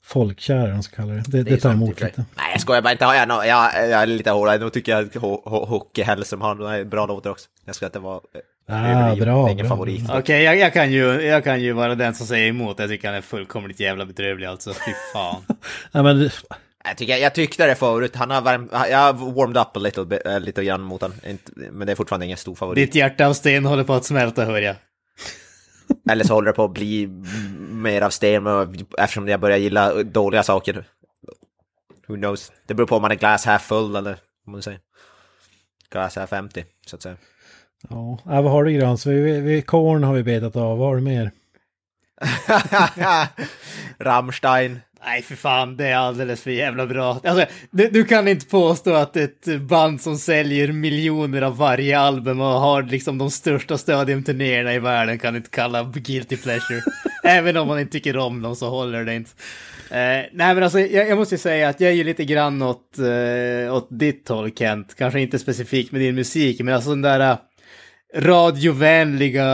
folkkär, 0.05 0.65
om 0.67 0.71
man 0.73 0.83
ska 0.83 0.95
kalla 0.95 1.13
det. 1.13 1.23
Det, 1.27 1.39
är 1.39 1.43
det 1.43 1.57
tar 1.57 1.71
emot 1.71 2.01
lite. 2.01 2.25
Nej 2.35 2.45
jag 2.51 2.61
skojar 2.61 2.81
bara, 2.81 2.91
inte 2.91 3.05
har 3.05 3.15
jag, 3.15 3.27
no, 3.27 3.33
jag, 3.33 3.89
jag 3.89 4.01
är 4.01 4.05
lite 4.05 4.31
hårdare, 4.31 4.57
nu 4.57 4.69
tycker 4.69 4.91
jag 4.91 5.05
att 5.05 5.13
Ho- 5.13 5.43
Ho- 5.43 5.65
Hockey 5.67 6.03
Hellström 6.03 6.41
har 6.41 6.55
några 6.55 6.83
bra 6.85 7.05
låtar 7.05 7.29
också. 7.29 7.49
Jag 7.65 7.75
ska 7.75 7.85
inte 7.85 7.99
vara 7.99 8.15
eh, 8.15 8.41
Ah, 8.67 9.15
bra, 9.15 9.45
Det 9.45 9.51
ingen 9.51 9.57
bra. 9.67 9.75
favorit. 9.75 10.09
okej, 10.13 10.43
jag, 10.43 10.57
jag, 10.57 10.73
kan 10.73 10.91
ju, 10.91 11.21
jag 11.21 11.43
kan 11.43 11.61
ju 11.61 11.71
vara 11.73 11.95
den 11.95 12.15
som 12.15 12.27
säger 12.27 12.47
emot, 12.47 12.79
jag 12.79 12.89
tycker 12.89 13.07
han 13.07 13.17
är 13.17 13.21
fullkomligt 13.21 13.79
jävla 13.79 14.05
bedrövlig 14.05 14.47
alltså, 14.47 14.73
fy 14.73 14.91
fan. 15.13 15.41
Ja, 15.91 16.03
men, 16.03 16.29
Jag, 16.85 16.97
tycker, 16.97 17.17
jag 17.17 17.35
tyckte 17.35 17.67
det 17.67 17.75
förut, 17.75 18.15
han 18.15 18.31
har 18.31 18.41
värmt, 18.41 18.69
jag 18.71 18.97
har 18.97 19.13
warmed 19.13 19.57
up 19.57 19.77
a 19.77 19.79
little 19.79 20.05
bit, 20.05 20.25
äh, 20.25 20.39
lite 20.39 20.63
grann 20.63 20.81
mot 20.81 21.01
honom. 21.01 21.17
Men 21.71 21.87
det 21.87 21.93
är 21.93 21.95
fortfarande 21.95 22.25
ingen 22.25 22.37
stor 22.37 22.55
favorit. 22.55 22.75
Ditt 22.85 22.95
hjärta 22.95 23.27
av 23.27 23.33
sten 23.33 23.65
håller 23.65 23.83
på 23.83 23.93
att 23.93 24.05
smälta 24.05 24.45
hör 24.45 24.61
jag. 24.61 24.75
Eller 26.09 26.23
så 26.23 26.33
håller 26.33 26.47
det 26.47 26.55
på 26.55 26.63
att 26.63 26.73
bli 26.73 27.07
mer 27.69 28.01
av 28.01 28.09
sten 28.09 28.47
eftersom 28.97 29.27
jag 29.27 29.39
börjar 29.39 29.57
gilla 29.57 30.03
dåliga 30.03 30.43
saker. 30.43 30.85
Who 32.07 32.15
knows? 32.15 32.51
Det 32.67 32.73
beror 32.73 32.87
på 32.87 32.95
om 32.95 33.01
man 33.01 33.11
är 33.11 33.15
glass 33.15 33.45
half 33.45 33.61
full 33.61 33.95
eller 33.95 34.17
vad 34.45 34.51
man 34.51 34.61
säger. 34.61 34.79
Glass 35.91 36.15
half 36.15 36.33
empty, 36.33 36.63
så 36.85 36.95
att 36.95 37.01
säga. 37.01 37.17
ja, 37.89 38.19
ja, 38.25 38.41
vad 38.41 38.51
har 38.51 38.63
du 38.63 38.71
Grans? 38.71 39.05
Vi, 39.05 39.21
vi, 39.21 39.39
vi, 39.39 39.61
Korn 39.61 40.03
har 40.03 40.13
vi 40.13 40.23
betat 40.23 40.55
av, 40.55 40.77
vad 40.77 40.87
har 40.87 40.95
du 40.95 41.01
mer? 41.01 41.31
Rammstein. 43.99 44.79
Nej, 45.05 45.21
för 45.21 45.35
fan, 45.35 45.77
det 45.77 45.87
är 45.87 45.95
alldeles 45.95 46.43
för 46.43 46.51
jävla 46.51 46.87
bra. 46.87 47.19
Alltså, 47.23 47.45
du, 47.71 47.89
du 47.89 48.05
kan 48.05 48.27
inte 48.27 48.45
påstå 48.45 48.93
att 48.93 49.17
ett 49.17 49.61
band 49.61 50.01
som 50.01 50.17
säljer 50.17 50.71
miljoner 50.71 51.41
av 51.41 51.57
varje 51.57 51.99
album 51.99 52.41
och 52.41 52.47
har 52.47 52.83
liksom 52.83 53.17
de 53.17 53.31
största 53.31 53.77
stadiumturnéerna 53.77 54.73
i 54.73 54.79
världen 54.79 55.19
kan 55.19 55.35
inte 55.35 55.49
kalla 55.49 55.83
guilty 55.83 56.37
pleasure. 56.37 56.81
Även 57.23 57.57
om 57.57 57.67
man 57.67 57.79
inte 57.79 57.91
tycker 57.91 58.17
om 58.17 58.41
dem 58.41 58.55
så 58.55 58.69
håller 58.69 59.05
det 59.05 59.15
inte. 59.15 59.31
Eh, 59.89 59.97
nej, 59.97 60.29
men 60.33 60.63
alltså, 60.63 60.79
jag, 60.79 61.09
jag 61.09 61.17
måste 61.17 61.35
ju 61.35 61.39
säga 61.39 61.69
att 61.69 61.79
jag 61.79 61.91
är 61.91 61.95
ju 61.95 62.03
lite 62.03 62.25
grann 62.25 62.61
åt, 62.61 62.99
eh, 62.99 63.75
åt 63.75 63.87
ditt 63.89 64.29
håll, 64.29 64.51
Kent. 64.51 64.95
Kanske 64.97 65.19
inte 65.19 65.39
specifikt 65.39 65.91
med 65.91 66.01
din 66.01 66.15
musik, 66.15 66.61
men 66.61 66.73
alltså 66.73 66.89
den 66.89 67.01
där 67.01 67.31
eh, 67.31 67.37
radiovänliga 68.15 69.47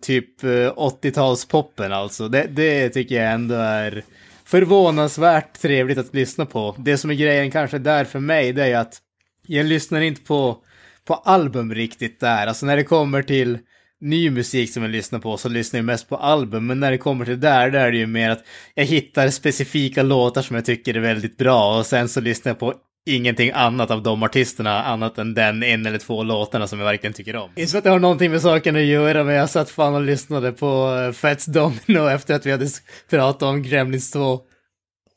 typ 0.00 0.44
eh, 0.44 0.48
80-talspoppen 0.48 1.92
alltså. 1.92 2.28
Det, 2.28 2.46
det 2.50 2.88
tycker 2.88 3.14
jag 3.14 3.32
ändå 3.32 3.54
är 3.54 4.02
förvånansvärt 4.46 5.60
trevligt 5.60 5.98
att 5.98 6.14
lyssna 6.14 6.46
på. 6.46 6.74
Det 6.78 6.98
som 6.98 7.10
är 7.10 7.14
grejen 7.14 7.50
kanske 7.50 7.78
där 7.78 8.04
för 8.04 8.18
mig, 8.18 8.52
det 8.52 8.62
är 8.62 8.66
ju 8.66 8.74
att 8.74 8.98
jag 9.46 9.66
lyssnar 9.66 10.00
inte 10.00 10.22
på, 10.22 10.56
på 11.04 11.14
album 11.14 11.74
riktigt 11.74 12.20
där. 12.20 12.46
Alltså 12.46 12.66
när 12.66 12.76
det 12.76 12.84
kommer 12.84 13.22
till 13.22 13.58
ny 14.00 14.30
musik 14.30 14.72
som 14.72 14.82
jag 14.82 14.92
lyssnar 14.92 15.18
på 15.18 15.36
så 15.36 15.48
lyssnar 15.48 15.78
jag 15.78 15.84
mest 15.84 16.08
på 16.08 16.16
album. 16.16 16.66
Men 16.66 16.80
när 16.80 16.90
det 16.90 16.98
kommer 16.98 17.24
till 17.24 17.40
där, 17.40 17.70
där 17.70 17.86
är 17.86 17.92
det 17.92 17.98
ju 17.98 18.06
mer 18.06 18.30
att 18.30 18.44
jag 18.74 18.84
hittar 18.84 19.28
specifika 19.28 20.02
låtar 20.02 20.42
som 20.42 20.56
jag 20.56 20.64
tycker 20.64 20.94
är 20.94 21.00
väldigt 21.00 21.36
bra 21.36 21.78
och 21.78 21.86
sen 21.86 22.08
så 22.08 22.20
lyssnar 22.20 22.50
jag 22.50 22.58
på 22.58 22.74
ingenting 23.06 23.50
annat 23.54 23.90
av 23.90 24.02
de 24.02 24.22
artisterna 24.22 24.84
annat 24.84 25.18
än 25.18 25.34
den 25.34 25.62
en 25.62 25.86
eller 25.86 25.98
två 25.98 26.22
låtarna 26.22 26.66
som 26.66 26.78
jag 26.78 26.86
verkligen 26.86 27.14
tycker 27.14 27.36
om. 27.36 27.50
Inte 27.56 27.70
för 27.70 27.78
att 27.78 27.84
det 27.84 27.90
har 27.90 27.98
någonting 27.98 28.30
med 28.30 28.42
saken 28.42 28.76
att 28.76 28.82
göra 28.82 29.24
men 29.24 29.34
jag 29.34 29.50
satt 29.50 29.70
fan 29.70 29.94
och 29.94 30.02
lyssnade 30.02 30.52
på 30.52 31.02
eh, 31.06 31.12
Fats 31.12 31.46
Domino 31.46 32.08
efter 32.10 32.34
att 32.34 32.46
vi 32.46 32.50
hade 32.50 32.68
pratat 33.10 33.42
om 33.42 33.62
Gremlins 33.62 34.10
2. 34.10 34.40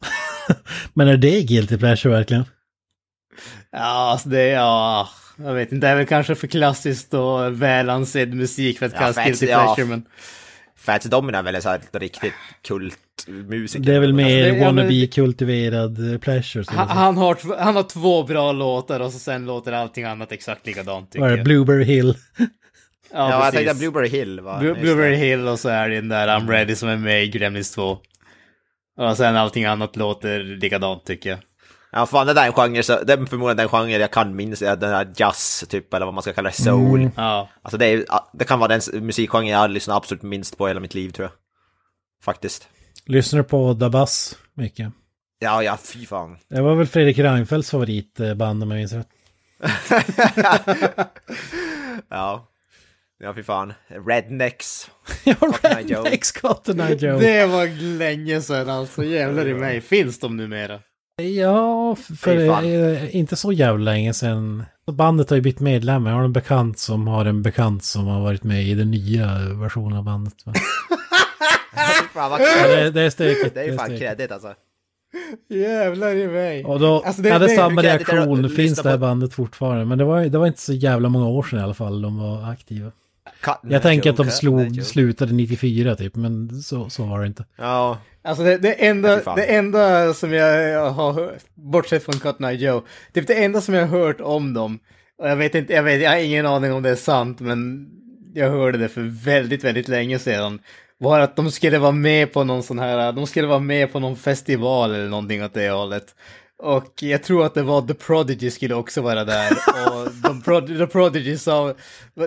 Men 0.94 1.08
är 1.08 1.18
det 1.18 1.42
guilty 1.42 1.78
pleasure 1.78 2.14
verkligen? 2.14 2.46
Ja, 3.72 4.12
alltså 4.12 4.30
det 4.30 4.40
är, 4.42 4.54
ja, 4.54 5.10
jag 5.38 5.54
vet 5.54 5.72
inte, 5.72 5.88
det 5.88 5.92
är 5.92 5.96
väl 5.96 6.06
kanske 6.06 6.36
för 6.36 6.48
klassiskt 6.48 7.14
och 7.14 7.62
välansedd 7.62 8.34
musik 8.34 8.80
för 8.80 8.86
att 8.86 8.92
Ja, 8.94 9.00
kallas 9.00 9.16
guilty 9.16 9.46
ja. 9.46 9.60
pleasure 9.64 9.86
men... 9.86 10.06
Fats 10.94 11.06
Domino 11.06 11.38
är 11.38 11.44
väl 11.44 11.56
en 11.56 11.62
sån 11.62 11.72
här 11.72 11.82
riktigt 12.00 12.34
kultmusiker. 12.68 13.86
Det 13.86 13.96
är 13.96 14.00
väl 14.00 14.14
mer 14.14 14.24
Alltså, 14.24 14.38
det- 14.40 14.48
ja, 14.48 14.72
men- 14.72 14.76
wannabe 14.76 15.08
kultiverad 15.08 16.14
eh, 16.14 16.20
pleasure. 16.20 16.64
så 16.64 16.72
Han, 16.74 16.88
han, 16.88 17.18
har, 17.18 17.58
han 17.60 17.76
har 17.76 17.84
två 17.84 18.24
bra 18.24 18.52
låtar 18.52 19.00
och 19.00 19.12
så 19.12 19.20
sen 19.20 19.46
låter 19.46 19.72
allting 19.72 20.04
annat 20.04 20.32
exakt 20.32 20.68
likadant 20.68 21.16
Vad 21.18 21.32
är 21.32 21.38
det? 21.38 21.44
Blueberry 21.44 21.84
Hill. 21.84 22.16
Ja, 23.14 23.30
Ja, 23.30 23.44
jag 23.46 23.54
tänkte 23.54 23.76
Blueberry 23.76 24.08
Hill 24.10 24.40
va? 24.40 24.60
Blu- 24.62 24.64
Just 24.68 24.76
det. 24.76 24.82
Blueberry 24.82 25.16
Hill 25.16 25.48
och 25.48 25.60
så 25.60 25.70
är 25.70 25.90
det 25.90 25.96
den 25.96 26.10
där 26.10 26.28
I'm 26.28 26.50
Ready 26.50 26.76
som 26.76 26.90
är 26.90 26.98
med 26.98 27.24
i 27.24 27.28
Gremlins 27.28 27.72
2. 27.72 27.98
Och 29.00 29.18
sen 29.18 29.36
allting 29.36 29.66
annat 29.66 29.96
låter 29.96 30.40
likadant 30.44 31.06
tycker 31.06 31.30
jag. 31.30 31.40
Ja, 31.92 32.06
fan 32.06 32.28
det 32.28 32.34
där 32.34 32.42
är 32.42 32.48
en 32.48 32.54
genre, 32.54 32.84
så, 32.84 33.04
det 33.04 33.14
är 33.14 33.26
förmodligen 33.26 33.58
den 33.58 33.70
genre 33.70 33.98
jag 33.98 34.12
kan 34.12 34.36
minst, 34.36 34.62
den 34.62 34.80
där 34.80 35.14
jazz 35.16 35.66
typ, 35.70 35.94
eller 35.94 36.06
vad 36.06 36.14
man 36.14 36.24
ska 36.24 36.34
kalla 36.34 36.50
det, 36.50 36.56
soul. 36.56 37.00
Mm. 37.00 37.12
Ja, 37.16 37.50
Alltså 37.62 37.78
det, 37.78 37.86
är, 37.86 38.06
det 38.34 38.46
kan 38.46 38.60
vara 38.60 38.78
den 38.78 39.06
musikgenre 39.06 39.50
jag 39.50 39.58
har 39.58 39.68
lyssnat 39.68 39.98
absolut 39.98 40.24
minst 40.24 40.58
på 40.58 40.68
i 40.68 40.70
hela 40.70 40.80
mitt 40.80 40.94
liv 40.94 41.10
tror 41.10 41.24
jag. 41.26 41.32
Faktiskt. 42.24 42.68
Lyssnar 43.06 43.38
du 43.38 43.44
på 43.44 43.74
Dabas 43.74 44.38
mycket? 44.54 44.92
Ja, 45.40 45.64
ja, 45.64 45.78
fy 45.84 46.06
fan. 46.06 46.38
Det 46.50 46.62
var 46.62 46.76
väl 46.76 46.88
Fredrik 46.88 47.20
Reinfeldts 47.20 47.72
favoritband 47.72 48.64
om 48.64 48.72
jag 48.72 48.78
minns 48.78 48.94
rätt. 48.94 49.08
ja. 52.10 52.46
Ja, 53.20 53.34
fy 53.34 53.44
fan. 53.44 53.74
Rednecks. 54.08 54.92
Ja. 55.24 55.36
Rednecks 55.64 56.32
Cotton 56.32 56.80
Eye 56.80 56.96
Joe. 56.96 57.20
det 57.20 57.46
var 57.46 57.98
länge 57.98 58.42
sedan 58.42 58.70
alltså, 58.70 59.04
jävlar 59.04 59.48
i 59.48 59.54
mig. 59.54 59.82
Finns 59.82 60.20
de 60.20 60.38
numera? 60.38 60.80
Ja, 61.22 61.96
för 61.96 62.16
Fy 62.16 62.48
fan. 62.48 62.66
eh, 62.66 63.16
inte 63.16 63.36
så 63.36 63.52
jävla 63.52 63.84
länge 63.92 64.14
sedan. 64.14 64.64
Bandet 64.92 65.30
har 65.30 65.36
ju 65.38 65.42
bytt 65.42 65.60
medlem. 65.60 66.06
Jag 66.06 66.14
har 66.14 66.24
en 66.24 66.34
bekant 66.34 66.80
som 66.80 67.08
har 67.08 67.26
en 67.26 67.42
bekant 67.42 67.84
som 67.84 68.08
har 68.08 68.22
varit 68.22 68.44
med 68.44 68.64
i 68.64 68.74
den 68.74 68.92
nya 68.92 69.26
versionen 69.62 69.98
av 69.98 70.04
bandet. 70.04 70.34
fan 72.14 72.32
vad 72.32 72.42
Ja, 72.42 72.46
kul. 72.64 72.72
det, 72.78 72.92
det 72.92 73.02
är 73.02 73.10
stökigt. 73.10 73.54
Det 73.56 73.62
är 73.62 73.66
ju 73.66 73.78
fan 73.78 73.98
kredit 73.98 74.32
alltså. 74.32 74.54
Jävlar 75.50 76.16
i 76.16 76.28
mig. 76.28 76.66
Och 76.66 76.80
då 76.80 77.02
Alltså, 77.06 77.22
det- 77.22 77.30
hade 77.32 77.48
det- 77.48 77.56
samma 77.56 77.82
reaktion. 77.82 78.50
Finns 78.50 78.82
det 78.82 78.90
här 78.90 78.98
på- 78.98 79.02
bandet 79.02 79.34
fortfarande? 79.34 79.86
Men 79.86 79.98
det 79.98 80.04
var, 80.04 80.26
det 80.26 80.38
var 80.38 80.48
inte 80.48 80.62
så 80.62 80.74
jävla 80.74 81.10
många 81.10 81.28
år 81.28 81.44
sedan 81.44 81.60
i 81.60 81.62
alla 81.62 81.74
fall 81.74 82.02
de 82.02 82.18
var 82.18 82.52
aktiva. 82.52 82.92
Jag 83.64 83.82
tänker 83.82 84.10
att 84.10 84.18
de 84.18 84.32
slog, 84.32 84.84
slutade 84.84 85.34
94 85.34 85.96
typ, 85.96 86.16
men 86.16 86.62
så, 86.62 86.90
så 86.90 87.04
var 87.04 87.20
det 87.22 87.28
inte. 87.28 87.46
Ja, 87.58 87.98
Alltså 88.22 88.44
det, 88.44 88.58
det, 88.58 88.74
enda, 88.74 89.36
det 89.36 89.46
enda 89.46 90.14
som 90.14 90.34
jag, 90.34 90.70
jag 90.70 90.90
har 90.90 91.14
hört, 91.14 91.38
bortsett 91.56 92.04
från 92.04 92.20
Cotton 92.20 92.46
Eye 92.46 92.58
Joe, 92.58 92.82
typ 93.14 93.28
det 93.28 93.44
enda 93.44 93.62
som 93.62 93.74
jag 93.74 93.88
har 93.88 94.00
hört 94.00 94.22
om 94.22 94.54
dem, 94.54 94.80
och 95.20 95.30
jag 95.30 95.36
vet 95.36 95.56
inte, 95.56 95.74
jag, 95.74 95.84
vet, 95.84 96.02
jag 96.02 96.10
har 96.10 96.18
ingen 96.18 96.46
aning 96.46 96.74
om 96.74 96.84
det 96.84 96.90
är 96.90 96.96
sant, 96.96 97.40
men 97.40 97.90
jag 98.34 98.50
hörde 98.50 98.78
det 98.78 98.90
för 98.90 99.24
väldigt, 99.26 99.64
väldigt 99.64 99.88
länge 99.88 100.20
sedan, 100.20 100.60
var 100.98 101.20
att 101.20 101.36
de 101.36 101.52
skulle 101.52 101.80
vara 101.80 101.92
med 101.92 102.34
på 102.34 102.44
någon 102.44 102.64
sån 102.64 102.80
här, 102.80 103.12
de 103.12 103.28
skulle 103.28 103.48
vara 103.48 103.60
med 103.60 103.92
på 103.92 104.00
någon 104.00 104.16
festival 104.16 104.94
eller 104.94 105.10
någonting 105.10 105.44
åt 105.44 105.54
det 105.54 105.70
hållet. 105.70 106.16
Och 106.64 106.94
jag 107.04 107.24
tror 107.24 107.46
att 107.46 107.54
det 107.54 107.62
var 107.64 107.82
The 107.82 107.94
Prodigy 107.94 108.52
skulle 108.52 108.76
också 108.76 109.02
vara 109.02 109.24
där. 109.26 109.52
Och 109.52 110.08
de 110.24 110.42
Prod- 110.42 110.78
The 110.78 110.88
Prodigy 110.88 111.38
sa, 111.38 111.74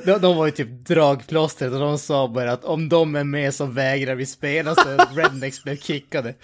de, 0.05 0.19
de 0.19 0.37
var 0.37 0.47
ju 0.47 0.53
typ 0.53 0.69
dragplåstret 0.87 1.73
och 1.73 1.79
de 1.81 1.99
sa 1.99 2.29
bara 2.29 2.53
att 2.53 2.65
om 2.65 2.89
de 2.89 3.17
är 3.17 3.25
med 3.25 3.55
så 3.55 3.65
vägrar 3.67 4.15
vi 4.15 4.27
spela 4.27 4.75
så 4.75 4.83
Rednecks 5.17 5.63
blev 5.65 5.77
kickade 5.77 6.35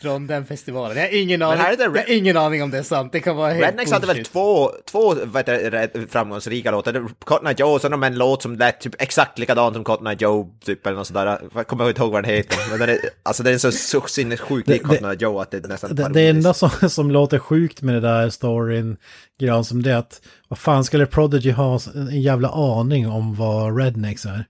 från 0.00 0.26
den 0.26 0.46
festivalen. 0.46 0.96
Jag 0.96 1.04
har 1.04 1.14
ingen 1.22 1.42
aning, 1.42 1.58
här 1.60 1.72
är 1.72 1.76
det 1.76 1.82
jag 1.84 1.90
har 1.90 2.10
ingen 2.16 2.36
aning 2.36 2.62
om 2.62 2.70
det 2.70 2.78
är 2.78 2.82
sant, 2.82 3.12
det 3.12 3.20
kan 3.20 3.36
vara 3.36 3.52
helt 3.52 3.66
Rednecks 3.66 3.92
hade 3.92 4.06
väl 4.06 4.16
bullshit. 4.16 4.32
två, 4.32 4.70
två 4.90 5.14
det, 5.14 5.70
rätt 5.70 5.92
framgångsrika 6.12 6.70
låtar. 6.70 7.08
Cotton 7.24 7.46
Eye 7.46 7.54
Joe 7.58 7.68
och 7.74 7.90
de 7.90 8.02
en 8.02 8.14
låt 8.18 8.42
som 8.42 8.56
lät 8.56 8.80
typ 8.80 9.02
exakt 9.02 9.38
likadant 9.38 9.74
som 9.74 9.84
Cotton 9.84 10.06
Eye 10.06 10.16
Joe, 10.20 10.50
typ 10.64 10.86
eller 10.86 10.96
något 10.96 11.06
sådär. 11.06 11.40
Jag 11.54 11.66
kommer 11.66 11.88
inte 11.88 12.02
ihåg 12.02 12.12
vad 12.12 12.22
den 12.24 12.30
heter. 12.34 12.58
Men 12.70 12.78
den 12.78 12.88
är, 12.88 12.98
alltså 13.22 13.42
den 13.42 13.54
är 13.54 13.58
så, 13.58 13.72
så 13.72 14.00
sinnessjukt 14.00 14.68
lik 14.68 14.82
Det- 14.82 14.88
Cotton 14.88 15.10
Eye 15.10 15.16
Joe 15.20 15.38
att 15.40 15.50
det 15.50 15.64
är 15.64 15.68
nästan 15.68 15.94
Det, 15.94 16.08
det 16.08 16.26
enda 16.28 16.54
som, 16.54 16.70
som 16.88 17.10
låter 17.10 17.33
sjukt 17.38 17.82
med 17.82 17.94
det 17.94 18.00
där 18.00 18.30
storyn, 18.30 18.96
Gran, 19.40 19.64
som 19.64 19.82
det 19.82 19.92
är 19.92 19.96
att 19.96 20.20
vad 20.48 20.58
fan 20.58 20.84
skulle 20.84 21.06
Prodigy 21.06 21.50
ha 21.50 21.78
en 21.94 22.20
jävla 22.20 22.48
aning 22.48 23.08
om 23.08 23.34
vad 23.34 23.78
Rednecks 23.78 24.26
är? 24.26 24.44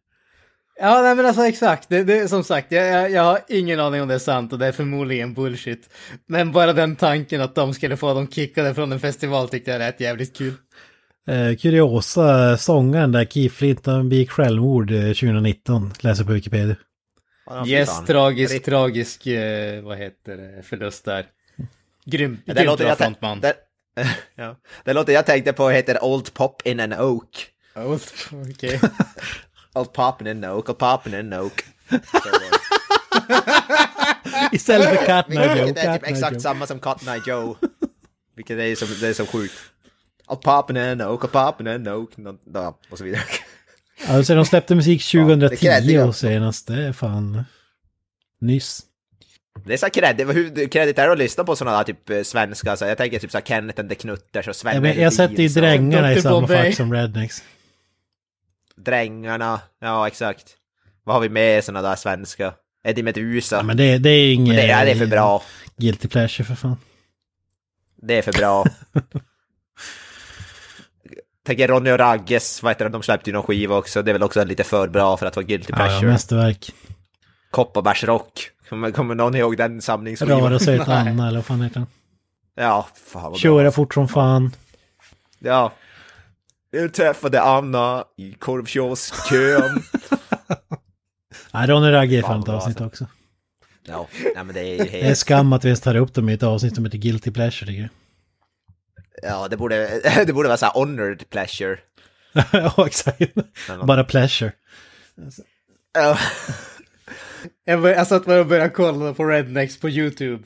Ja, 0.80 1.02
nej 1.02 1.14
men 1.14 1.26
alltså 1.26 1.42
exakt. 1.42 1.88
Det, 1.88 2.04
det, 2.04 2.28
som 2.28 2.44
sagt, 2.44 2.72
jag, 2.72 2.86
jag, 2.86 3.10
jag 3.10 3.22
har 3.22 3.38
ingen 3.48 3.80
aning 3.80 4.02
om 4.02 4.08
det 4.08 4.14
är 4.14 4.18
sant 4.18 4.52
och 4.52 4.58
det 4.58 4.66
är 4.66 4.72
förmodligen 4.72 5.34
bullshit. 5.34 5.90
Men 6.28 6.52
bara 6.52 6.72
den 6.72 6.96
tanken 6.96 7.40
att 7.40 7.54
de 7.54 7.74
skulle 7.74 7.96
få 7.96 8.14
dem 8.14 8.28
kickade 8.28 8.74
från 8.74 8.92
en 8.92 9.00
festival 9.00 9.48
tyckte 9.48 9.70
jag 9.70 9.78
lät 9.78 10.00
jävligt 10.00 10.36
kul. 10.36 10.52
Eh, 11.28 11.56
kuriosa, 11.56 12.56
sångaren 12.56 13.12
där, 13.12 13.24
Keith 13.24 13.54
Flint, 13.54 13.86
han 13.86 14.08
begick 14.08 14.30
självmord 14.30 14.90
eh, 14.90 15.00
2019, 15.00 15.92
läser 16.00 16.24
på 16.24 16.32
Wikipedia. 16.32 16.76
Yes, 17.66 18.04
tragisk, 18.06 18.64
tragisk, 18.64 19.26
eh, 19.26 19.82
vad 19.82 19.98
heter 19.98 20.36
det, 20.36 20.62
förlust 20.62 21.04
där. 21.04 21.26
Grym, 22.04 22.42
Ja, 22.44 22.54
grymt 22.54 22.56
Det 22.56 22.64
låter 22.64 22.84
bra 22.84 22.96
frontman. 22.96 23.40
det, 23.40 23.54
ja. 24.34 24.56
det 24.84 24.92
låter 24.92 25.12
jag 25.12 25.26
tänkte 25.26 25.52
på 25.52 25.68
heter 25.70 26.04
Old 26.04 26.34
Pop 26.34 26.62
in 26.66 26.80
an 26.80 26.92
Oak. 26.92 27.46
Oh, 27.76 27.98
Okej. 28.50 28.80
Old 29.74 29.92
Pop 29.92 30.20
in 30.20 30.26
an 30.28 30.44
Oak, 30.44 30.68
Old 30.68 30.78
Pop 30.78 31.06
in 31.06 31.14
an 31.14 31.32
Oak. 31.32 31.64
Det. 31.88 32.00
Istället 34.52 34.88
för 34.88 35.06
Cat 35.06 35.28
Night 35.28 35.58
Joe, 35.58 35.64
Vilket 35.64 35.84
är 35.84 35.98
typ 35.98 36.08
exakt 36.08 36.40
samma 36.42 36.66
som 36.66 36.78
Cotton 36.80 37.08
Eye 37.14 37.22
Joe. 37.26 37.56
Vilket 38.36 38.58
är 38.58 38.74
så, 38.74 38.86
det 39.00 39.08
är 39.08 39.12
så 39.14 39.26
sjukt. 39.26 39.54
Old 40.26 40.40
Pop 40.40 40.70
in 40.70 40.76
an 40.76 41.00
Oak, 41.00 41.24
Old 41.24 41.32
Pop 41.32 41.60
in 41.60 41.66
an 41.68 41.88
Oak. 41.88 42.10
ja, 42.54 42.78
Och 42.90 42.98
så 42.98 43.04
vidare. 43.04 43.22
Alltså 44.08 44.34
de 44.34 44.46
släppte 44.46 44.74
musik 44.74 45.12
det 45.12 45.18
2010 45.20 45.56
krävde 45.56 45.92
jag. 45.92 46.08
och 46.08 46.16
senast, 46.16 46.66
det 46.66 46.84
är 46.84 46.92
fan 46.92 47.44
nyss. 48.40 48.82
Det 49.64 49.72
är 49.72 49.76
så 49.76 49.90
kredit, 49.90 50.28
hur 50.28 50.68
kredit 50.68 50.98
är 50.98 51.06
det 51.06 51.12
att 51.12 51.18
lyssna 51.18 51.44
på 51.44 51.56
sådana 51.56 51.76
där 51.76 51.84
typ 51.84 52.10
eh, 52.10 52.22
svenska, 52.22 52.76
så 52.76 52.84
jag 52.84 52.98
tänker 52.98 53.18
typ 53.18 53.30
såhär 53.30 53.44
Kenneth 53.44 53.80
and 53.80 53.88
the 53.88 53.94
Knutters 53.94 54.48
och 54.48 54.56
Sven 54.56 54.82
men, 54.82 55.00
jag 55.00 55.12
sätter 55.12 55.42
ju 55.42 55.48
drängarna 55.48 56.12
i 56.12 56.22
samma 56.22 56.46
fack 56.46 56.74
som 56.74 56.92
Rednecks. 56.92 57.42
Drängarna, 58.76 59.60
ja 59.80 60.06
exakt. 60.06 60.56
Vad 61.04 61.16
har 61.16 61.20
vi 61.20 61.28
med 61.28 61.64
sådana 61.64 61.88
där 61.88 61.96
svenska? 61.96 62.54
Eddie 62.84 63.02
Meduza. 63.02 63.56
Ja, 63.56 63.62
men 63.62 63.76
det, 63.76 63.98
det 63.98 64.10
är 64.10 64.34
inget... 64.34 64.56
Det, 64.56 64.70
är, 64.70 64.84
det 64.84 64.90
är 64.90 64.96
för 64.96 65.06
bra. 65.06 65.42
Guilty 65.76 66.08
pleasure 66.08 66.44
för 66.46 66.54
fan. 66.54 66.76
Det 68.02 68.18
är 68.18 68.22
för 68.22 68.32
bra. 68.32 68.64
Tänker 71.46 71.68
Ronny 71.68 71.90
och 71.90 71.98
Ragges, 71.98 72.62
vad 72.62 72.70
heter 72.70 72.84
det, 72.84 72.90
de 72.90 73.02
släppte 73.02 73.30
ju 73.30 73.34
någon 73.34 73.42
skiva 73.42 73.76
också. 73.76 74.02
Det 74.02 74.10
är 74.10 74.12
väl 74.12 74.22
också 74.22 74.44
lite 74.44 74.64
för 74.64 74.88
bra 74.88 75.16
för 75.16 75.26
att 75.26 75.36
vara 75.36 75.46
guilty 75.46 75.72
Ja, 75.72 75.78
ja, 75.78 75.86
pleasure. 75.86 76.10
mästerverk. 76.10 76.72
Kopparbergsrock. 77.50 78.50
Kommer, 78.68 78.90
kommer 78.90 79.14
någon 79.14 79.34
ihåg 79.34 79.56
den 79.56 79.82
samlingsskivan? 79.82 80.60
Sig 80.60 80.80
åt 80.80 80.88
Anna 80.88 81.28
eller 81.28 81.38
vad 81.38 81.44
fan 81.46 81.60
heter 81.62 81.74
den? 81.80 81.86
Ja, 82.54 82.88
fan 83.06 83.22
vad. 83.30 83.38
Köra 83.40 83.70
fort 83.72 83.94
som 83.94 84.08
fan. 84.08 84.52
Ja. 85.38 85.72
Jag 86.70 86.92
träffade 86.94 87.42
Anna 87.42 88.04
i 88.16 88.32
korvkioskkön. 88.32 89.82
Nej, 91.52 91.66
Ronny 91.66 91.90
Ragge 91.90 92.18
är 92.18 92.22
Fan, 92.22 92.30
ett 92.30 92.36
vad 92.36 92.44
bra, 92.46 92.54
avsnitt 92.56 92.80
alltså. 92.80 93.04
också. 93.04 93.14
ja, 93.86 94.06
nej 94.34 94.44
men 94.44 94.54
det 94.54 94.60
är 94.60 94.64
ju 94.64 94.76
Det 94.76 94.98
är 95.00 95.02
helt... 95.04 95.18
skam 95.18 95.52
att 95.52 95.64
vi 95.64 95.68
ens 95.68 95.80
tar 95.80 95.94
upp 95.96 96.14
dem 96.14 96.28
i 96.28 96.32
ett 96.32 96.42
avsnitt 96.42 96.74
som 96.74 96.84
heter 96.84 96.98
Guilty 96.98 97.30
pleasure 97.30 97.66
tycker 97.70 97.90
Ja, 99.22 99.48
det 99.48 99.56
borde, 99.56 100.00
det 100.26 100.32
borde 100.32 100.48
vara 100.48 100.56
så 100.58 100.66
här 100.66 100.72
honored 100.72 101.30
pleasure. 101.30 101.78
jag. 102.32 102.44
ja, 102.52 102.86
exakt. 102.86 103.20
Bara 103.84 104.04
pleasure. 104.04 104.52
Ja. 105.94 106.18
Jag, 107.64 108.06
satt 108.06 108.24
bara 108.24 108.40
och 108.40 108.46
började 108.46 108.70
kolla 108.70 109.14
på 109.14 109.24
Rednecks 109.24 109.80
på 109.80 109.88
YouTube. 109.88 110.44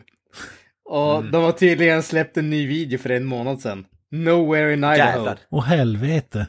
Och 0.84 1.18
Mm. 1.18 1.30
de 1.30 1.44
har 1.44 1.52
tydligen 1.52 2.02
släppt 2.02 2.36
en 2.36 2.50
ny 2.50 2.66
video 2.66 2.98
för 2.98 3.10
en 3.10 3.24
månad 3.24 3.60
sedan. 3.60 3.84
Nowhere 4.10 4.72
in 4.72 4.78
Idaho. 4.78 4.96
Jävlar. 4.96 5.38
Åh 5.50 5.64
helvete. 5.64 6.46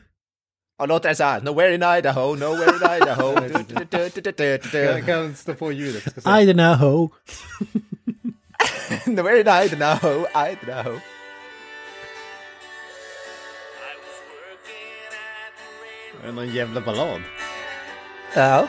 Och 0.82 0.88
låter 0.88 1.10
det 1.10 1.16
så 1.16 1.24
här, 1.24 1.42
nowhere 1.42 1.74
in 1.76 1.84
Idaho, 1.84 2.36
nowhere 2.36 2.72
in 2.76 3.02
Idaho. 3.02 3.34
Jag 4.74 5.06
kan 5.06 5.36
stå 5.36 5.54
på 5.54 5.72
ljudet. 5.72 6.02
Ska 6.02 6.22
se. 6.22 6.30
I 6.30 6.54
don't 6.54 6.78
know. 6.78 7.10
nowhere 9.06 9.36
in 9.40 9.48
Idaho, 9.74 10.26
Idaho. 10.64 11.00
Är 16.24 16.28
det 16.28 16.32
någon 16.32 16.50
jävla 16.54 16.82
ballad? 16.82 17.22
Ja. 18.36 18.68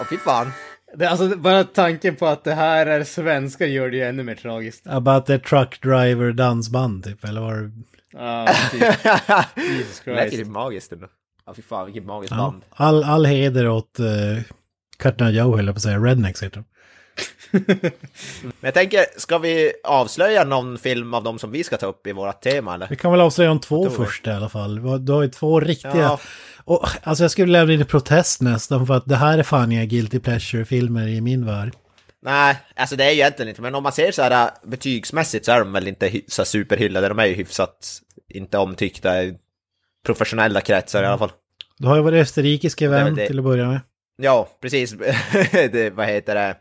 Åh 0.00 0.06
fy 0.10 0.16
fan. 0.18 0.52
Det, 0.96 1.06
alltså 1.06 1.36
bara 1.36 1.64
tanken 1.64 2.16
på 2.16 2.26
att 2.26 2.44
det 2.44 2.54
här 2.54 2.86
är 2.86 3.04
svenskar 3.04 3.66
gör 3.66 3.90
det 3.90 3.96
ju 3.96 4.02
ännu 4.02 4.22
mer 4.22 4.34
tragiskt. 4.34 4.86
About 4.86 5.26
the 5.26 5.38
truck 5.38 5.82
driver 5.82 6.32
dansband 6.32 7.04
typ, 7.04 7.24
eller 7.24 7.40
var 7.40 7.54
det... 7.54 7.70
Ja, 8.12 8.48
typ. 8.70 8.82
Jesus 9.70 10.02
Det 10.04 10.14
lät 10.14 10.24
ju 10.24 10.28
Christ. 10.30 10.36
typ 10.44 10.46
magiskt 10.52 10.92
ändå. 10.92 11.06
Ja, 11.46 11.54
fy 11.54 11.62
fan 11.62 11.86
vilket 11.86 12.04
magiskt 12.04 12.30
Ja. 12.30 12.36
band. 12.36 12.62
All, 12.70 13.04
all 13.04 13.26
heder 13.26 13.68
åt 13.68 14.00
uh, 14.00 14.42
Cutting 14.98 15.28
Joe 15.28 15.56
höll 15.56 15.66
jag 15.66 15.74
på 15.74 15.78
att 15.78 15.82
säga, 15.82 15.98
Rednecks 15.98 16.42
heter 16.42 16.56
de. 16.56 16.64
Men 18.42 18.52
jag 18.60 18.74
tänker, 18.74 19.04
ska 19.16 19.38
vi 19.38 19.72
avslöja 19.84 20.44
någon 20.44 20.78
film 20.78 21.14
av 21.14 21.22
dem 21.22 21.38
som 21.38 21.50
vi 21.50 21.64
ska 21.64 21.76
ta 21.76 21.86
upp 21.86 22.06
i 22.06 22.12
vårat 22.12 22.42
tema 22.42 22.74
eller? 22.74 22.86
Vi 22.90 22.96
kan 22.96 23.10
väl 23.10 23.20
avslöja 23.20 23.48
de 23.48 23.60
två 23.60 23.84
det. 23.84 23.90
första 23.90 24.30
i 24.30 24.34
alla 24.34 24.48
fall. 24.48 25.04
Du 25.04 25.12
har 25.12 25.22
ju 25.22 25.28
två 25.28 25.60
riktiga... 25.60 25.96
Ja. 25.96 26.20
Och, 26.64 26.88
alltså 27.02 27.24
jag 27.24 27.30
skulle 27.30 27.52
lämna 27.52 27.72
in 27.72 27.80
en 27.80 27.86
protest 27.86 28.40
nästan 28.40 28.86
för 28.86 28.94
att 28.94 29.06
det 29.06 29.16
här 29.16 29.38
är 29.38 29.42
fan 29.42 29.72
inga 29.72 29.84
guilty 29.84 30.20
pleasure-filmer 30.20 31.08
i 31.08 31.20
min 31.20 31.46
värld. 31.46 31.72
Nej, 32.24 32.56
alltså 32.76 32.96
det 32.96 33.04
är 33.04 33.10
ju 33.10 33.14
egentligen 33.14 33.48
inte, 33.48 33.62
men 33.62 33.74
om 33.74 33.82
man 33.82 33.92
ser 33.92 34.12
så 34.12 34.22
här 34.22 34.46
äh, 34.46 34.70
betygsmässigt 34.70 35.44
så 35.44 35.52
är 35.52 35.58
de 35.58 35.72
väl 35.72 35.88
inte 35.88 36.20
så 36.28 36.44
superhyllade, 36.44 37.08
de 37.08 37.18
är 37.18 37.26
ju 37.26 37.34
hyfsat 37.34 38.00
inte 38.28 38.58
omtyckta 38.58 39.22
i 39.22 39.34
professionella 40.06 40.60
kretsar 40.60 41.02
i 41.02 41.06
alla 41.06 41.18
fall. 41.18 41.32
Du 41.78 41.86
har 41.88 41.96
ju 41.96 42.02
vår 42.02 42.12
österrikiske 42.12 42.84
är 42.84 42.88
väl 42.88 43.04
vän 43.04 43.14
det. 43.14 43.26
till 43.26 43.38
att 43.38 43.44
börja 43.44 43.68
med. 43.68 43.80
Ja, 44.16 44.48
precis. 44.60 44.90
det, 45.52 45.90
vad 45.90 46.06
heter 46.06 46.34
det? 46.34 46.56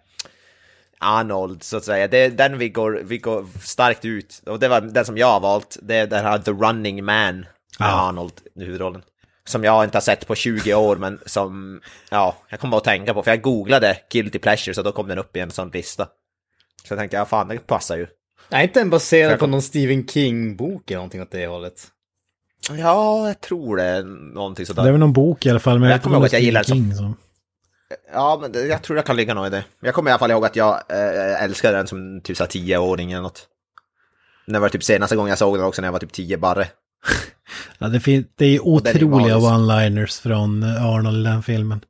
Arnold, 1.02 1.64
så 1.64 1.78
att 1.78 1.84
säga. 1.84 2.08
Det 2.08 2.18
är 2.18 2.30
den 2.30 2.58
vi 2.58 2.70
går, 2.70 3.02
vi 3.04 3.18
går 3.18 3.46
starkt 3.64 4.06
ut. 4.06 4.42
Och 4.46 4.60
det 4.60 4.68
var 4.68 4.82
den 4.82 5.06
som 5.06 5.18
jag 5.18 5.28
har 5.28 5.40
valt. 5.40 5.78
Det 5.82 5.96
är 5.96 6.08
den 6.08 6.26
här 6.26 6.40
The 6.40 6.52
Running 6.52 7.06
Man 7.06 7.36
med 7.36 7.46
Ja. 7.80 8.10
Arnold 8.10 8.34
i 8.56 8.64
huvudrollen. 8.64 9.02
Som 9.46 9.64
jag 9.64 9.84
inte 9.84 9.96
har 9.98 10.02
sett 10.02 10.28
på 10.28 10.36
20 10.36 10.74
år, 10.74 10.96
men 10.96 11.20
som, 11.26 11.82
ja, 12.10 12.36
jag 12.50 12.60
kommer 12.60 12.78
att 12.78 12.84
tänka 12.84 13.14
på. 13.14 13.24
För 13.24 13.32
jag 13.32 13.42
googlade 13.42 13.98
Guilty 14.12 14.40
Pleasure, 14.40 14.74
så 14.74 14.82
då 14.82 14.92
kom 14.92 15.08
den 15.08 15.18
upp 15.18 15.38
i 15.38 15.40
en 15.40 15.52
sån 15.52 15.70
lista. 15.70 16.06
Så 16.84 16.94
jag 16.94 17.00
tänkte, 17.00 17.18
ja 17.18 17.26
fan, 17.26 17.48
det 17.48 17.68
passar 17.68 17.98
ju. 17.98 18.08
Är 18.50 18.64
inte 18.64 18.80
den 18.80 18.90
baserad 18.90 19.32
jag 19.32 19.40
på 19.40 19.48
någon 19.48 19.62
Stephen 19.62 20.08
King-bok 20.08 20.92
eller 20.92 20.98
någonting 20.98 21.22
åt 21.22 21.32
det 21.32 21.48
hållet? 21.48 21.88
Ja, 22.70 23.28
jag 23.28 23.42
tror 23.42 23.78
det 23.78 24.04
någonting 24.34 24.66
sådär. 24.66 24.84
Det 24.84 24.90
är 24.90 24.92
väl 24.92 25.00
någon 25.00 25.14
bok 25.14 25.46
i 25.46 25.50
alla 25.50 25.60
fall. 25.60 25.80
Men 25.80 25.90
Jag 25.90 25.96
vet 25.98 26.04
kommer 26.04 26.16
ihåg 26.16 26.26
att 26.26 26.34
jag 26.34 26.42
gillar 26.42 26.64
King 26.64 26.96
som... 26.96 27.16
Ja, 28.14 28.38
men 28.42 28.68
jag 28.70 28.84
tror 28.84 28.96
det 28.96 29.02
kan 29.04 29.16
ligga 29.16 29.34
något 29.34 29.48
i 29.48 29.50
det. 29.50 29.64
Jag 29.82 29.94
kommer 29.96 30.10
i 30.10 30.14
alla 30.14 30.20
fall 30.20 30.32
ihåg 30.32 30.46
att 30.46 30.56
jag 30.56 30.74
äh, 30.90 31.44
älskade 31.44 31.78
den 31.78 31.88
som 31.88 32.22
typ 32.22 32.38
så 32.38 32.46
tioåring 32.46 33.12
eller 33.12 33.22
något. 33.22 33.48
Det 34.46 34.60
var 34.60 34.70
typ 34.70 34.84
senaste 34.84 35.16
gången 35.16 35.30
jag 35.30 35.38
såg 35.38 35.58
den 35.58 35.66
också 35.66 35.82
när 35.82 35.88
jag 35.88 35.94
var 35.94 36.00
typ 36.00 36.12
tio 36.14 36.38
barre. 36.38 36.68
Ja, 37.78 37.88
det, 37.88 38.00
fin- 38.00 38.28
det 38.36 38.46
är 38.46 38.60
otroliga 38.68 39.36
one-liners 39.38 40.22
från 40.22 40.64
eh, 40.64 40.86
Arnold 40.86 41.28
i 41.28 41.30
den 41.30 41.44
filmen. 41.44 41.82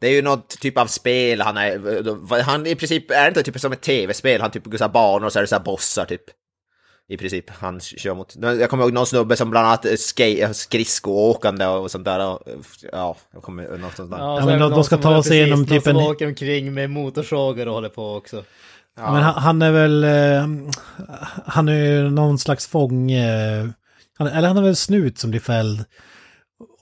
Det 0.00 0.06
är 0.06 0.12
ju 0.12 0.22
något 0.22 0.48
typ 0.48 0.78
av 0.78 0.86
spel 0.86 1.40
han 1.40 1.56
är, 1.56 2.42
han 2.42 2.66
i 2.66 2.74
princip, 2.74 3.10
är 3.10 3.28
inte 3.28 3.42
typ 3.42 3.60
som 3.60 3.72
ett 3.72 3.80
tv-spel? 3.80 4.40
Han 4.40 4.50
typ 4.50 4.64
går 4.64 4.78
så 4.78 4.88
banor 4.88 5.26
och 5.26 5.32
så 5.32 5.38
är 5.38 5.42
det 5.42 5.46
så 5.46 5.60
bossar 5.60 6.04
typ. 6.04 6.22
I 7.08 7.16
princip, 7.16 7.50
han 7.50 7.80
kör 7.80 8.14
mot. 8.14 8.36
Jag 8.40 8.70
kommer 8.70 8.84
ihåg 8.84 8.92
någon 8.92 9.06
snubbe 9.06 9.36
som 9.36 9.50
bland 9.50 9.66
annat 9.66 9.86
skate, 10.00 10.54
skridskoåkande 10.54 11.66
och 11.66 11.90
sånt 11.90 12.04
där. 12.04 12.26
Och, 12.26 12.40
ja, 12.92 13.16
jag 13.32 13.42
kommer 13.42 13.62
ihåg 13.62 13.80
något 13.80 13.96
sånt 13.96 14.10
där. 14.10 14.18
Ja, 14.18 14.40
så 14.40 14.46
men 14.46 14.54
det 14.54 14.64
de- 14.64 14.70
de 14.70 14.74
någon 14.76 14.84
ska 14.84 14.96
ta 14.96 15.22
sig 15.22 15.36
igenom 15.36 15.58
någon 15.58 15.68
typ 15.68 15.82
som 15.82 15.96
en- 15.96 16.02
åker 16.06 16.26
omkring 16.26 16.74
med 16.74 16.90
motorsågar 16.90 17.66
och 17.66 17.74
håller 17.74 17.88
på 17.88 18.14
också. 18.16 18.44
Ja. 18.96 19.12
Men 19.12 19.22
han, 19.22 19.34
han 19.34 19.62
är 19.62 19.72
väl... 19.72 20.04
Eh, 20.04 20.46
han 21.46 21.68
är 21.68 21.84
ju 21.84 22.10
någon 22.10 22.38
slags 22.38 22.66
fånge... 22.66 23.28
Han, 24.18 24.26
eller 24.28 24.48
han 24.48 24.56
är 24.56 24.62
väl 24.62 24.76
snut 24.76 25.18
som 25.18 25.30
blir 25.30 25.40
fälld. 25.40 25.84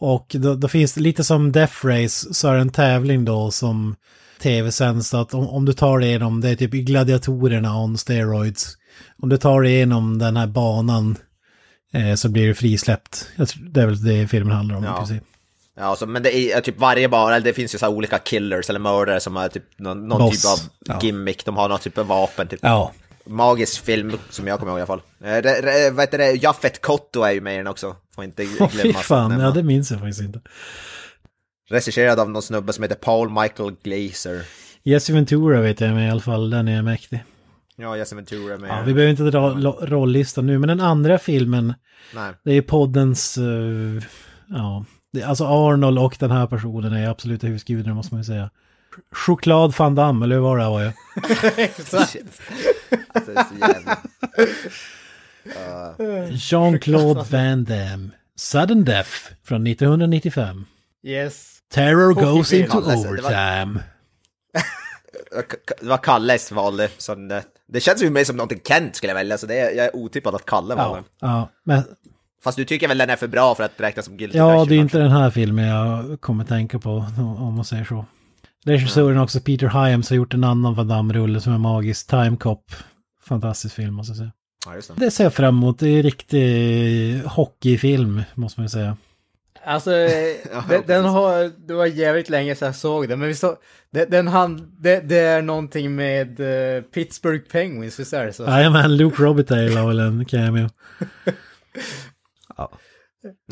Och 0.01 0.27
då, 0.39 0.55
då 0.55 0.69
finns 0.69 0.93
det 0.95 1.01
lite 1.01 1.25
som 1.25 1.53
Death 1.53 1.87
Race 1.87 2.35
så 2.35 2.49
är 2.49 2.55
det 2.55 2.61
en 2.61 2.71
tävling 2.71 3.25
då 3.25 3.51
som 3.51 3.97
tv-sänds 4.43 5.09
så 5.09 5.17
att 5.17 5.35
om, 5.35 5.49
om 5.49 5.65
du 5.65 5.73
tar 5.73 5.99
dig 5.99 6.09
igenom, 6.09 6.41
det 6.41 6.49
är 6.49 6.57
typ 6.57 6.71
gladiatorerna 6.73 7.77
on 7.79 7.99
steroids. 7.99 8.77
Om 9.23 9.29
du 9.29 9.37
tar 9.37 9.63
dig 9.63 9.73
igenom 9.73 10.19
den 10.19 10.37
här 10.37 10.47
banan 10.47 11.17
eh, 11.93 12.15
så 12.15 12.29
blir 12.29 12.47
du 12.47 12.55
frisläppt. 12.55 13.29
Jag 13.37 13.49
tror, 13.49 13.63
det 13.65 13.83
är 13.83 13.87
väl 13.87 14.05
det 14.05 14.29
filmen 14.29 14.57
handlar 14.57 14.77
om 14.77 14.85
Ja. 14.85 14.95
i 14.95 14.99
princip. 14.99 15.23
Ja, 15.77 15.97
så, 15.97 16.07
men 16.07 16.23
det 16.23 16.37
är 16.37 16.61
typ 16.61 16.79
varje 16.79 17.05
eller 17.07 17.41
det 17.41 17.53
finns 17.53 17.75
ju 17.75 17.79
så 17.79 17.87
här 17.87 17.93
olika 17.93 18.19
killers 18.19 18.71
eller 18.71 18.81
mördare 18.81 19.21
som 19.21 19.37
har 19.37 19.49
typ 19.49 19.79
någon, 19.79 20.09
någon 20.09 20.31
typ 20.31 20.45
av 20.45 20.59
ja. 20.85 20.99
gimmick, 21.03 21.45
de 21.45 21.57
har 21.57 21.69
någon 21.69 21.79
typ 21.79 21.99
av 21.99 22.07
vapen 22.07 22.49
typ. 22.49 22.61
Ja. 22.63 22.93
Magisk 23.27 23.85
film 23.85 24.19
som 24.31 24.47
jag 24.47 24.59
kommer 24.59 24.73
ihåg 24.73 24.79
i 24.79 24.83
alla 24.83 24.87
fall. 24.87 25.01
Eh, 25.25 25.43
re, 25.43 25.61
re, 25.63 25.91
vad 25.91 26.03
heter 26.03 26.19
det, 26.19 26.33
Jaffet 26.33 26.81
Kotto 26.81 27.23
är 27.23 27.33
ju 27.33 27.41
med 27.41 27.55
i 27.55 27.57
den 27.57 27.67
också. 27.67 27.97
Får 28.15 28.25
inte 28.25 28.47
Åh 28.61 28.69
fy 28.69 28.83
glömma. 28.83 28.99
fan, 28.99 29.31
nämna. 29.31 29.45
ja 29.45 29.51
det 29.51 29.63
minns 29.63 29.91
jag 29.91 30.01
faktiskt 30.01 30.21
inte. 30.21 30.41
Regisserad 31.71 32.21
av 32.21 32.31
någon 32.31 32.43
snubbe 32.43 32.73
som 32.73 32.83
heter 32.83 32.97
Paul 32.97 33.31
Michael 33.31 33.75
Glazer. 33.83 34.43
Jesse 34.83 35.13
Ventura 35.13 35.61
vet 35.61 35.81
jag 35.81 35.91
men 35.95 36.03
i 36.03 36.11
alla 36.11 36.21
fall, 36.21 36.51
den 36.51 36.69
är 36.69 36.83
mäktig. 36.83 37.25
Ja, 37.77 37.97
Jesse 37.97 38.15
Ventura 38.15 38.55
är 38.55 38.59
med. 38.59 38.71
Ja, 38.71 38.83
vi 38.87 38.95
behöver 38.95 39.11
inte 39.11 39.23
dra 39.23 39.51
rollistan 39.83 40.47
nu, 40.47 40.59
men 40.59 40.69
den 40.69 40.81
andra 40.81 41.19
filmen, 41.19 41.75
Nej. 42.15 42.33
det 42.45 42.53
är 42.53 42.63
poddens, 42.63 43.39
eh, 43.39 44.03
ja, 44.49 44.85
det, 45.13 45.23
alltså 45.23 45.45
Arnold 45.45 45.99
och 45.99 46.17
den 46.21 46.31
här 46.31 46.47
personen 46.47 46.93
är 46.93 47.09
absoluta 47.09 47.47
husgudar 47.47 47.93
måste 47.95 48.15
man 48.15 48.21
ju 48.21 48.25
säga. 48.25 48.51
Choklad 49.13 49.75
van 49.79 49.95
Damme, 49.95 50.25
eller 50.25 50.35
hur 50.37 50.43
var 50.43 50.57
det 50.57 50.63
här 50.63 50.71
var? 50.71 50.93
Exakt. 51.61 52.17
Alltså, 53.15 53.33
jävla... 53.61 53.99
Jean-Claude 56.31 57.25
Van 57.31 57.65
Damme. 57.65 58.11
Sudden 58.37 58.85
Death 58.85 59.11
från 59.45 59.67
1995. 59.67 60.65
Yes. 61.03 61.59
Terror 61.73 62.09
Hockeyfilm. 62.15 62.35
goes 62.37 62.53
into 62.53 62.77
Alltså, 62.77 62.91
det 63.13 63.23
var- 63.23 63.31
overtime. 63.31 63.81
Det 65.81 65.87
var 65.87 65.99
Kalles 65.99 66.53
valde. 66.53 66.89
Så 66.99 67.15
det, 67.15 67.43
det 67.73 67.81
känns 67.81 68.03
ju 68.03 68.11
mer 68.11 68.25
som 68.25 68.37
någonting 68.37 68.61
Kent 68.65 68.97
skulle 68.97 69.15
välja, 69.15 69.39
så 69.39 69.47
det 69.47 69.59
är, 69.59 69.77
jag 69.77 69.87
är 69.87 69.97
otippad 69.97 70.35
att 70.35 70.47
Kalle 70.47 70.75
Ja, 70.77 71.03
ja, 71.21 71.49
men 71.65 71.83
Fast 72.45 72.57
du 72.57 72.65
tycker 72.65 72.89
väl 72.89 72.99
den 72.99 73.11
är 73.11 73.17
för 73.17 73.27
bra 73.27 73.55
för 73.55 73.65
att 73.65 73.81
räknas 73.81 74.07
som 74.07 74.17
guilty 74.17 74.39
ja, 74.39 74.65
det 74.65 74.75
är 74.75 74.79
inte 74.79 74.99
den 74.99 75.11
här 75.11 75.31
filmen 75.31 75.65
jag 75.65 76.21
kommer 76.21 76.45
tänka 76.45 76.79
på, 76.79 76.91
om 77.19 77.55
man 77.55 77.65
säger 77.65 77.85
så. 77.85 78.05
Regissören 78.65 79.19
också, 79.19 79.41
Peter 79.41 79.69
Hyams, 79.69 80.11
har 80.11 80.17
gjort 80.17 80.35
en 80.35 80.45
annan 80.45 80.75
Van 80.75 80.89
Damme-rulle 80.89 81.41
som 81.41 81.53
är 81.53 81.59
magisk, 81.59 82.11
Time 82.11 82.37
Cop. 82.37 82.65
Fantastisk 83.25 83.75
film 83.75 83.95
måste 83.95 84.11
jag 84.11 84.17
säga. 84.17 84.33
Ja, 84.67 84.73
det. 84.73 85.05
Det 85.05 85.11
ser 85.11 85.25
jag 85.25 85.35
fram 85.35 85.57
emot. 85.57 85.79
Det 85.79 85.89
är 85.89 86.03
riktig 86.03 87.23
hockeyfilm, 87.27 88.23
måste 88.35 88.61
man 88.61 88.65
ju 88.65 88.69
säga. 88.69 88.97
Alltså, 89.65 89.91
den, 90.69 90.83
den 90.87 91.05
har, 91.05 91.67
det 91.67 91.75
var 91.75 91.87
jävligt 91.87 92.31
länge 92.31 92.55
sedan 92.55 92.67
jag 92.67 92.77
såg 92.77 93.09
den, 93.09 93.19
men 93.19 93.29
vi 93.29 93.35
så, 93.35 93.57
den, 93.93 94.11
den 94.11 94.29
han, 94.29 94.73
det, 94.79 95.01
det 95.01 95.19
är 95.19 95.43
någonting 95.43 95.95
med 95.95 96.41
eh, 96.77 96.83
Pittsburgh 96.83 97.45
Penguins, 97.53 98.01
visst 98.01 98.13
är 98.13 98.27
det 98.27 98.33
så? 98.33 98.43
Jajamän, 98.43 98.97
Luke 98.97 99.23
Robitaille 99.23 99.79
har 99.79 99.89
väl 99.89 99.99
en 99.99 100.25
cameo. 100.25 100.69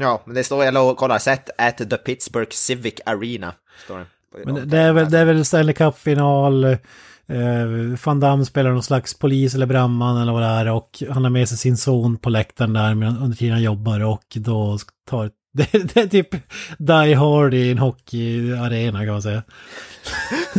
Ja, 0.01 0.23
men 0.27 0.35
det 0.35 0.45
står, 0.45 0.65
jag 0.65 0.97
kollar, 0.97 1.19
set 1.19 1.51
at 1.59 1.77
the 1.91 1.97
Pittsburgh 1.97 2.51
Civic 2.51 2.95
Arena. 3.07 3.53
Står 3.85 3.99
det. 3.99 4.05
Men 4.45 4.55
det- 4.55 4.65
det 4.65 4.79
är 4.79 4.93
väl, 4.93 5.11
det 5.11 5.19
är 5.19 5.25
väl 5.25 5.45
Stanley 5.45 5.75
Cup-final. 5.75 6.65
Eh, 6.65 7.67
Van 8.05 8.21
Damme 8.21 8.45
spelar 8.45 8.71
någon 8.71 8.83
slags 8.83 9.19
polis 9.19 9.55
eller 9.55 9.67
brandman 9.67 10.23
eller 10.23 10.33
vad 10.33 10.43
det 10.43 10.49
är. 10.49 10.69
Och 10.71 11.03
han 11.11 11.23
har 11.25 11.31
med 11.31 11.49
sig 11.49 11.59
sin 11.59 11.77
son 11.77 12.17
på 12.19 12.31
läktaren 12.31 12.73
där 12.73 12.95
medan- 12.95 13.19
under 13.23 13.37
tiden 13.37 13.53
han 13.55 13.63
jobbar. 13.63 14.01
Och 14.05 14.23
då 14.35 14.79
tar... 15.11 15.31
Det, 15.73 15.95
det 15.95 16.01
är 16.01 16.07
typ 16.07 16.31
Die 16.79 17.15
Hard 17.15 17.55
i 17.55 17.71
en 17.71 17.79
hockeyarena 17.79 18.99
kan 18.99 19.09
man 19.13 19.23
säga. 19.23 19.43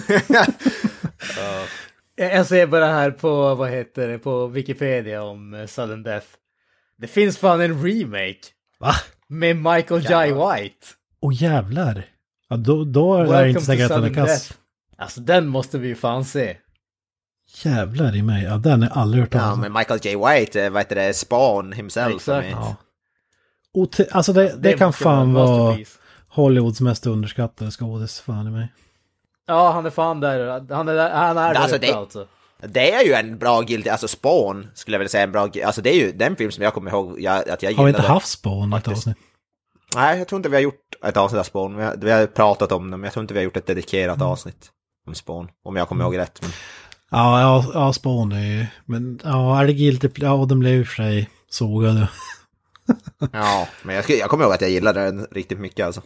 Jag 2.15 2.35
jag 2.35 2.45
ser 2.45 2.67
bara 2.67 2.85
här 2.85 3.11
på, 3.11 3.55
vad 3.55 3.69
heter 3.69 4.07
det, 4.07 4.19
på 4.19 4.47
Wikipedia 4.47 5.23
om 5.23 5.53
eh, 5.53 5.65
Sudden 5.65 6.03
Death. 6.03 6.27
Det 6.97 7.07
finns 7.07 7.37
fan 7.37 7.61
en 7.61 7.83
remake 7.83 8.39
Va? 8.79 8.93
med 9.27 9.55
Michael 9.55 10.03
Jai 10.09 10.27
White. 10.31 10.87
Åh 11.21 11.33
jävlar. 11.33 12.05
Ja, 12.49 12.57
då, 12.57 12.83
då 12.83 13.15
är 13.15 13.23
det 13.23 13.29
Welcome 13.29 13.49
inte 13.49 13.61
säkert 13.61 13.91
att 13.91 14.01
den 14.01 14.11
är 14.11 14.13
kass. 14.13 14.53
Alltså 14.97 15.21
den 15.21 15.47
måste 15.47 15.77
vi 15.77 15.87
ju 15.87 15.95
fan 15.95 16.25
se. 16.25 16.57
Jävlar 17.63 18.15
i 18.15 18.21
mig. 18.21 18.43
Ja, 18.43 18.57
den 18.57 18.81
har 18.81 18.89
jag 18.89 18.97
aldrig 18.97 19.23
hört 19.23 19.33
Ja, 19.33 19.39
talas 19.39 19.53
om. 19.53 19.61
men 19.61 19.73
Michael 19.73 19.99
J. 20.03 20.15
White, 20.15 20.63
eh, 20.65 20.69
vad 20.71 20.81
heter 20.81 20.95
det, 20.95 21.13
Spawn 21.13 21.71
himself. 21.73 22.15
Exakt. 22.15 22.45
Exakt. 22.45 22.65
Ja. 22.65 22.75
Alltså 24.11 24.33
det, 24.33 24.55
det, 24.57 24.73
kan 24.77 24.87
måste 24.87 25.03
vara 25.03 25.15
fan 25.15 25.33
vara. 25.33 25.77
Hollywoods 26.27 26.81
mest 26.81 27.05
underskattade 27.07 27.71
skådis. 27.71 28.19
Fan 28.19 28.47
i 28.47 28.51
mig. 28.51 28.73
Ja, 29.47 29.71
han 29.71 29.85
är 29.85 29.89
fan 29.89 30.19
där. 30.19 30.49
Han 30.75 30.87
är, 30.89 30.93
där, 30.93 31.09
han 31.09 31.37
är 31.37 31.53
där 31.53 31.59
Alltså, 31.61 31.77
det- 31.77 31.93
alltså. 31.93 32.27
Det 32.67 32.91
är 32.93 33.05
ju 33.05 33.13
en 33.13 33.37
bra 33.37 33.61
guilty, 33.61 33.89
alltså 33.89 34.07
Spawn 34.07 34.67
skulle 34.73 34.95
jag 34.95 34.99
vilja 34.99 35.09
säga 35.09 35.23
en 35.23 35.31
bra, 35.31 35.49
alltså 35.65 35.81
det 35.81 35.89
är 35.89 35.99
ju 36.05 36.11
den 36.11 36.35
film 36.35 36.51
som 36.51 36.63
jag 36.63 36.73
kommer 36.73 36.91
ihåg 36.91 37.21
jag, 37.21 37.49
att 37.49 37.63
jag 37.63 37.73
Har 37.73 37.83
vi 37.83 37.89
inte 37.89 38.01
gillade. 38.01 38.13
haft 38.13 38.27
Spawn 38.27 38.73
ett 38.73 38.87
avsnitt? 38.87 39.17
Nej, 39.95 40.17
jag 40.17 40.27
tror 40.27 40.37
inte 40.39 40.49
vi 40.49 40.55
har 40.55 40.61
gjort 40.61 40.95
ett 41.05 41.17
avsnitt 41.17 41.39
av 41.39 41.43
Spawn. 41.43 41.77
Vi 41.77 41.83
har, 41.83 41.95
vi 41.97 42.11
har 42.11 42.25
pratat 42.25 42.71
om 42.71 42.91
det, 42.91 42.97
men 42.97 43.03
jag 43.03 43.13
tror 43.13 43.21
inte 43.23 43.33
vi 43.33 43.39
har 43.39 43.43
gjort 43.45 43.57
ett 43.57 43.67
dedikerat 43.67 44.15
Mm. 44.15 44.27
avsnitt 44.27 44.69
om 45.07 45.15
Spawn. 45.15 45.47
Om 45.65 45.75
jag 45.75 45.87
kommer 45.87 46.03
ihåg 46.03 46.17
rätt. 46.17 46.39
Men... 46.41 46.51
Ja, 47.11 47.41
ja, 47.41 47.65
ja 47.73 47.93
Spawn 47.93 48.31
är 48.31 48.45
ju... 48.45 48.65
Men 48.85 49.19
ja, 49.23 49.61
är 49.61 49.67
det 49.67 49.73
Guilty 49.73 50.09
Ja, 50.15 50.45
de 50.49 50.59
blev 50.59 50.79
i 50.79 50.83
och 50.83 50.87
för 50.87 50.95
sig 50.95 51.29
sågade. 51.49 52.09
Ja, 53.33 53.67
men 53.83 53.95
jag, 53.95 54.09
jag 54.09 54.29
kommer 54.29 54.43
ihåg 54.43 54.53
att 54.53 54.61
jag 54.61 54.69
gillade 54.71 55.01
den 55.01 55.27
riktigt 55.31 55.59
mycket 55.59 55.85
alltså. 55.85 56.01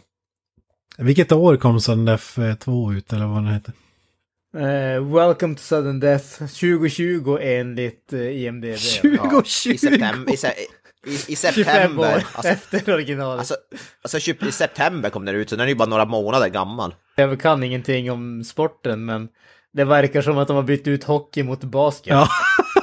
Vilket 0.98 1.32
år 1.32 1.56
kom 1.56 1.80
Sudden 1.80 2.04
Death 2.04 2.54
2 2.60 2.92
ut 2.92 3.12
eller 3.12 3.26
vad 3.26 3.36
den 3.44 3.52
heter? 3.54 3.72
Eh, 4.56 5.14
Welcome 5.14 5.54
to 5.54 5.60
sudden 5.62 6.00
death 6.00 6.38
2020 6.38 7.38
enligt 7.40 8.12
uh, 8.12 8.42
IMDB. 8.42 8.76
Ja, 9.02 9.22
2020! 9.30 9.70
I 9.70 9.78
september. 9.78 10.32
I, 10.32 10.36
se, 10.36 10.48
i, 11.06 11.32
i 11.32 11.36
25 11.36 11.54
september. 11.54 12.02
år 12.16 12.22
Alltså, 12.32 12.48
efter 12.52 12.94
originalet. 12.94 13.38
alltså, 13.38 13.56
alltså 14.02 14.18
typ 14.20 14.42
i 14.42 14.52
september 14.52 15.10
kom 15.10 15.24
den 15.24 15.34
ut, 15.34 15.50
så 15.50 15.56
den 15.56 15.64
är 15.64 15.68
ju 15.68 15.74
bara 15.74 15.88
några 15.88 16.04
månader 16.04 16.48
gammal. 16.48 16.94
Jag 17.16 17.40
kan 17.40 17.62
ingenting 17.62 18.10
om 18.10 18.44
sporten, 18.44 19.04
men 19.04 19.28
det 19.72 19.84
verkar 19.84 20.22
som 20.22 20.38
att 20.38 20.48
de 20.48 20.56
har 20.56 20.62
bytt 20.62 20.86
ut 20.88 21.04
hockey 21.04 21.42
mot 21.42 21.60
basket. 21.64 22.06
Ja. 22.06 22.28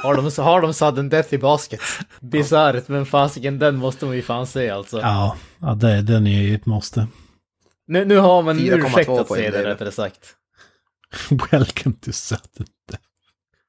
Har, 0.02 0.14
de, 0.14 0.42
har 0.42 0.60
de 0.60 0.74
sudden 0.74 1.08
death 1.08 1.34
i 1.34 1.38
basket? 1.38 1.80
Bisarrt, 2.20 2.88
men 2.88 3.06
fasiken, 3.06 3.58
den 3.58 3.76
måste 3.76 4.06
man 4.06 4.16
ju 4.16 4.22
fan 4.22 4.46
se 4.46 4.70
alltså. 4.70 5.00
Ja, 5.00 5.36
ja 5.58 5.74
det, 5.74 6.02
den 6.02 6.26
är 6.26 6.42
ju 6.42 6.54
ett 6.54 6.66
måste. 6.66 7.06
Nu, 7.86 8.04
nu 8.04 8.16
har 8.16 8.42
man 8.42 8.58
en 8.58 8.64
4,2 8.64 8.86
ursäkt 8.86 9.08
att 9.08 9.28
på 9.28 9.34
se 9.34 9.50
det 9.50 9.64
rättare 9.64 9.92
sagt. 9.92 10.34
Welcome 11.50 11.94
to 12.00 12.12
sudden 12.12 12.66
death. 12.90 13.04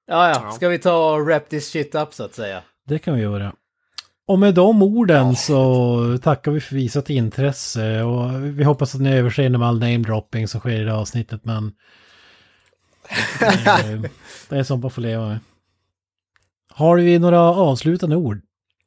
Ja, 0.08 0.30
ja, 0.30 0.52
ska 0.52 0.70
vi 0.70 0.80
ta 0.80 1.14
och 1.14 1.26
wrap 1.26 1.50
this 1.50 1.70
shit 1.72 1.96
up 1.96 2.14
så 2.14 2.24
att 2.24 2.36
säga? 2.36 2.62
Det 2.88 3.00
kan 3.00 3.16
vi 3.16 3.22
göra. 3.22 3.54
Och 4.28 4.40
med 4.40 4.54
de 4.54 4.84
orden 4.84 5.36
så 5.36 6.18
tackar 6.24 6.52
vi 6.52 6.62
för 6.62 6.76
visat 6.76 7.10
intresse 7.10 8.04
och 8.04 8.44
vi 8.44 8.64
hoppas 8.64 8.96
att 8.96 9.02
ni 9.02 9.14
överseende 9.14 9.58
med 9.58 9.68
all 9.68 9.80
namedropping 9.80 10.48
som 10.48 10.60
sker 10.60 10.82
i 10.82 10.84
det 10.84 10.92
här 10.92 11.00
avsnittet 11.00 11.46
men 11.46 11.66
eh, 13.42 14.02
det 14.50 14.58
är 14.58 14.64
sånt 14.64 14.82
man 14.82 14.92
får 14.92 15.02
leva 15.02 15.28
med. 15.28 15.40
Har 16.78 16.98
vi 16.98 17.20
några 17.20 17.40
avslutande 17.40 18.16
ord? 18.16 18.42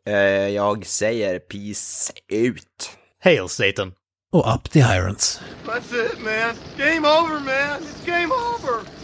Eh, 0.07 0.15
jag 0.49 0.87
säger 0.87 1.39
peace 1.39 2.13
ut. 2.29 2.91
Hail 3.25 3.49
Satan! 3.49 3.93
Och 4.33 4.55
up 4.55 4.71
the 4.71 4.81
irons. 4.81 5.41
That's 5.67 6.07
it, 6.07 6.19
man. 6.25 6.55
Game 6.77 7.09
over, 7.09 7.41
man. 7.41 7.83
It's 7.83 8.07
game 8.07 8.33
over. 8.33 8.98